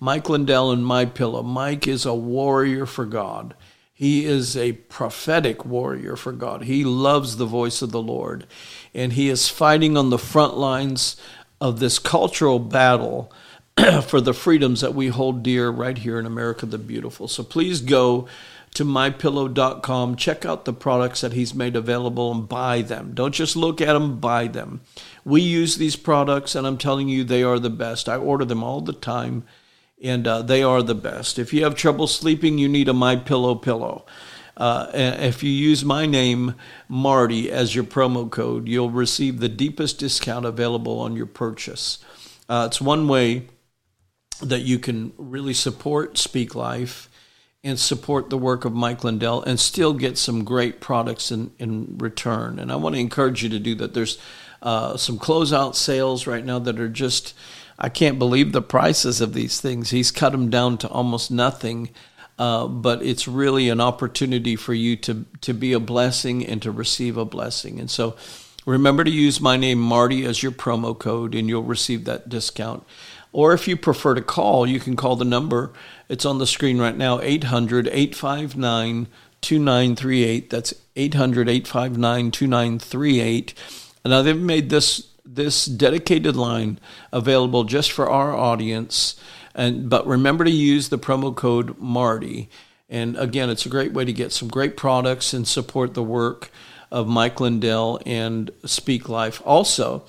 Mike 0.00 0.28
Lindell 0.28 0.70
and 0.70 0.84
My 0.84 1.04
Pillow. 1.04 1.42
Mike 1.42 1.86
is 1.86 2.06
a 2.06 2.14
warrior 2.14 2.86
for 2.86 3.04
God. 3.04 3.54
He 3.92 4.24
is 4.24 4.56
a 4.56 4.72
prophetic 4.72 5.66
warrior 5.66 6.16
for 6.16 6.32
God. 6.32 6.62
He 6.62 6.84
loves 6.84 7.36
the 7.36 7.44
voice 7.44 7.82
of 7.82 7.92
the 7.92 8.00
Lord, 8.00 8.46
and 8.94 9.12
he 9.12 9.28
is 9.28 9.50
fighting 9.50 9.98
on 9.98 10.08
the 10.08 10.18
front 10.18 10.56
lines 10.56 11.20
of 11.60 11.80
this 11.80 11.98
cultural 11.98 12.58
battle 12.58 13.30
for 14.06 14.22
the 14.22 14.32
freedoms 14.32 14.80
that 14.80 14.94
we 14.94 15.08
hold 15.08 15.42
dear 15.42 15.68
right 15.68 15.98
here 15.98 16.18
in 16.18 16.24
America 16.24 16.64
the 16.64 16.78
Beautiful. 16.78 17.28
So 17.28 17.42
please 17.42 17.82
go 17.82 18.26
to 18.74 18.84
mypillow.com. 18.84 20.16
Check 20.16 20.44
out 20.44 20.64
the 20.64 20.72
products 20.72 21.20
that 21.22 21.32
he's 21.32 21.54
made 21.54 21.76
available 21.76 22.30
and 22.30 22.48
buy 22.48 22.82
them. 22.82 23.12
Don't 23.14 23.34
just 23.34 23.56
look 23.56 23.80
at 23.80 23.94
them, 23.94 24.20
buy 24.20 24.46
them. 24.46 24.80
We 25.24 25.40
use 25.40 25.76
these 25.76 25.96
products, 25.96 26.54
and 26.54 26.66
I'm 26.66 26.78
telling 26.78 27.08
you, 27.08 27.24
they 27.24 27.42
are 27.42 27.58
the 27.58 27.70
best. 27.70 28.08
I 28.08 28.16
order 28.16 28.44
them 28.44 28.62
all 28.62 28.80
the 28.80 28.92
time, 28.92 29.44
and 30.02 30.26
uh, 30.26 30.42
they 30.42 30.62
are 30.62 30.82
the 30.82 30.94
best. 30.94 31.38
If 31.38 31.52
you 31.52 31.64
have 31.64 31.74
trouble 31.74 32.06
sleeping, 32.06 32.58
you 32.58 32.68
need 32.68 32.88
a 32.88 32.94
My 32.94 33.16
Pillow 33.16 33.54
pillow. 33.54 34.06
Uh, 34.56 34.90
if 34.92 35.42
you 35.42 35.50
use 35.50 35.84
my 35.84 36.04
name, 36.06 36.54
Marty, 36.86 37.50
as 37.50 37.74
your 37.74 37.84
promo 37.84 38.30
code, 38.30 38.68
you'll 38.68 38.90
receive 38.90 39.40
the 39.40 39.48
deepest 39.48 39.98
discount 39.98 40.44
available 40.44 41.00
on 41.00 41.16
your 41.16 41.26
purchase. 41.26 41.98
Uh, 42.48 42.64
it's 42.66 42.80
one 42.80 43.08
way 43.08 43.46
that 44.42 44.60
you 44.60 44.78
can 44.78 45.12
really 45.16 45.54
support 45.54 46.18
Speak 46.18 46.54
Life 46.54 47.09
and 47.62 47.78
support 47.78 48.30
the 48.30 48.38
work 48.38 48.64
of 48.64 48.72
Mike 48.72 49.04
Lindell 49.04 49.42
and 49.42 49.60
still 49.60 49.92
get 49.92 50.16
some 50.16 50.44
great 50.44 50.80
products 50.80 51.30
in, 51.30 51.52
in 51.58 51.98
return. 51.98 52.58
And 52.58 52.72
I 52.72 52.76
want 52.76 52.94
to 52.94 53.00
encourage 53.00 53.42
you 53.42 53.50
to 53.50 53.58
do 53.58 53.74
that. 53.76 53.92
There's 53.92 54.18
uh, 54.62 54.96
some 54.96 55.18
closeout 55.18 55.74
sales 55.74 56.26
right 56.26 56.44
now 56.44 56.58
that 56.58 56.80
are 56.80 56.88
just, 56.88 57.34
I 57.78 57.90
can't 57.90 58.18
believe 58.18 58.52
the 58.52 58.62
prices 58.62 59.20
of 59.20 59.34
these 59.34 59.60
things. 59.60 59.90
He's 59.90 60.10
cut 60.10 60.32
them 60.32 60.48
down 60.48 60.78
to 60.78 60.88
almost 60.88 61.30
nothing. 61.30 61.90
Uh, 62.38 62.66
but 62.66 63.02
it's 63.02 63.28
really 63.28 63.68
an 63.68 63.82
opportunity 63.82 64.56
for 64.56 64.72
you 64.72 64.96
to, 64.96 65.26
to 65.42 65.52
be 65.52 65.74
a 65.74 65.80
blessing 65.80 66.46
and 66.46 66.62
to 66.62 66.70
receive 66.70 67.18
a 67.18 67.24
blessing. 67.26 67.78
And 67.78 67.90
so 67.90 68.16
remember 68.64 69.04
to 69.04 69.10
use 69.10 69.42
my 69.42 69.58
name, 69.58 69.78
Marty, 69.78 70.24
as 70.24 70.42
your 70.42 70.52
promo 70.52 70.98
code, 70.98 71.34
and 71.34 71.50
you'll 71.50 71.62
receive 71.62 72.06
that 72.06 72.30
discount. 72.30 72.82
Or 73.32 73.52
if 73.52 73.68
you 73.68 73.76
prefer 73.76 74.14
to 74.14 74.22
call, 74.22 74.66
you 74.66 74.80
can 74.80 74.96
call 74.96 75.16
the 75.16 75.24
number. 75.26 75.74
It's 76.10 76.26
on 76.26 76.38
the 76.38 76.46
screen 76.46 76.78
right 76.78 76.96
now 76.96 77.20
800 77.20 77.86
859 77.86 79.06
2938. 79.40 80.50
That's 80.50 80.74
800 80.96 81.48
859 81.48 82.30
2938. 82.32 83.54
Now, 84.04 84.20
they've 84.20 84.36
made 84.36 84.70
this 84.70 85.06
this 85.24 85.66
dedicated 85.66 86.34
line 86.34 86.80
available 87.12 87.62
just 87.62 87.92
for 87.92 88.10
our 88.10 88.34
audience. 88.34 89.20
And 89.54 89.88
but 89.88 90.04
remember 90.04 90.44
to 90.44 90.50
use 90.50 90.88
the 90.88 90.98
promo 90.98 91.34
code 91.34 91.78
Marty. 91.78 92.50
And 92.88 93.16
again, 93.16 93.48
it's 93.48 93.64
a 93.64 93.68
great 93.68 93.92
way 93.92 94.04
to 94.04 94.12
get 94.12 94.32
some 94.32 94.48
great 94.48 94.76
products 94.76 95.32
and 95.32 95.46
support 95.46 95.94
the 95.94 96.02
work 96.02 96.50
of 96.90 97.06
Mike 97.06 97.38
Lindell 97.38 98.00
and 98.04 98.50
Speak 98.64 99.08
Life. 99.08 99.40
Also, 99.44 100.02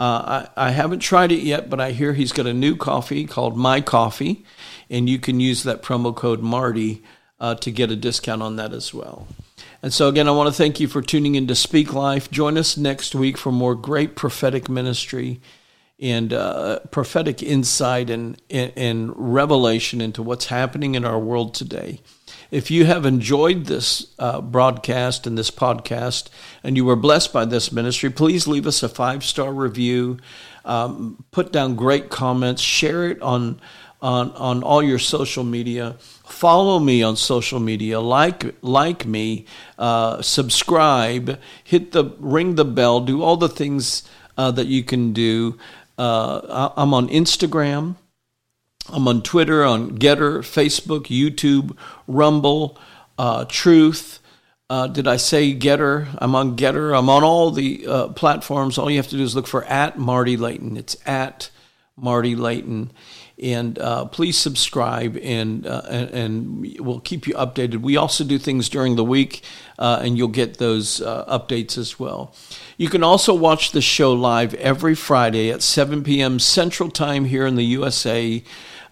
uh, 0.00 0.48
I, 0.56 0.68
I 0.68 0.70
haven't 0.70 1.00
tried 1.00 1.32
it 1.32 1.42
yet, 1.42 1.70
but 1.70 1.80
I 1.80 1.92
hear 1.92 2.12
he's 2.12 2.32
got 2.32 2.46
a 2.46 2.54
new 2.54 2.76
coffee 2.76 3.26
called 3.26 3.56
My 3.56 3.80
Coffee, 3.80 4.44
and 4.90 5.08
you 5.08 5.18
can 5.18 5.40
use 5.40 5.62
that 5.62 5.82
promo 5.82 6.14
code 6.14 6.40
Marty 6.40 7.02
uh, 7.38 7.54
to 7.56 7.70
get 7.70 7.90
a 7.90 7.96
discount 7.96 8.42
on 8.42 8.56
that 8.56 8.72
as 8.72 8.92
well. 8.92 9.26
And 9.82 9.92
so, 9.92 10.08
again, 10.08 10.28
I 10.28 10.32
want 10.32 10.48
to 10.48 10.54
thank 10.54 10.80
you 10.80 10.88
for 10.88 11.02
tuning 11.02 11.34
in 11.34 11.46
to 11.46 11.54
Speak 11.54 11.92
Life. 11.92 12.30
Join 12.30 12.56
us 12.56 12.76
next 12.76 13.14
week 13.14 13.36
for 13.36 13.52
more 13.52 13.74
great 13.74 14.16
prophetic 14.16 14.68
ministry 14.68 15.40
and 16.00 16.32
uh, 16.32 16.80
prophetic 16.90 17.42
insight 17.42 18.10
and, 18.10 18.40
and, 18.50 18.72
and 18.76 19.12
revelation 19.14 20.00
into 20.00 20.22
what's 20.22 20.46
happening 20.46 20.94
in 20.94 21.04
our 21.04 21.18
world 21.18 21.54
today. 21.54 22.00
If 22.50 22.70
you 22.70 22.84
have 22.84 23.06
enjoyed 23.06 23.66
this 23.66 24.08
uh, 24.18 24.40
broadcast 24.40 25.26
and 25.26 25.36
this 25.36 25.50
podcast, 25.50 26.28
and 26.62 26.76
you 26.76 26.84
were 26.84 26.96
blessed 26.96 27.32
by 27.32 27.44
this 27.44 27.72
ministry, 27.72 28.10
please 28.10 28.46
leave 28.46 28.66
us 28.66 28.82
a 28.82 28.88
five 28.88 29.24
star 29.24 29.52
review. 29.52 30.18
Um, 30.64 31.24
put 31.30 31.52
down 31.52 31.76
great 31.76 32.10
comments. 32.10 32.62
Share 32.62 33.08
it 33.10 33.20
on 33.22 33.60
on 34.00 34.32
on 34.32 34.62
all 34.62 34.82
your 34.82 34.98
social 34.98 35.44
media. 35.44 35.96
Follow 36.24 36.78
me 36.78 37.02
on 37.02 37.16
social 37.16 37.60
media. 37.60 38.00
Like 38.00 38.54
like 38.62 39.06
me. 39.06 39.46
Uh, 39.78 40.22
subscribe. 40.22 41.38
Hit 41.64 41.92
the 41.92 42.14
ring 42.18 42.54
the 42.54 42.64
bell. 42.64 43.00
Do 43.00 43.22
all 43.22 43.36
the 43.36 43.48
things 43.48 44.02
uh, 44.36 44.50
that 44.52 44.66
you 44.66 44.84
can 44.84 45.12
do. 45.12 45.58
Uh, 45.96 46.70
I'm 46.76 46.92
on 46.92 47.08
Instagram. 47.08 47.96
I'm 48.90 49.08
on 49.08 49.22
Twitter, 49.22 49.64
on 49.64 49.98
GETTR, 49.98 50.40
Facebook, 50.40 51.06
YouTube, 51.06 51.76
Rumble, 52.06 52.78
uh, 53.18 53.46
Truth. 53.46 54.20
Uh, 54.68 54.86
did 54.88 55.08
I 55.08 55.16
say 55.16 55.54
GETTR? 55.54 56.18
I'm 56.18 56.34
on 56.34 56.56
GETTR. 56.56 56.96
I'm 56.96 57.08
on 57.08 57.24
all 57.24 57.50
the 57.50 57.86
uh, 57.86 58.08
platforms. 58.08 58.76
All 58.76 58.90
you 58.90 58.98
have 58.98 59.08
to 59.08 59.16
do 59.16 59.22
is 59.22 59.34
look 59.34 59.46
for 59.46 59.64
at 59.64 59.98
Marty 59.98 60.36
Layton. 60.36 60.76
It's 60.76 60.96
at 61.06 61.50
Marty 61.96 62.36
Layton. 62.36 62.92
And 63.42 63.78
uh, 63.80 64.04
please 64.04 64.38
subscribe, 64.38 65.16
and, 65.16 65.66
uh, 65.66 65.82
and, 65.88 66.10
and 66.10 66.76
we'll 66.78 67.00
keep 67.00 67.26
you 67.26 67.34
updated. 67.34 67.80
We 67.80 67.96
also 67.96 68.22
do 68.22 68.38
things 68.38 68.68
during 68.68 68.94
the 68.94 69.04
week, 69.04 69.42
uh, 69.76 70.00
and 70.02 70.16
you'll 70.16 70.28
get 70.28 70.58
those 70.58 71.00
updates 71.00 71.76
as 71.76 71.98
well. 71.98 72.32
You 72.76 72.88
can 72.88 73.02
also 73.02 73.34
watch 73.34 73.72
the 73.72 73.80
show 73.80 74.12
live 74.12 74.54
every 74.54 74.94
Friday 74.94 75.50
at 75.50 75.62
7 75.62 76.04
p.m. 76.04 76.38
Central 76.38 76.90
Time 76.90 77.24
here 77.24 77.44
in 77.44 77.56
the 77.56 77.64
USA 77.64 78.44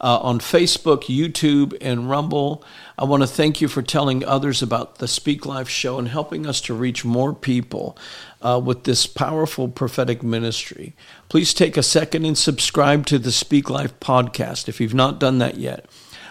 uh, 0.03 0.19
on 0.19 0.41
Facebook, 0.41 1.05
YouTube, 1.05 1.77
and 1.81 2.11
Rumble. 2.11 2.65
I 2.99 3.05
want 3.05 3.23
to 3.23 3.27
thank 3.27 3.61
you 3.61 3.69
for 3.69 3.83
telling 3.83 4.25
others 4.25 4.61
about 4.61 4.99
the 4.99 5.07
Speak 5.07 5.47
Life 5.47 5.69
show 5.69 5.99
and 5.99 6.09
helping 6.09 6.47
us 6.47 6.61
to 6.63 6.75
reach 6.75 7.05
more 7.05 7.33
people 7.33 7.97
uh, 8.41 8.61
with 8.63 8.85
this 8.85 9.07
powerful 9.07 9.69
prophetic 9.69 10.23
ministry. 10.23 10.95
Please 11.29 11.55
take 11.55 11.77
a 11.77 11.83
second 11.83 12.25
and 12.25 12.37
subscribe 12.37 13.07
to 13.07 13.19
the 13.19 13.33
Speak 13.33 13.71
Life 13.71 13.99
podcast 14.01 14.69
if 14.69 14.81
you've 14.81 14.95
not 14.95 15.21
done 15.21 15.39
that 15.39 15.57
yet. 15.57 15.87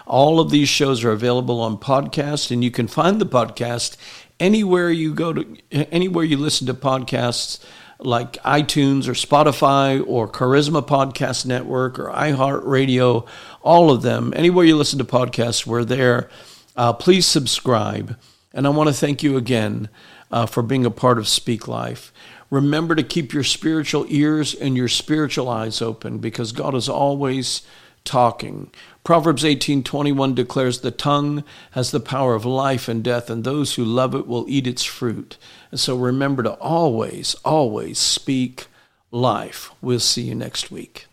All 0.06 0.40
of 0.40 0.50
these 0.50 0.68
shows 0.68 1.02
are 1.04 1.12
available 1.12 1.60
on 1.60 1.78
podcast, 1.78 2.50
and 2.50 2.62
you 2.62 2.70
can 2.70 2.88
find 2.88 3.20
the 3.20 3.26
podcast 3.26 3.96
anywhere 4.38 4.90
you 4.90 5.14
go 5.14 5.32
to, 5.32 5.56
anywhere 5.70 6.24
you 6.24 6.36
listen 6.36 6.66
to 6.66 6.74
podcasts 6.74 7.64
like 8.04 8.32
iTunes 8.42 9.06
or 9.06 9.12
Spotify 9.12 10.02
or 10.06 10.28
Charisma 10.28 10.86
Podcast 10.86 11.46
Network 11.46 11.98
or 11.98 12.10
iHeartRadio, 12.10 13.26
all 13.62 13.90
of 13.90 14.02
them. 14.02 14.32
Anywhere 14.36 14.64
you 14.64 14.76
listen 14.76 14.98
to 14.98 15.04
podcasts, 15.04 15.66
we're 15.66 15.84
there. 15.84 16.28
Uh, 16.76 16.92
please 16.92 17.26
subscribe. 17.26 18.16
And 18.52 18.66
I 18.66 18.70
want 18.70 18.88
to 18.88 18.94
thank 18.94 19.22
you 19.22 19.36
again 19.36 19.88
uh, 20.30 20.46
for 20.46 20.62
being 20.62 20.84
a 20.84 20.90
part 20.90 21.18
of 21.18 21.28
Speak 21.28 21.68
Life. 21.68 22.12
Remember 22.50 22.94
to 22.94 23.02
keep 23.02 23.32
your 23.32 23.44
spiritual 23.44 24.04
ears 24.08 24.54
and 24.54 24.76
your 24.76 24.88
spiritual 24.88 25.48
eyes 25.48 25.80
open 25.80 26.18
because 26.18 26.52
God 26.52 26.74
is 26.74 26.88
always 26.88 27.62
talking. 28.04 28.70
Proverbs 29.04 29.44
18:21 29.44 30.34
declares 30.34 30.80
the 30.80 30.90
tongue 30.90 31.44
has 31.72 31.90
the 31.90 32.00
power 32.00 32.34
of 32.34 32.44
life 32.44 32.88
and 32.88 33.02
death 33.02 33.30
and 33.30 33.42
those 33.42 33.74
who 33.74 33.84
love 33.84 34.14
it 34.14 34.26
will 34.26 34.44
eat 34.48 34.66
its 34.66 34.84
fruit. 34.84 35.38
And 35.70 35.80
so 35.80 35.96
remember 35.96 36.42
to 36.42 36.52
always 36.54 37.34
always 37.44 37.98
speak 37.98 38.66
life. 39.10 39.70
We'll 39.80 40.00
see 40.00 40.22
you 40.22 40.34
next 40.34 40.70
week. 40.70 41.06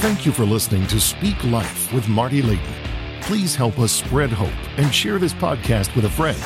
Thank 0.00 0.24
you 0.24 0.32
for 0.32 0.46
listening 0.46 0.86
to 0.86 0.98
Speak 0.98 1.44
Life 1.44 1.92
with 1.92 2.08
Marty 2.08 2.40
Layton. 2.40 2.72
Please 3.20 3.54
help 3.54 3.78
us 3.78 3.92
spread 3.92 4.30
hope 4.30 4.48
and 4.78 4.94
share 4.94 5.18
this 5.18 5.34
podcast 5.34 5.94
with 5.94 6.06
a 6.06 6.08
friend. 6.08 6.42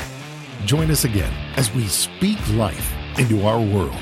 Join 0.66 0.90
us 0.90 1.04
again 1.04 1.32
as 1.56 1.72
we 1.72 1.86
speak 1.86 2.36
life 2.54 2.92
into 3.16 3.46
our 3.46 3.60
world. 3.60 3.94